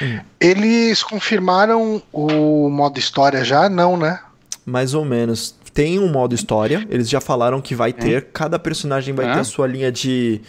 [0.01, 0.19] Hum.
[0.39, 3.69] Eles confirmaram o modo história já?
[3.69, 4.19] Não, né?
[4.65, 5.55] Mais ou menos.
[5.73, 8.29] Tem um modo história, eles já falaram que vai ter.
[8.33, 9.33] Cada personagem vai É?
[9.33, 10.41] ter a sua linha de.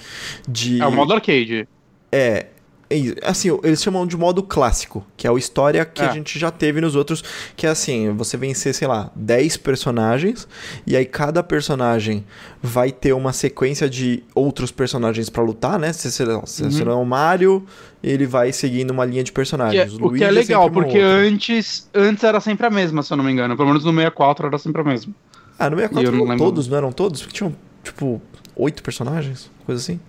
[0.48, 1.68] de É o modo arcade.
[2.10, 2.46] É.
[2.90, 2.96] é,
[3.28, 6.06] Assim, eles chamam de modo clássico, que é o história que É.
[6.08, 7.22] a gente já teve nos outros,
[7.56, 10.48] que é assim, você vencer, sei lá, 10 personagens,
[10.86, 12.24] e aí cada personagem
[12.62, 15.92] vai ter uma sequência de outros personagens pra lutar, né?
[15.92, 16.70] Se se Uhum.
[16.70, 17.64] será o Mario,
[18.02, 19.92] ele vai seguindo uma linha de Que é- personagens.
[19.94, 21.06] o que Luigi é legal, uma porque outra.
[21.28, 23.56] antes, antes era sempre a mesma, se eu não me engano.
[23.56, 25.12] Pelo menos no 64 era sempre a mesma.
[25.58, 27.20] Ah, no 64 eu não não todos, não eram todos?
[27.20, 28.22] Porque tinham, tipo,
[28.56, 30.00] oito personagens, coisa assim.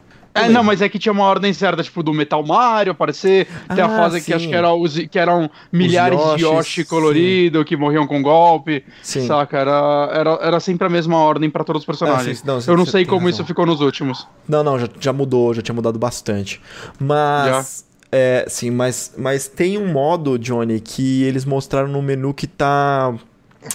[0.45, 3.47] É, não, mas é que tinha uma ordem certa, tipo, do Metal Mario aparecer.
[3.73, 4.33] Tem a Ah, fase que sim.
[4.33, 8.83] acho que, era os, que eram milhares de Yoshis, Yoshi colorido que morriam com golpe.
[9.01, 9.25] Sim.
[9.27, 9.57] Saca?
[9.57, 12.37] Era, era, era sempre a mesma ordem pra todos os personagens.
[12.37, 13.29] Ah, sim, não, eu não sei como razão.
[13.31, 14.27] isso ficou nos últimos.
[14.47, 16.61] Não, não, já, já mudou, já tinha mudado bastante.
[16.99, 17.85] Mas.
[18.11, 23.13] É, sim, mas, mas tem um modo, Johnny, que eles mostraram no menu que tá.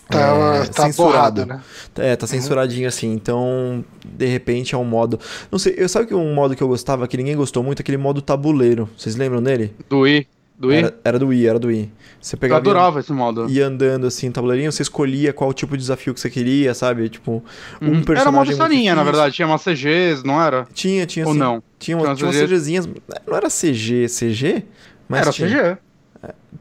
[0.08, 1.44] Tá, É, tá censurado.
[1.44, 1.60] borrado, né?
[1.96, 5.20] É, tá censuradinho assim, então de repente é um modo.
[5.52, 7.98] Não sei, eu sabe que um modo que eu gostava, que ninguém gostou muito, aquele
[7.98, 8.88] modo tabuleiro.
[8.96, 9.74] Vocês lembram dele?
[9.88, 10.26] Do Wii.
[10.58, 10.78] Do Wii.
[10.78, 11.90] Era, era do Wii, era do Wii.
[12.20, 13.50] Você eu pegava e ia- adorava esse modo.
[13.50, 17.08] ia andando assim, tabuleirinho, você escolhia qual tipo de desafio que você queria, sabe?
[17.10, 17.42] Tipo,
[17.82, 18.02] um Uhum.
[18.04, 18.20] personagem.
[18.20, 19.34] Era uma historinha, na verdade.
[19.34, 20.66] Tinha umas CGs, não era?
[20.72, 21.38] Tinha, tinha Ou sim.
[21.38, 21.62] não?
[21.78, 22.88] Tinha, uma, Tinha umas umas CGzinhas.
[23.26, 24.62] Não era CG, CG?
[25.08, 25.48] Mas era tinha.
[25.48, 25.78] CG.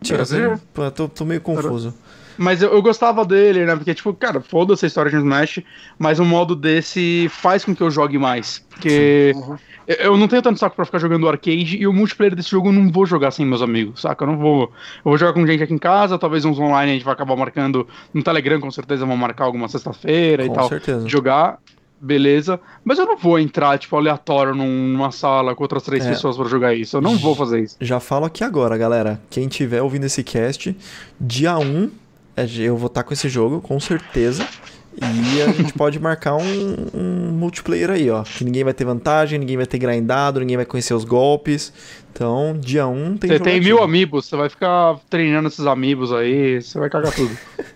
[0.01, 0.59] Tinha, Era CG.
[0.73, 1.93] Pô, tô, tô meio confuso.
[2.37, 3.75] Mas eu, eu gostava dele, né?
[3.75, 5.59] Porque, tipo, cara, foda-se a história de Smash,
[5.99, 8.65] mas um modo desse faz com que eu jogue mais.
[8.69, 9.55] Porque Uhum.
[9.87, 12.73] eu- não tenho tanto saco pra ficar jogando arcade e o multiplayer desse jogo eu
[12.73, 14.23] não vou jogar sem meus amigos, saca?
[14.23, 14.63] Eu não vou.
[14.63, 14.71] Eu
[15.05, 17.87] vou jogar com gente aqui em casa, talvez uns online a gente vai acabar marcando
[18.13, 20.69] no Telegram, com certeza vão marcar alguma sexta-feira e Com tal.
[20.69, 21.07] certeza.
[21.07, 21.59] Jogar.
[22.05, 26.09] Beleza, mas eu não vou entrar, tipo, aleatório num- numa sala com outras três É.
[26.09, 26.97] pessoas pra jogar isso.
[26.97, 27.77] Eu não vou fazer isso.
[27.79, 29.21] Já falo aqui agora, galera.
[29.29, 30.75] Quem tiver ouvindo esse cast,
[31.17, 31.89] dia 1 é,
[32.35, 34.47] eu vou estar com esse jogo, com certeza.
[34.95, 38.23] E a gente pode marcar um, um multiplayer aí, ó.
[38.23, 41.73] Que ninguém vai ter vantagem, ninguém vai ter grindado, ninguém vai conhecer os golpes.
[42.11, 46.61] Então, dia 1 tem Você tem mil amigos, você vai ficar treinando esses amigos aí,
[46.61, 47.35] você vai cagar tudo.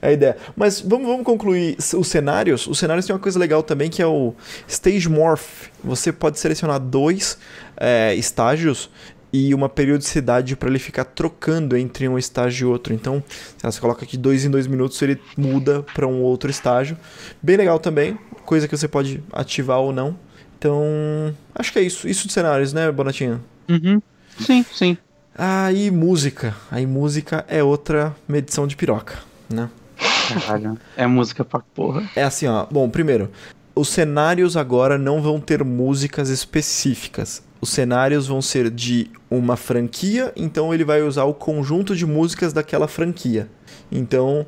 [0.00, 0.36] É a ideia.
[0.54, 2.68] Mas vamos, vamos concluir os cenários.
[2.68, 4.34] Os cenários tem uma coisa legal também que é o
[4.68, 5.68] Stage Morph.
[5.82, 7.36] Você pode selecionar dois
[7.76, 8.88] é, estágios
[9.32, 12.92] e uma periodicidade para ele ficar trocando entre um estágio e outro.
[12.92, 13.22] Então,
[13.62, 16.96] você coloca aqui dois em dois minutos, ele muda para um outro estágio.
[17.42, 20.16] Bem legal também, coisa que você pode ativar ou não.
[20.58, 22.06] Então, acho que é isso.
[22.06, 23.42] Isso de cenários, né, Bonatinho?
[23.68, 24.00] Uhum.
[24.38, 24.98] Sim, sim.
[25.36, 26.54] Aí, música.
[26.70, 29.18] Aí, música é outra medição de piroca,
[29.48, 29.70] né?
[30.28, 30.78] Caralho.
[30.96, 32.08] É música pra porra.
[32.14, 32.66] É assim, ó.
[32.70, 33.30] Bom, primeiro,
[33.74, 37.42] os cenários agora não vão ter músicas específicas.
[37.62, 42.52] Os cenários vão ser de uma franquia, então ele vai usar o conjunto de músicas
[42.52, 43.48] daquela franquia.
[43.90, 44.44] Então,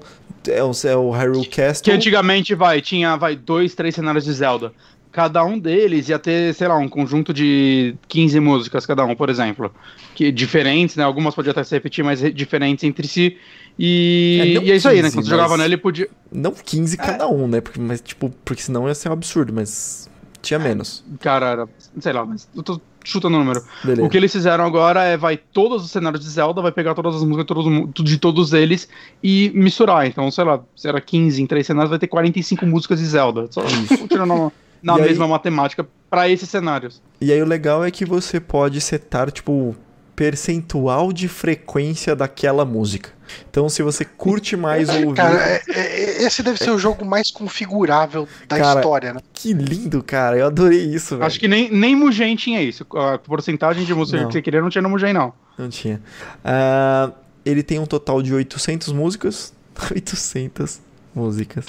[0.49, 1.95] é o, é o Hyrule Que Castle.
[1.95, 4.73] antigamente, vai, tinha, vai, dois, três cenários de Zelda.
[5.13, 9.31] Cada um deles ia ter, sei lá, um conjunto de 15 músicas cada um, por
[9.31, 9.73] exemplo.
[10.13, 11.05] Que diferentes, né?
[11.05, 13.37] Algumas podiam até se repetir, mas re- diferentes entre si.
[13.79, 15.03] E É, e é, isso aí, né?
[15.05, 16.09] 15, Quando você jogava nele, podia.
[16.33, 17.61] Não 15 cada um, né?
[17.61, 20.11] Porque, mas, tipo, porque senão ia ser um absurdo, mas
[20.43, 21.05] tinha menos.
[21.21, 21.69] Cara, era,
[22.01, 23.63] sei lá, mas eu tô chutando o número.
[23.85, 24.03] Beleza.
[24.05, 27.15] O que eles fizeram agora é vai todos os cenários de Zelda, vai pegar todas
[27.17, 28.89] as músicas todos, de todos eles
[29.23, 30.07] e misturar.
[30.07, 33.47] Então, sei lá, se era 15 em três cenários, vai ter 45 músicas de Zelda.
[33.51, 33.63] Só
[34.09, 34.53] tirando na,
[34.83, 37.01] na E aí- mesma matemática pra esses cenários.
[37.21, 39.75] E aí o legal é que você pode setar, tipo,
[40.15, 43.11] percentual de frequência daquela música.
[43.49, 45.15] Então, se você curte mais ouvir.
[45.15, 49.21] Cara, é- é- esse deve ser o jogo mais configurável da Cara, história, né?
[49.33, 50.37] Que lindo, cara.
[50.37, 51.27] Eu adorei isso, velho.
[51.27, 52.87] Acho que nem, nem Mugen tinha isso.
[52.97, 54.27] A porcentagem de música Não.
[54.29, 55.33] que você queria não tinha no Mugen, não.
[55.59, 56.01] Não tinha.
[56.45, 57.11] Ah,
[57.45, 59.53] ele tem um total de 800 músicas.
[59.91, 60.81] 800
[61.15, 61.65] músicas.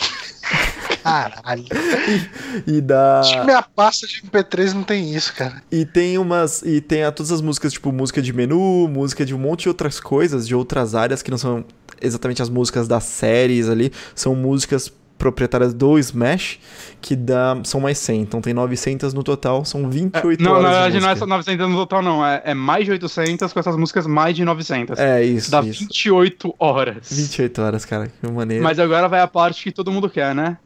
[1.06, 1.66] Caralho.
[2.66, 3.20] E da.
[3.20, 5.62] Acho que minha pasta de MP3 não tem isso, cara.
[5.72, 6.64] E tem umas.
[6.64, 9.70] E tem a, todas as músicas, tipo, música de menu, música de um monte de
[9.70, 11.64] outras coisas, de outras áreas que não são
[12.02, 13.92] exatamente as músicas das séries ali.
[14.16, 16.60] São músicas proprietárias do Smash,
[17.02, 18.22] que dá, são mais 100.
[18.22, 20.64] Então tem 900 no total, são 28 não, horas.
[20.64, 21.20] na de verdade não é música.
[21.20, 22.26] só 900 no total, não.
[22.26, 25.00] É, é mais de 800 com essas músicas mais de 900.
[25.00, 25.52] É, isso.
[25.52, 25.82] Dá isso.
[25.82, 27.08] 28 horas.
[27.12, 28.12] 28 horas, cara.
[28.22, 28.64] Que maneiro.
[28.64, 30.58] Mas agora vai a parte que todo mundo quer, né?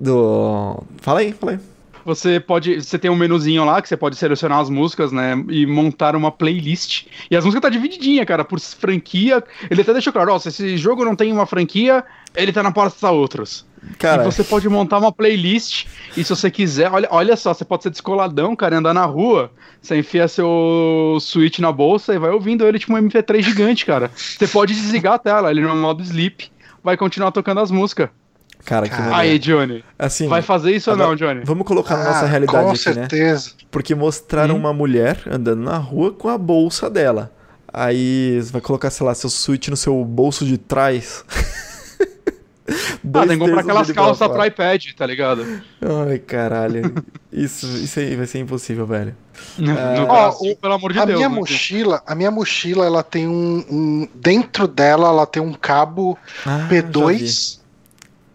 [0.00, 0.82] Do.
[1.00, 1.58] Fala aí, fala aí.
[2.04, 2.82] Você pode.
[2.82, 5.34] Você tem um menuzinho lá que você pode selecionar as músicas, né?
[5.48, 7.06] E montar uma playlist.
[7.30, 9.44] E as músicas tá divididinha, cara, por franquia.
[9.70, 12.02] Ele até deixou claro, ó, se esse jogo não tem uma franquia,
[12.34, 13.66] ele tá na pasta outros.
[13.98, 15.86] Cara, E você pode montar uma playlist.
[16.16, 19.04] E se você quiser, olha, olha só, você pode ser descoladão, cara, e andar na
[19.04, 19.50] rua.
[19.80, 24.10] Você enfia seu Switch na bolsa e vai ouvindo ele tipo um MP3 gigante, cara.
[24.14, 26.50] Você pode desligar a tela, ele no modo sleep.
[26.82, 28.08] Vai continuar tocando as músicas.
[28.68, 29.16] Cara, que maneiro.
[29.16, 29.84] Aí, Johnny.
[29.98, 31.40] Assim, Vai fazer isso agora- ou não, Johnny?
[31.44, 32.94] vamos colocar na nossa Ah, realidade Com aqui, né?
[32.94, 33.50] certeza.
[33.70, 34.58] Porque mostraram Hum.
[34.58, 37.32] uma mulher andando na rua com a bolsa dela.
[37.72, 41.24] Aí você vai colocar, sei lá, seu Switch no seu bolso de trás.
[42.70, 45.42] Ah, Dois tem que comprar aquelas pra calças pro iPad, tá ligado?
[46.06, 47.02] Ai, caralho.
[47.32, 49.16] Isso, isso aí vai ser impossível, velho.
[49.56, 50.04] No É.
[50.04, 51.16] Brasil, pelo amor de a Deus.
[51.18, 51.34] minha né?
[51.34, 56.58] mochila, a minha mochila, ela tem um, um- dentro dela, ela tem um cabo Ah,
[56.58, 56.82] já vi.
[56.82, 57.58] P2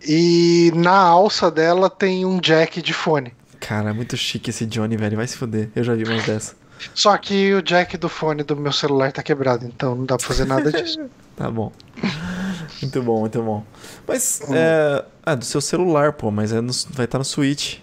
[0.08, 3.34] e na alça dela tem um jack de fone.
[3.60, 5.16] Cara, é muito chique esse Johnny, velho.
[5.18, 5.70] Vai se fuder.
[5.76, 6.56] Eu já vi umas dessas.
[6.94, 10.26] Só que o jack do fone do meu celular tá quebrado, então não dá pra
[10.28, 11.00] fazer nada disso.
[11.36, 11.72] Tá bom.
[12.80, 13.64] Muito bom, muito bom.
[14.08, 15.04] Mas, é.
[15.26, 17.78] Ah, do seu celular, pô, mas é no- vai estar no Switch.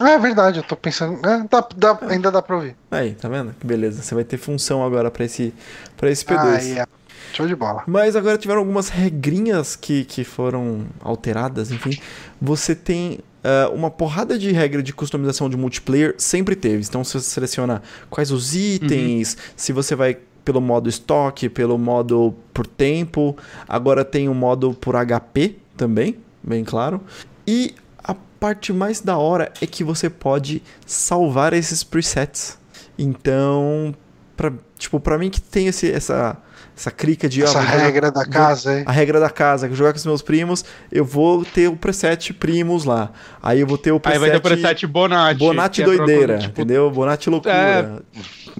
[0.00, 1.14] ah, é verdade, eu tô pensando.
[1.24, 2.74] é, dá- dá- ainda dá pra ouvir.
[2.90, 3.54] Aí, tá vendo?
[3.60, 4.02] Que beleza.
[4.02, 5.54] Você vai ter função agora pra esse,
[5.96, 6.36] pra esse P2.
[6.36, 6.86] Ah, é.
[7.32, 7.84] Show de bola.
[7.86, 11.98] Mas agora tiveram algumas regrinhas que, que foram alteradas, enfim.
[12.40, 16.82] Você tem ah, uma porrada de regra de customização de multiplayer, sempre teve.
[16.82, 17.80] Então você seleciona
[18.10, 23.36] quais os itens, se você vai pelo modo estoque, pelo modo por tempo.
[23.68, 27.00] Agora tem o modo por HP também, bem claro.
[27.46, 32.58] E a parte mais da hora é que você pode salvar esses presets.
[32.98, 33.94] Então,
[34.36, 36.36] pra, tipo, pra mim que tem esse, essa,
[36.76, 37.40] essa crica de...
[37.42, 38.82] ah, Essa jogar- regra da vou- casa aí.
[38.84, 41.76] a regra da casa, que eu jogar com os meus primos, eu vou ter o
[41.76, 43.10] preset primos lá.
[43.42, 45.38] Aí eu vou ter o Aí preset, vai ter o preset Bonatti.
[45.38, 46.90] Bonatti é doideira, tipo, entendeu?
[46.90, 47.54] Bonatti loucura.
[47.54, 47.82] É.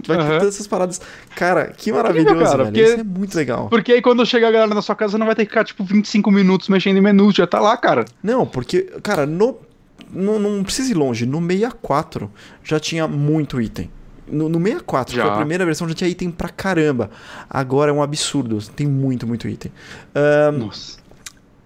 [0.06, 0.38] Vai ter Aham.
[0.38, 1.00] todas essas paradas.
[1.34, 2.66] Cara, que maravilhoso, cara, velho.
[2.66, 3.68] porque- Isso é muito legal.
[3.68, 5.84] Porque aí quando chega a galera na sua casa, não vai ter que ficar, tipo,
[5.84, 8.04] 25 minutos mexendo em menus, já tá lá, cara.
[8.22, 9.58] Não, porque, cara, no,
[10.10, 11.26] no- não precisa ir longe.
[11.26, 12.30] No 64
[12.64, 13.90] já tinha muito item.
[14.28, 15.38] No, no 64, que foi a Já.
[15.38, 17.10] primeira versão, já tinha item pra caramba.
[17.48, 18.58] Agora é um absurdo.
[18.74, 19.70] Tem muito, muito item.
[20.14, 20.98] Ahn, Nossa.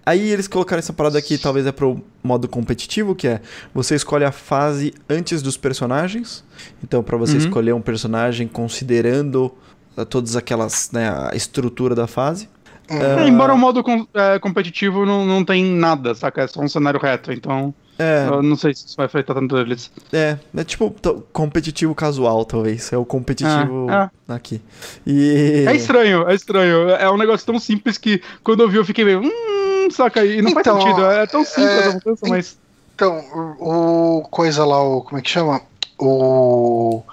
[0.03, 3.39] Aí eles colocaram essa parada aqui, talvez é pro modo competitivo, que é
[3.73, 6.43] você escolhe a fase antes dos personagens.
[6.83, 7.39] Então, pra você Uhum.
[7.39, 9.53] escolher um personagem considerando
[9.95, 12.49] ah, todas aquelas, né, a estrutura da fase.
[12.89, 16.41] É, embora o modo com- é, competitivo não, não tem nada, saca?
[16.41, 19.57] É só um cenário reto, então É, eu não sei se isso vai afetar tanto
[19.57, 19.91] eles.
[20.11, 20.95] é, é tipo
[21.31, 22.91] competitivo casual, talvez.
[22.91, 24.59] É o competitivo É, aqui.
[25.05, 25.65] E.
[25.67, 26.89] É estranho, é estranho.
[26.89, 30.25] É um negócio tão simples que quando eu vi eu fiquei meio, hum, saca?
[30.25, 31.05] E não Então, faz sentido.
[31.05, 32.57] É tão simples é, a mudança, mas.
[32.95, 33.19] Então,
[33.59, 35.01] o, coisa lá, o.
[35.03, 35.61] Como é que chama?
[35.99, 37.03] O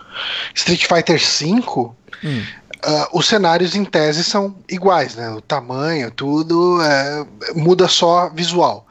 [0.54, 1.90] Street Fighter V,
[2.24, 2.42] Hum.
[2.82, 5.30] ah, os cenários em tese são iguais, né?
[5.30, 8.86] O tamanho, tudo, é, muda só visual.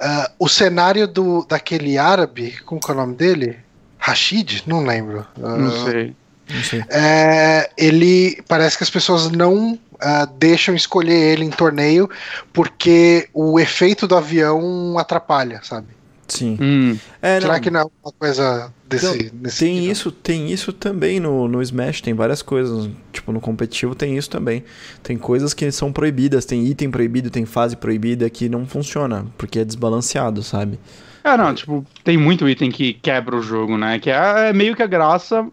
[0.00, 3.58] Ah, o cenário do, daquele árabe, como que é o nome dele?
[3.98, 4.62] Rashid?
[4.66, 5.26] Não lembro.
[5.42, 6.14] Ah, Não sei.
[6.48, 6.84] Não sei.
[6.90, 12.10] é, ele parece que as pessoas não ah, deixam escolher ele em torneio
[12.52, 15.86] porque o efeito do avião atrapalha, sabe?
[16.28, 16.56] Sim.
[16.60, 16.98] Hum.
[17.20, 19.06] É, Será não, que não é uma coisa desse.
[19.06, 19.92] Então, nesse Tem nível?
[19.92, 22.88] isso, tem isso também no, no Smash, tem várias coisas.
[23.12, 24.64] Tipo, no competitivo tem isso também.
[25.02, 29.58] Tem coisas que são proibidas, tem item proibido, tem fase proibida que não funciona, porque
[29.58, 30.78] é desbalanceado, sabe?
[31.22, 33.98] É, não, tipo, tem muito item que quebra o jogo, né?
[33.98, 35.46] Que é, é meio que a graça,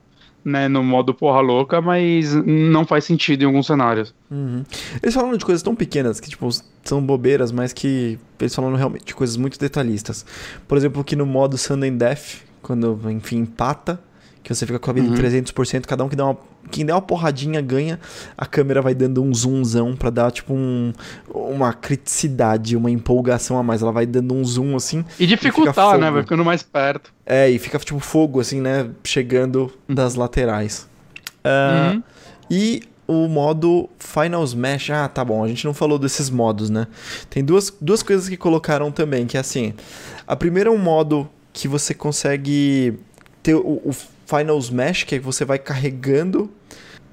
[0.43, 4.13] né, no modo porra louca, mas não faz sentido em alguns cenários.
[4.29, 4.63] Uhum.
[5.01, 6.49] Eles falam de coisas tão pequenas que, tipo,
[6.83, 10.25] são bobeiras, mas que eles falam realmente de coisas muito detalhistas.
[10.67, 13.99] Por exemplo, que no modo Sudden Death, quando, enfim, empata,
[14.43, 15.13] que você fica com a vida Uhum.
[15.13, 16.37] em 300%, cada um que dá uma,
[16.69, 17.99] quem der uma porradinha ganha,
[18.37, 20.93] a câmera vai dando um zoomzão pra dar, tipo, um,
[21.33, 23.81] uma criticidade, uma empolgação a mais.
[23.81, 25.97] Ela vai dando um zoom, assim, E dificultar, fogo.
[25.97, 26.11] né?
[26.11, 27.11] Vai ficando mais perto.
[27.25, 30.87] é, e fica, tipo, fogo, assim, né, chegando das laterais.
[31.43, 32.03] Ah, Uhum.
[32.49, 34.89] e o modo Final Smash.
[34.91, 36.87] Ah, tá bom, a gente não falou desses modos, né?
[37.29, 39.73] Tem duas, duas coisas que colocaram também, que é assim.
[40.27, 42.93] A primeira é um modo que você consegue
[43.43, 43.91] ter o, o
[44.37, 46.49] Final Smash, que é que você vai carregando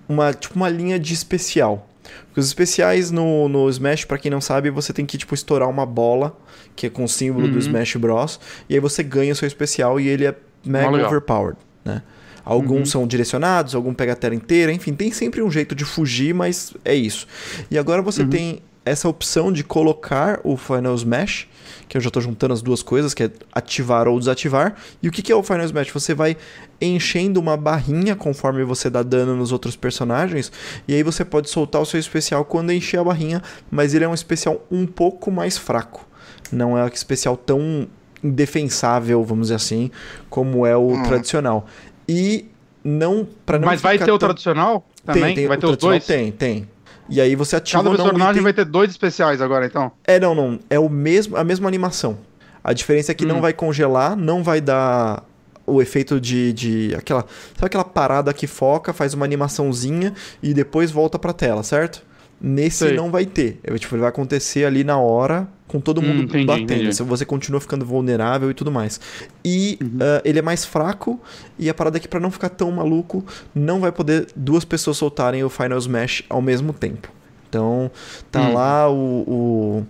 [0.08, 1.86] uma, tipo, uma linha de especial.
[2.26, 5.68] Porque os especiais no, no Smash, para quem não sabe, você tem que tipo estourar
[5.68, 6.36] uma bola,
[6.74, 7.52] que é com o símbolo Uhum.
[7.52, 8.40] do Smash Bros.
[8.68, 10.34] E aí você ganha o seu especial e ele é
[10.64, 11.08] mega legal.
[11.10, 12.02] overpowered, né?
[12.44, 12.86] Alguns Uhum.
[12.86, 16.72] são direcionados, algum pega a tela inteira, enfim, tem sempre um jeito de fugir, mas
[16.82, 17.26] é isso.
[17.70, 18.30] E agora você Uhum.
[18.30, 21.46] tem essa opção de colocar o Final Smash,
[21.86, 24.74] que eu já tô juntando as duas coisas, que é ativar ou desativar.
[25.02, 25.90] E o que que é o Final Smash?
[25.90, 26.38] Você vai
[26.80, 30.52] enchendo uma barrinha conforme você dá dano nos outros personagens,
[30.86, 34.09] e aí você pode soltar o seu especial quando encher a barrinha, mas ele é
[34.09, 36.06] um especial um pouco mais fraco.
[36.52, 37.86] Não é um especial tão
[38.22, 39.90] indefensável, vamos dizer assim,
[40.30, 41.02] como é o Hum.
[41.02, 41.66] tradicional.
[42.09, 42.46] E
[42.84, 45.34] não para não Mas vai ter o tão- tradicional Tem, também?
[45.34, 46.06] tem, vai o ter os tradicional dois?
[46.06, 46.68] Tem, tem.
[47.10, 49.90] E aí você ativa Cada não o personagem item- vai ter dois especiais agora, então.
[50.05, 50.59] É, não, não.
[50.70, 52.18] É o mesmo, a mesma animação.
[52.62, 53.40] A diferença é que não Hum.
[53.40, 55.24] vai congelar, não vai dar
[55.68, 57.22] o efeito de, de aquela,
[57.54, 60.12] sabe aquela parada que foca, faz uma animaçãozinha
[60.42, 62.02] e depois volta pra tela, certo?
[62.40, 62.94] Nesse Sei.
[62.96, 63.58] não vai ter.
[63.64, 66.72] É, tipo, ele vai acontecer ali na hora com todo Hum, mundo entendi, batendo.
[66.72, 66.94] entendi.
[66.94, 69.00] Se Você continua ficando vulnerável e tudo mais.
[69.44, 69.98] E Uhum.
[70.00, 71.20] ah, ele é mais fraco
[71.58, 74.96] e a parada é que pra não ficar tão maluco, não vai poder duas pessoas
[74.96, 77.08] soltarem o Final Smash ao mesmo tempo.
[77.48, 77.90] Então,
[78.30, 78.52] tá Hum.
[78.54, 78.94] lá o,
[79.26, 79.86] o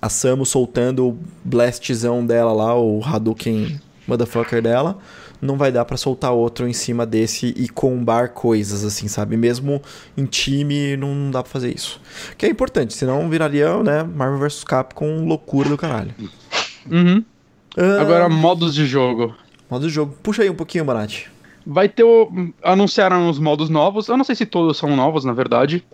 [0.00, 4.98] a Samus soltando o blastzão dela lá, o Hadouken motherfucker dela,
[5.40, 9.36] não vai dar pra soltar outro em cima desse e combar coisas, assim, sabe?
[9.36, 9.80] Mesmo
[10.16, 12.00] em time, não dá pra fazer isso.
[12.36, 16.14] Que é importante, senão viraria, né, Marvel vs Capcom loucura do caralho.
[16.90, 17.22] Uhum.
[17.76, 19.34] Ah, Agora, modos de jogo.
[19.70, 20.16] Modo de jogo.
[20.22, 21.30] Puxa aí um pouquinho, Bonatti.
[21.64, 22.30] Vai ter o.
[22.62, 24.08] Anunciaram os modos novos.
[24.08, 25.84] Eu não sei se todos são novos, na verdade.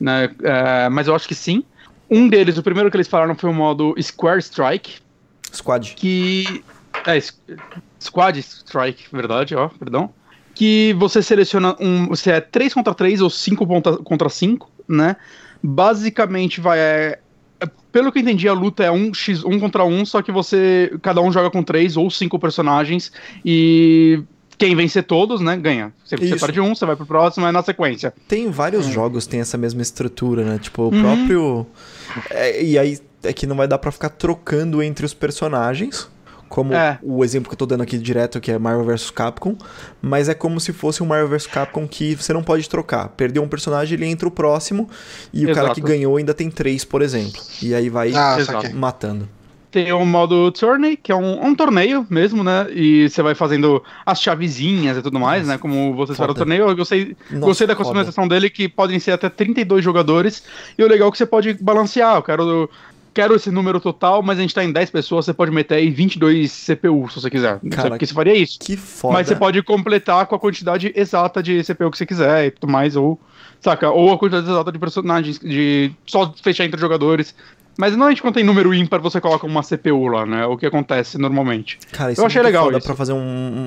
[0.00, 0.28] Né?
[0.42, 1.62] É, mas eu acho que sim.
[2.10, 4.96] Um deles, o primeiro que eles falaram foi o modo Square Strike.
[5.54, 5.94] Squad.
[5.94, 6.64] Que.
[7.06, 7.18] É,
[7.98, 10.10] Squad Strike, verdade, ó, perdão.
[10.54, 12.08] Que você seleciona um.
[12.08, 15.16] Você é 3 contra 3 ou 5 ponta- contra 5, né?
[15.62, 16.78] Basicamente vai.
[16.78, 17.18] é,
[17.60, 20.32] é, pelo que eu entendi, a luta é um x 1 contra 1, só que
[20.32, 20.92] você.
[21.02, 23.12] Cada um joga com 3 ou 5 personagens.
[23.44, 24.22] E
[24.58, 25.92] quem vencer todos, né, ganha.
[26.04, 26.38] Você, Isso.
[26.44, 28.12] perde um, você vai pro próximo, é na sequência.
[28.28, 30.58] Tem vários jogos que tem essa mesma estrutura, né?
[30.58, 31.00] Tipo, o Uhum.
[31.00, 31.66] próprio.
[32.30, 36.10] É, e aí é que não vai dar pra ficar trocando entre os personagens.
[36.50, 36.98] Como É.
[37.00, 39.56] o exemplo que eu tô dando aqui direto, que é Marvel vs Capcom.
[40.02, 43.08] Mas é como se fosse um Marvel vs Capcom que você não pode trocar.
[43.10, 44.90] Perdeu um personagem, ele entra o próximo.
[45.32, 45.74] E o cara Exato.
[45.80, 47.40] que ganhou ainda tem três, por exemplo.
[47.62, 48.76] E aí vai Ah, Exato.
[48.76, 49.28] matando.
[49.70, 52.66] Tem o modo Tourney, que é um, um torneio mesmo, né?
[52.72, 55.56] E você vai fazendo as chavezinhas e tudo mais, né?
[55.58, 56.38] Como vocês fizeram o Foda.
[56.40, 56.68] torneio.
[56.68, 57.84] Eu gostei, Nossa, gostei da foda.
[57.84, 60.42] customização dele, que podem ser até 32 jogadores.
[60.76, 62.16] E o legal é que você pode balancear.
[62.16, 62.68] Eu quero,
[63.12, 65.90] quero esse número total, mas a gente tá em 10 pessoas, você pode meter aí
[65.90, 67.60] 22 CPU, se você quiser.
[67.70, 68.58] Cara, porque você faria isso.
[68.58, 69.14] Que foda.
[69.14, 72.70] Mas você pode completar com a quantidade exata de CPU que você quiser e tudo
[72.70, 73.20] mais, ou,
[73.60, 73.90] saca?
[73.90, 77.34] Ou a quantidade exata de personagens, de só fechar entre jogadores.
[77.78, 80.44] Mas normalmente quando tem número ímpar, você coloca uma CPU lá, né?
[80.46, 81.78] O que acontece normalmente.
[81.92, 82.86] Cara, isso Eu é achei muito legal foda isso.
[82.86, 83.16] pra fazer um,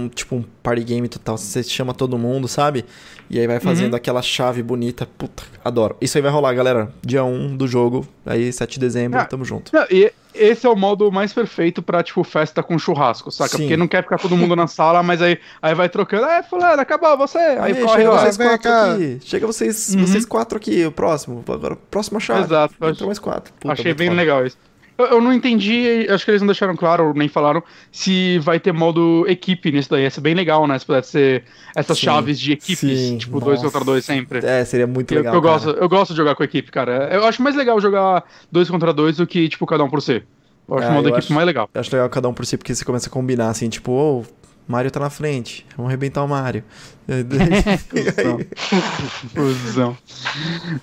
[0.06, 1.38] um- tipo um party game total.
[1.38, 2.86] Você chama todo mundo, sabe?
[3.30, 3.98] E aí vai fazendo Uhum.
[3.98, 5.08] aquela chave bonita.
[5.18, 5.96] Puta, adoro.
[6.00, 6.92] Isso aí vai rolar, galera.
[7.04, 8.08] Dia 1 do jogo.
[8.26, 9.72] Aí 7 de dezembro, Ah, tamo junto.
[9.74, 13.52] Não, e esse é o modo mais perfeito pra, tipo, festa com churrasco, saca?
[13.52, 13.58] Sim.
[13.64, 16.26] Porque não quer ficar todo mundo na sala, mas aí, aí vai trocando.
[16.26, 17.38] É, fulano, acabou você.
[17.38, 18.20] Aí, Aí, corre chega lá.
[18.22, 18.94] vocês quatro cá.
[18.94, 19.20] aqui.
[19.24, 20.06] Chega vocês, Uhum.
[20.08, 21.44] vocês quatro aqui, o próximo.
[21.48, 22.42] Agora, próxima chave.
[22.44, 22.74] Exato.
[22.82, 23.54] Entrou mais quatro.
[23.60, 24.18] Puta, Achei bem foda.
[24.20, 24.58] legal isso.
[24.98, 28.60] Eu, eu não entendi, acho que eles não deixaram claro, ou nem falaram, se vai
[28.60, 30.03] ter modo equipe nisso daí.
[30.03, 30.78] Ia ser bem legal, né?
[30.78, 31.44] Se pudesse ser
[31.76, 33.72] essas Sim, chaves de equipes, sim, tipo, dois nossa.
[33.72, 34.45] contra dois sempre.
[34.45, 35.34] É, seria muito Eu, legal.
[35.34, 35.53] eu, cara.
[35.53, 37.10] gosto, eu gosto de jogar com equipe, cara.
[37.11, 40.22] Eu acho mais legal jogar dois contra dois do que, tipo, cada um por si.
[40.70, 41.68] Eu acho Ah, o modo equipe acho- mais legal.
[41.74, 44.24] Eu acho legal cada um por si, porque você começa a combinar assim, tipo, ô,
[44.68, 46.64] Mario tá na frente, vamos arrebentar o Mario.
[49.34, 49.98] Fusão.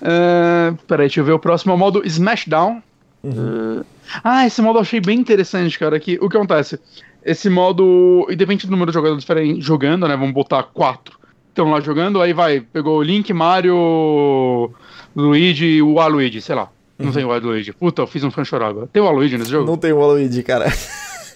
[0.01, 1.71] Ah, peraí, deixa eu ver o próximo.
[1.71, 2.81] É o modo Smashdown.
[3.23, 3.83] Uhum.
[4.23, 5.99] Ah, esse modo eu achei bem interessante, cara.
[5.99, 6.79] Que, o que acontece?
[7.23, 10.15] Esse modo, independente do número de jogadores diferentes jogando, né?
[10.17, 11.19] Vamos botar quatro.
[11.49, 14.71] Estão lá jogando, aí vai, pegou o Link, Mario,
[15.15, 16.69] Luigi e o Aluigi, sei lá.
[16.97, 17.13] Não Uhum.
[17.13, 17.73] tem o Aluigi.
[17.73, 18.87] Puta, eu fiz um fã chorar agora.
[18.87, 19.65] Tem o Aluigi nesse jogo?
[19.65, 20.71] Não tem o Waluigi, cara.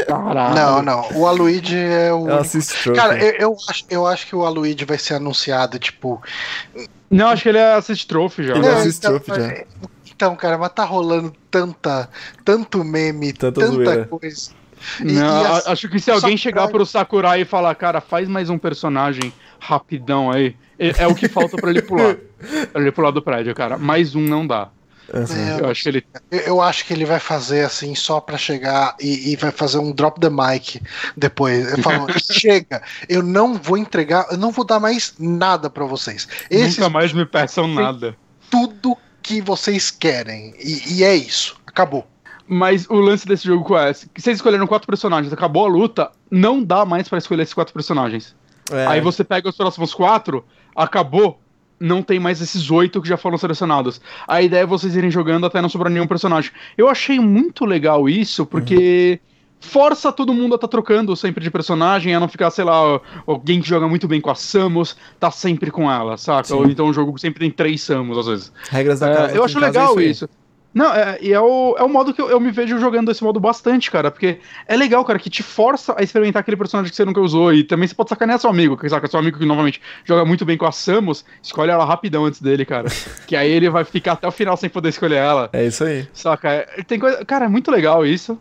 [0.07, 0.55] Caralho.
[0.55, 1.09] Não, não.
[1.19, 2.29] O Aluigi é o.
[2.29, 2.99] É assist trophy.
[2.99, 6.21] Cara, eu, eu acho, eu acho que o Aluigi vai ser anunciado, tipo.
[7.09, 8.55] Não, acho que ele é assist trophy já.
[8.55, 9.63] Ele é Não, assist então, trophy já.
[10.15, 12.09] Então, cara, mas tá rolando tanta,
[12.43, 14.05] tanto meme, Tanta tanta zoeira.
[14.05, 14.51] coisa.
[14.99, 17.73] E- Não, e a- assim, acho que se alguém Sakurai- chegar pro Sakurai e falar,
[17.75, 20.55] cara, faz mais um personagem rapidão aí.
[20.77, 22.15] É, é o que falta pra ele pular.
[22.71, 23.77] pra ele pular do prédio, cara.
[23.77, 24.69] Mais um não dá.
[25.13, 26.05] É, Eu acho que ele.
[26.31, 29.77] eu, eu acho que ele vai fazer assim só pra chegar e, e vai fazer
[29.77, 30.81] um drop the mic
[31.15, 31.71] depois.
[31.73, 36.27] Ele falou: chega, eu não vou entregar, eu não vou dar mais nada pra vocês.
[36.49, 38.15] Esse Nunca mais me peçam nada.
[38.49, 40.53] tudo que vocês querem.
[40.59, 41.57] E, e é isso.
[41.65, 42.05] Acabou.
[42.47, 43.91] Mas o lance desse jogo é?
[43.91, 47.73] Se Vocês escolheram quatro personagens, acabou a luta, não dá mais pra escolher esses quatro
[47.73, 48.35] personagens.
[48.71, 50.45] É, Aí você pega os próximos quatro,
[50.75, 51.39] acabou,
[51.79, 53.99] não tem mais esses oito que já foram selecionados.
[54.27, 56.51] A ideia é vocês irem jogando até não sobrar nenhum personagem.
[56.77, 59.19] Eu achei muito legal isso, porque
[59.65, 63.61] força todo mundo a estar trocando sempre de personagem, a não ficar, sei lá, alguém
[63.61, 66.47] que joga muito bem com a Samus, tá sempre com ela, saca?
[66.47, 66.53] Sim.
[66.53, 68.53] Ou então o jogo sempre tem três Samus, às vezes.
[68.69, 69.35] regras da É, casa.
[69.35, 70.09] eu aqui acho casa é legal aí.
[70.09, 70.29] isso.
[70.73, 73.23] Não, é, e é o, é o modo que eu, eu me vejo jogando esse
[73.23, 74.11] modo bastante, cara.
[74.11, 77.53] Porque é legal, cara, que te força a experimentar aquele personagem que você nunca usou.
[77.53, 79.07] E também você pode sacanear seu amigo, que saca?
[79.07, 82.65] Seu amigo que novamente joga muito bem com a Samus, escolhe ela rapidão antes dele,
[82.65, 82.89] cara.
[83.25, 85.49] que aí ele vai ficar até o final sem poder escolher ela.
[85.53, 86.05] É isso aí.
[86.11, 86.49] Saca?
[86.51, 87.23] É, tem coisa.
[87.23, 88.37] Cara, é muito legal isso.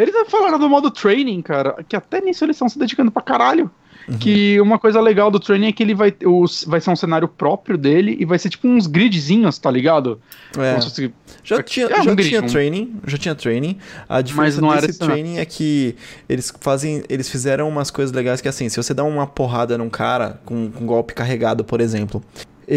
[0.00, 3.68] Eles falaram do modo training, cara, que até nisso eles estão se dedicando pra caralho.
[4.08, 4.16] Uhum.
[4.16, 7.28] Que uma coisa legal do training é que ele vai, o, vai ser um cenário
[7.28, 10.18] próprio dele e vai ser tipo uns gridzinhos, tá ligado?
[10.56, 10.80] É.
[10.80, 11.12] Se
[11.44, 13.76] Já tinha, É, um já grid, tinha um- training, já tinha training.
[14.08, 15.22] A diferença não era desse esse cenário.
[15.22, 15.94] training é que
[16.26, 19.90] eles fazem, eles fizeram umas coisas legais que assim, se você dá uma porrada num
[19.90, 22.22] cara com com um golpe carregado, por exemplo,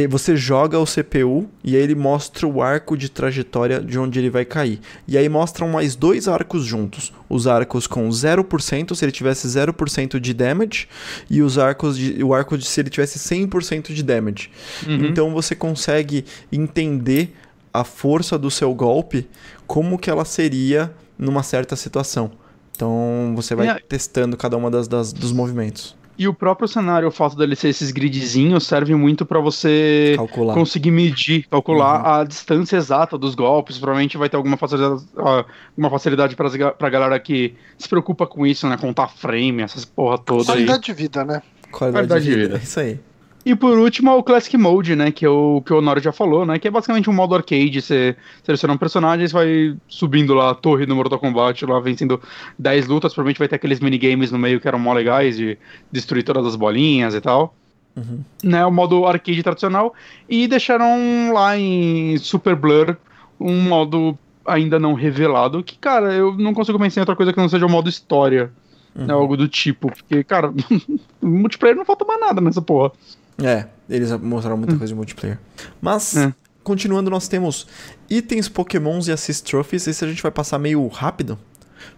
[0.09, 4.29] você joga o CPU e aí ele mostra o arco de trajetória de onde ele
[4.29, 4.79] vai cair.
[5.05, 7.11] E aí mostram mais dois arcos juntos.
[7.27, 10.87] Os arcos com 0%, se ele tivesse 0% de damage,
[11.29, 14.49] e os arcos de, o arco de se ele tivesse 100% de damage.
[14.87, 15.05] Uhum.
[15.07, 17.33] Então você consegue entender
[17.73, 19.27] a força do seu golpe,
[19.67, 22.31] como que ela seria numa certa situação.
[22.75, 23.75] Então você vai É.
[23.79, 25.95] testando cada uma das, das- dos movimentos.
[26.21, 30.53] E o próprio cenário, o fato dele ser esses gridzinhos, serve muito pra você Calcular.
[30.53, 33.79] conseguir medir, calcular a distância exata dos golpes.
[33.79, 38.69] Provavelmente vai ter alguma facilidade, alguma facilidade pra, pra galera que se preocupa com isso,
[38.69, 38.77] né?
[38.77, 40.59] Contar frame, essas porra toda aí.
[40.59, 41.41] Qualidade de vida, né?
[41.71, 42.47] Qualidade, Qualidade de de vida.
[42.49, 42.59] vida.
[42.59, 42.99] É isso aí.
[43.43, 45.11] E por último, o Classic Mode, né?
[45.11, 46.59] Que, é o, que o Honor já falou, né?
[46.59, 47.81] Que é basicamente um modo arcade.
[47.81, 52.21] Você seleciona um personagem, você vai subindo lá a torre do Mortal Kombat, lá vencendo
[52.59, 53.13] 10 lutas.
[53.13, 55.57] Provavelmente vai ter aqueles minigames no meio que eram mó legais, de
[55.91, 57.55] destruir todas as bolinhas e tal.
[57.95, 58.19] Uhum.
[58.43, 59.93] Né, o modo arcade tradicional.
[60.29, 62.95] E deixaram lá em Super Blur
[63.39, 65.63] um modo ainda não revelado.
[65.63, 68.51] Que, cara, eu não consigo pensar em outra coisa que não seja o modo história.
[68.93, 69.87] Né, algo do tipo.
[69.87, 70.53] Porque, cara,
[71.21, 72.91] multiplayer não falta mais nada nessa porra.
[73.37, 75.39] É, eles mostraram muita coisa de multiplayer.
[75.81, 76.33] Mas, É.
[76.63, 77.67] continuando, nós temos
[78.09, 79.87] itens, pokémons e assist trophies.
[79.87, 81.37] Esse a gente vai passar meio rápido.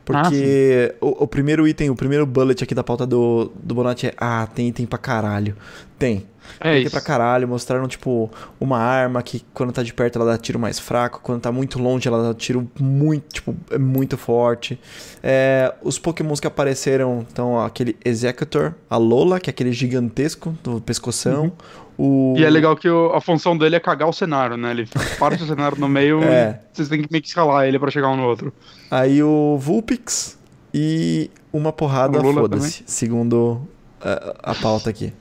[0.05, 4.13] Porque o, o primeiro item, o primeiro bullet aqui da pauta do, do Bonatti é
[4.17, 5.55] Ah, tem item pra caralho.
[6.03, 6.25] Tem.
[6.59, 6.91] É Tem isso.
[6.91, 10.77] pra caralho, mostraram, tipo, uma arma que quando tá de perto ela dá tiro mais
[10.77, 14.77] fraco, quando tá muito longe ela dá tiro muito, tipo, é muito forte.
[15.23, 20.81] É, os pokémons que apareceram, então, aquele Executor, a Lola, que é aquele gigantesco do
[20.81, 21.53] pescoção.
[21.97, 22.33] O...
[22.37, 24.71] E é legal que o- a função dele é cagar o cenário, né?
[24.71, 26.59] Ele parte o cenário no meio É.
[26.73, 28.51] e vocês têm que meio que escalar ele pra chegar um no outro.
[28.91, 30.37] Aí o Vulpix
[30.73, 33.61] e uma porrada, foda-se, segundo
[34.01, 35.13] a, a pauta aqui.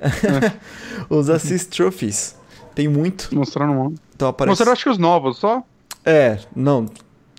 [1.08, 2.36] Os Assist Trophies.
[2.74, 3.28] Tem muito.
[3.34, 3.94] Mostrando um.
[4.14, 4.50] Então aparece...
[4.50, 5.62] Mostraram acho que os novos, só.
[6.04, 6.86] É, não.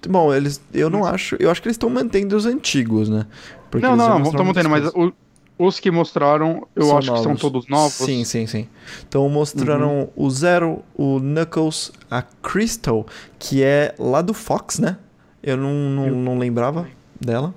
[0.07, 0.59] Bom, eles.
[0.73, 1.35] Eu não acho.
[1.39, 3.25] Eu acho que eles estão mantendo os antigos, né?
[3.69, 5.13] Porque não, não, não, mostraram estão mantendo, mas o-
[5.57, 7.41] os que mostraram, eu São acho que são novos.
[7.41, 7.93] todos novos.
[7.93, 8.67] Sim, sim, sim.
[9.07, 13.05] Então mostraram o Zero, o Knuckles, a Crystal,
[13.37, 14.97] que é lá do Fox, né?
[15.43, 16.87] Eu não, não, Eu- não lembrava
[17.19, 17.53] dela.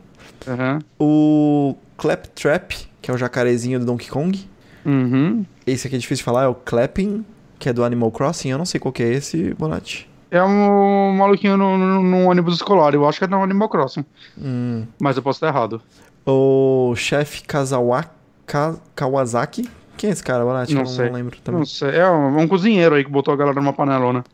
[0.46, 0.78] Aham.
[1.00, 4.48] O Claptrap, que é o jacarezinho do Donkey Kong.
[4.84, 5.44] Uhum.
[5.66, 7.24] Esse aqui é difícil de falar, é o Clapping,
[7.58, 8.50] que é do Animal Crossing.
[8.50, 10.08] Eu não sei qual que é esse, Bonatti.
[10.30, 12.92] É um maluquinho num ônibus escolar.
[12.94, 14.04] Eu acho que é no Animal Crossing.
[14.36, 14.84] Hum.
[15.00, 15.80] Mas eu posso estar errado.
[16.26, 18.04] O chefe Kazawa...
[18.46, 19.68] Ka- Kawasaki.
[19.96, 20.74] Quem é esse cara, Bonatti?
[20.74, 21.08] Não Eu sei.
[21.08, 21.60] lembro também.
[21.60, 21.90] Não sei.
[21.96, 24.24] É um, um cozinheiro aí que botou a galera numa panelona.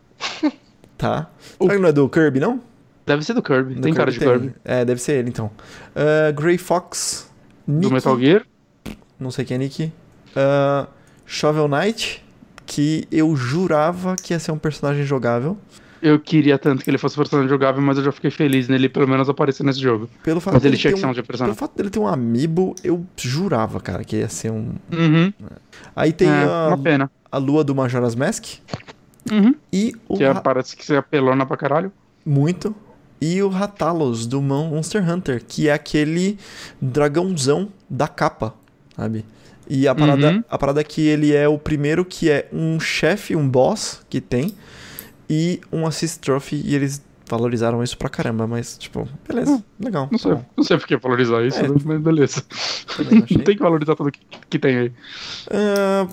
[0.98, 1.28] Tá.
[1.58, 2.60] O- Será que não é do Kirby, não?
[3.06, 3.74] Deve ser do Kirby.
[3.74, 4.28] Do tem cara de tem.
[4.28, 4.54] Kirby.
[4.64, 5.50] É, deve ser ele, então.
[5.96, 7.30] Uh, Grey Fox.
[7.66, 8.42] Do Metal Gear.
[9.18, 9.90] Não sei quem é Nick.
[10.36, 10.86] Uh,
[11.26, 12.24] Shovel Knight,
[12.66, 15.56] que eu jurava que ia ser um personagem jogável.
[16.02, 19.06] Eu queria tanto que ele fosse personagem jogável, mas eu já fiquei feliz nele pelo
[19.06, 20.08] menos aparecer nesse jogo.
[20.22, 21.56] Pelo fato Mas ele dele tinha ter que ser um, um de Pelo personagem.
[21.58, 24.72] fato dele ter um amiibo, eu jurava, cara, que ia ser um.
[24.90, 25.30] Uhum.
[25.94, 27.10] Aí tem é, a, uma pena.
[27.30, 28.44] a lua do Majora's Mask
[29.30, 29.54] Uhum.
[29.70, 30.16] e o.
[30.16, 31.92] Que é, parece que você é pelona pra caralho.
[32.24, 32.74] Muito.
[33.20, 36.38] E o Ratalos do Mon- Monster Hunter, que é aquele
[36.80, 38.54] dragãozão da capa,
[38.96, 39.24] sabe?
[39.72, 40.44] E a parada, Uhum.
[40.50, 44.20] a parada é que ele é o primeiro que é um chefe, um boss que
[44.20, 44.52] tem,
[45.28, 50.06] e um assist trophy, e eles valorizaram isso pra caramba, mas, tipo, beleza, legal.
[50.06, 51.68] Hum, Não sei, não sei por que valorizar isso, É.
[51.84, 52.42] mas beleza.
[52.96, 53.20] também.
[53.30, 54.18] Não tem que valorizar tudo que,
[54.50, 54.92] que tem aí.
[55.48, 56.08] Ah,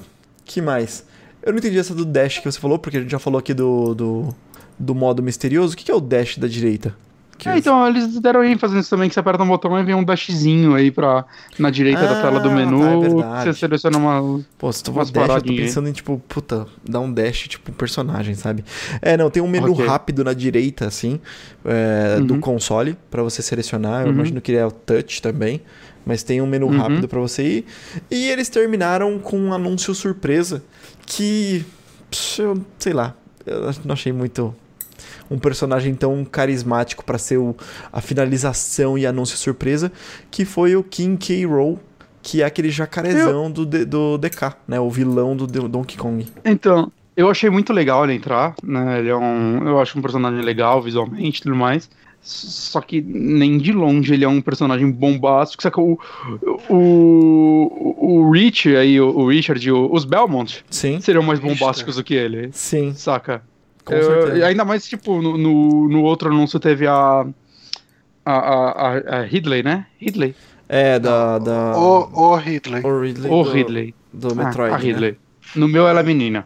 [0.45, 1.03] que mais?
[1.41, 3.55] Eu não entendi essa do dash que você falou, porque a gente já falou aqui
[3.55, 4.35] do, do,
[4.77, 5.73] do modo misterioso.
[5.73, 6.95] O que que é o dash da direita?
[7.37, 9.83] Que É, eles- então, eles deram ênfase nisso também, que você aperta um botão e
[9.83, 11.23] vem um dashzinho aí pra,
[11.59, 13.43] na direita da Ah, tela do tá, é menu, verdade.
[13.43, 14.41] você seleciona uma...
[14.57, 15.57] Pô, se tu for dash, eu tô aí.
[15.57, 18.65] pensando em, tipo, puta, dar um dash, tipo, um personagem, sabe?
[19.01, 19.85] É, não, tem um menu Ok.
[19.85, 21.19] rápido na direita, assim,
[21.63, 22.39] é, do Uhum.
[22.41, 24.01] console, pra você selecionar.
[24.01, 24.13] Eu Uhum.
[24.13, 25.61] imagino que ele é o touch também.
[26.05, 26.77] Mas tem um menu Uhum.
[26.77, 27.65] rápido pra você ir.
[28.09, 30.63] E eles terminaram com um anúncio surpresa
[31.05, 31.65] que.
[32.39, 33.13] Eu sei lá.
[33.45, 34.55] Eu não achei muito.
[35.29, 37.55] Um personagem tão carismático pra ser o,
[37.91, 39.91] a finalização e anúncio surpresa.
[40.31, 41.45] Que foi o King K.
[41.45, 41.79] Rool,
[42.21, 44.79] que é aquele jacarezão do, D- do DK, né?
[44.79, 46.25] O vilão do Donkey Kong.
[46.45, 48.99] Então, eu achei muito legal ele entrar, né?
[48.99, 49.67] Ele é um.
[49.67, 51.89] Eu acho um personagem legal visualmente e tudo mais.
[52.21, 55.63] Só que nem de longe ele é um personagem bombástico.
[55.63, 55.79] Saca?
[55.79, 55.97] O,
[56.69, 61.59] o, o Rich aí, o, o Richard e o- os Belmont Sim, seriam mais Richard.
[61.59, 62.49] bombásticos do que ele.
[62.51, 63.41] sim, Saca?
[63.87, 64.37] Com Eu- certeza.
[64.37, 67.25] e ainda mais, tipo, no, no, no outro anúncio teve a.
[68.25, 69.85] A, a, a, a Ridley, né?
[69.99, 70.35] Ridley.
[70.67, 71.39] É, da.
[71.39, 71.77] da...
[71.77, 72.83] O, o Ridley.
[72.83, 73.31] o Ridley.
[73.31, 73.95] Ou do, Ridley.
[74.11, 74.73] Do Ah, Metroid.
[74.73, 74.83] a né?
[74.83, 75.17] Ridley.
[75.55, 76.45] No meu ela é menina.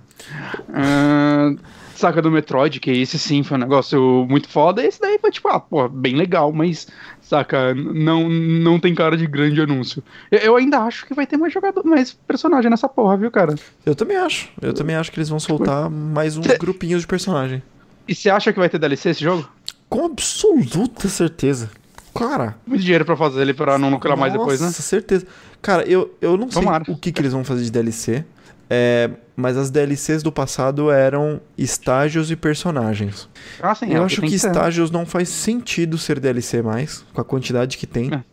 [0.73, 1.53] Ah,
[1.95, 4.83] saca do Metroid, que esse sim foi um negócio muito foda.
[4.85, 6.87] Esse daí foi tipo, ah, pô, bem legal, mas,
[7.31, 10.03] saca, não, não tem cara de grande anúncio.
[10.29, 13.55] Eu, ainda acho que vai ter mais jogador, mais personagem nessa porra, viu, cara?
[13.85, 14.49] Eu também acho.
[14.61, 17.63] Eu também acho que eles vão soltar mais uns Cê- grupinhos de personagem.
[18.07, 19.47] E você acha que vai ter DLC esse jogo?
[19.89, 21.69] Com absoluta certeza.
[22.13, 22.55] Cara.
[22.67, 24.67] Muito dinheiro pra fazer ele pra não lucrar mais depois, né?
[24.67, 25.25] Nossa, certeza.
[25.61, 26.83] Cara, eu, eu não sei Tomara.
[26.89, 28.25] o que, que eles vão fazer de DLC.
[28.73, 33.27] É, mas as DLCs do passado eram estágios e personagens.
[33.61, 34.47] Ah, sim, é eu o acho tem que ser.
[34.47, 38.09] estágios não faz sentido ser DLC mais, com a quantidade que tem.
[38.13, 38.23] É.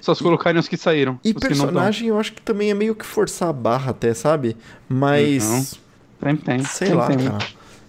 [0.00, 1.20] Só se colocarem os que saíram.
[1.22, 1.66] E os que não tão.
[1.66, 4.56] personagem eu acho que também é meio que forçar a barra até, sabe?
[4.88, 5.78] Mas.
[6.18, 6.58] Sempre tem.
[6.64, 7.18] Sei sempre lá, tem.
[7.18, 7.44] cara.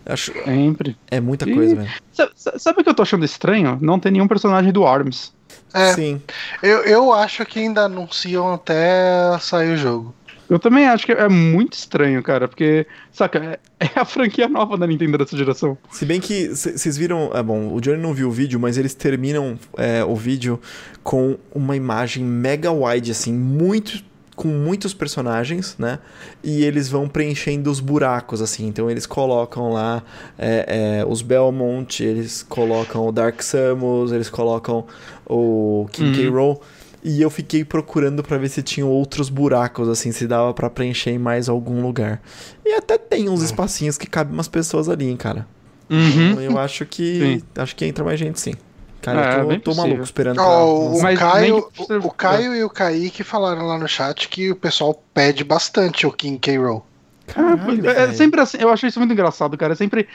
[0.06, 0.98] Acho, Sempre.
[1.10, 1.54] é muita Ih.
[1.54, 1.90] coisa, velho.
[2.12, 3.78] Sa- sa- Sabe o que eu tô achando estranho?
[3.82, 5.32] Não tem nenhum personagem do ARMS.
[5.74, 6.22] É, Sim.
[6.62, 10.14] eu, eu acho que ainda anunciam até sair o jogo.
[10.50, 14.78] Eu também acho que é muito estranho, cara, porque, saca, é, é a franquia nova
[14.78, 15.78] da Nintendo dessa geração.
[15.92, 17.32] Se bem que vocês viram.
[17.34, 20.60] É bom, o Johnny não viu o vídeo, mas eles terminam é, o vídeo
[21.04, 24.04] com uma imagem mega wide, assim, muito.
[24.36, 26.00] Com muitos personagens, né?
[26.44, 28.66] E eles vão preenchendo os buracos, assim.
[28.66, 30.02] Então eles colocam lá
[30.40, 34.88] é, é, os Belmont, eles colocam o Dark Samus, eles colocam
[35.24, 36.28] o King K.
[36.28, 36.34] Uhum.
[36.34, 36.62] Rool.
[37.04, 41.12] E eu fiquei procurando pra ver se tinha outros buracos, assim, se dava pra preencher
[41.12, 42.22] em mais algum lugar.
[42.66, 45.46] E até tem uns espacinhos que cabem umas pessoas ali, hein, cara.
[45.90, 46.32] Uhum.
[46.32, 47.40] Então eu acho que.
[47.40, 47.62] Sim.
[47.62, 48.54] Acho que entra mais gente, sim.
[49.02, 50.46] Cara, É, eu tô, tô maluco esperando pra.
[50.48, 54.30] Ó, o, Mas Caio, nem o, o Caio e o Kaique falaram lá no chat
[54.30, 56.58] que o pessoal pede bastante o King K.
[56.58, 56.86] Rool.
[57.28, 59.74] Caralho, é, é sempre assim, eu acho isso muito engraçado, cara.
[59.74, 60.08] É sempre.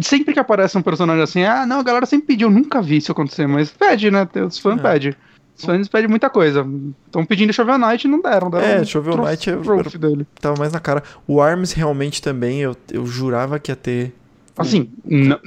[0.00, 2.98] Sempre que aparece um personagem assim, ah, não, a galera sempre pediu, eu nunca vi
[2.98, 4.28] isso acontecer, mas pede, né?
[4.46, 4.82] Os fãs É.
[4.82, 5.14] pedem.
[5.56, 6.66] Os fãs pedem muita coisa.
[7.06, 8.50] Estão pedindo Shovel Knight e não deram.
[8.50, 10.26] deram É, um Shovel Knight é- trophy dele.
[10.40, 11.02] Tava mais na cara.
[11.26, 14.14] O Arms realmente também, eu, eu jurava que ia ter.
[14.58, 14.90] Assim,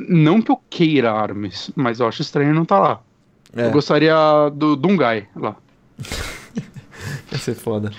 [0.08, 3.02] não que eu queira Arms, mas eu acho estranho não tá lá.
[3.56, 4.14] É, Eu gostaria
[4.54, 5.56] do Dungai lá.
[7.32, 7.92] ia ser foda.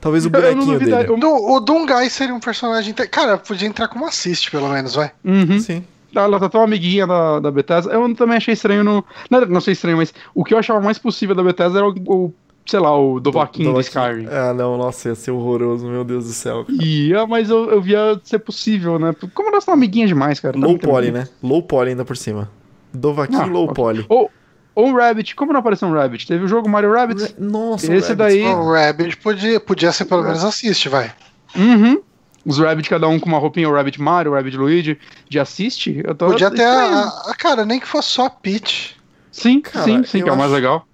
[0.00, 1.06] Talvez o Eu bonequinho dele.
[1.22, 2.92] eu- o Dungai seria um personagem.
[3.10, 5.12] Cara, podia entrar como assist, pelo menos, vai.
[5.24, 5.58] Uhum.
[5.60, 5.84] Sim.
[6.14, 7.92] Ela tá tão amiguinha da, da Bethesda.
[7.92, 9.04] Eu também achei estranho no.
[9.30, 11.94] Não, não achei estranho, mas o que eu achava mais possível da Bethesda era o,
[12.06, 12.34] o,
[12.66, 14.26] sei lá, o Dovahkiin do Skyrim.
[14.30, 16.64] Ah, não, nossa, ia ser horroroso, meu Deus do céu.
[16.68, 19.14] Ia, mas eu, eu via ser possível, né?
[19.34, 20.58] Como elas são amiguinhas demais, cara.
[20.58, 21.28] Low Tá poly, né?
[21.42, 22.50] Low poly ainda por cima.
[22.92, 23.74] Dovahkiin Ah, low ok.
[23.74, 24.06] poly.
[24.08, 24.30] Ou,
[24.74, 25.34] ou um Rabbit.
[25.34, 26.26] Como não apareceu um Rabbit?
[26.26, 27.22] Teve o jogo Mario Rabbit.
[27.22, 28.16] Ra- Nossa, Esse Rabbit.
[28.16, 31.12] daí- O Rabbit podia, podia ser pelo menos assist, vai.
[31.56, 32.00] Uhum.
[32.44, 34.98] Os Rabbit, cada um com uma roupinha, o Rabbit Mario, o Rabbit Luigi,
[35.28, 36.02] de assiste.
[36.04, 38.96] Eu tô Podia ter a, a- Cara, nem que fosse só a Peach.
[39.32, 40.86] Sim, Cara, sim, sim, que é o mais legal.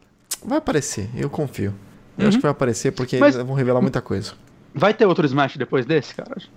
[0.44, 1.74] Vai aparecer, eu confio.
[2.16, 2.28] Eu Uhum.
[2.28, 4.32] acho que vai aparecer porque Mas- eles vão revelar muita coisa.
[4.72, 6.36] Vai ter outro Smash depois desse, cara?
[6.36, 6.48] Acho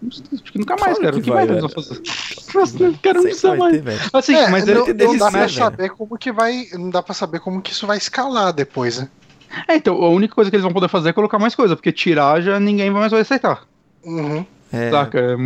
[0.51, 1.11] que nunca mais, Claro cara.
[1.13, 2.01] que O que vai, mais eles fazer?
[2.53, 3.81] Nossa, eu quero não Sempre precisa vai mais.
[3.83, 4.09] ter.
[4.13, 6.67] Assim, É, mas não, ele, não dá pra saber como que vai.
[6.73, 9.09] Não dá pra saber como que isso vai escalar depois, né?
[9.67, 11.91] É, então, a única coisa que eles vão poder fazer é colocar mais coisa, porque
[11.91, 13.63] tirar já ninguém mais vai aceitar.
[14.03, 14.45] Uhum.
[14.73, 15.37] É, Saca?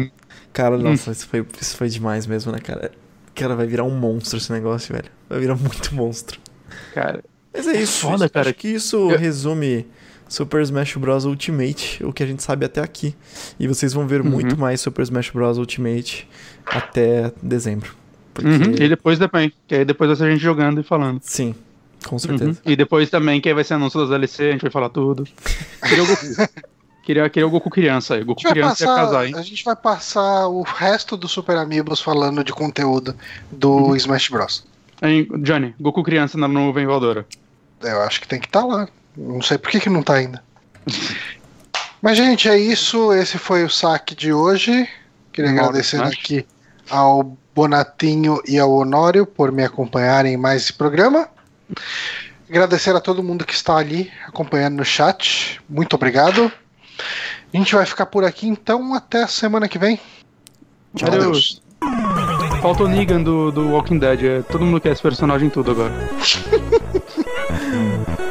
[0.53, 0.81] cara, Hum.
[0.83, 2.91] nossa, isso, foi, isso foi demais mesmo, né, cara?
[3.35, 5.09] Cara, vai virar um monstro esse negócio, velho.
[5.29, 6.39] Vai virar muito monstro.
[6.93, 7.23] Cara.
[7.53, 7.99] Mas é isso.
[8.01, 8.49] Foda, isso- cara.
[8.49, 9.85] Acho que isso Eu- resume
[10.29, 11.25] Super Smash Bros.
[11.25, 13.15] Ultimate, o que a gente sabe até aqui.
[13.59, 14.29] E vocês vão ver Uhum.
[14.29, 15.57] muito mais Super Smash Bros.
[15.57, 16.27] Ultimate
[16.65, 17.93] até dezembro.
[18.33, 21.19] Porque, Uhum, E depois também, que aí depois vai ser a gente jogando e falando.
[21.21, 21.55] sim,
[22.05, 22.19] com Uhum.
[22.19, 22.61] certeza.
[22.65, 25.25] E depois também, que aí vai ser anúncio das DLC, a gente vai falar tudo.
[27.07, 28.21] Queria queria, o Goku criança aí.
[28.21, 29.33] O Goku criança ia casar, passar, hein?
[29.37, 33.15] a gente vai passar o resto do Super Amigos falando de conteúdo
[33.49, 34.65] do Smash Bros.
[35.41, 37.25] Johnny, Goku criança na nuvem voadora.
[37.81, 38.89] Eu acho que tem que estar lá.
[39.15, 40.43] Não sei por que, que não tá ainda.
[42.03, 43.13] Mas, gente, é isso.
[43.13, 44.85] Esse foi o saque de hoje.
[45.31, 46.45] Queria agradecer aqui
[46.89, 51.29] ao Bonatinho e ao Honório por me acompanharem em mais esse programa.
[52.49, 55.61] Agradecer a todo mundo que está ali acompanhando no chat.
[55.69, 56.51] Muito obrigado.
[57.53, 59.99] A gente vai ficar por aqui então até a semana que vem.
[60.95, 61.61] Tchau, Adeus.
[62.61, 64.23] Falta o Negan do, do Walking Dead.
[64.23, 65.93] É, todo mundo quer esse personagem em tudo agora.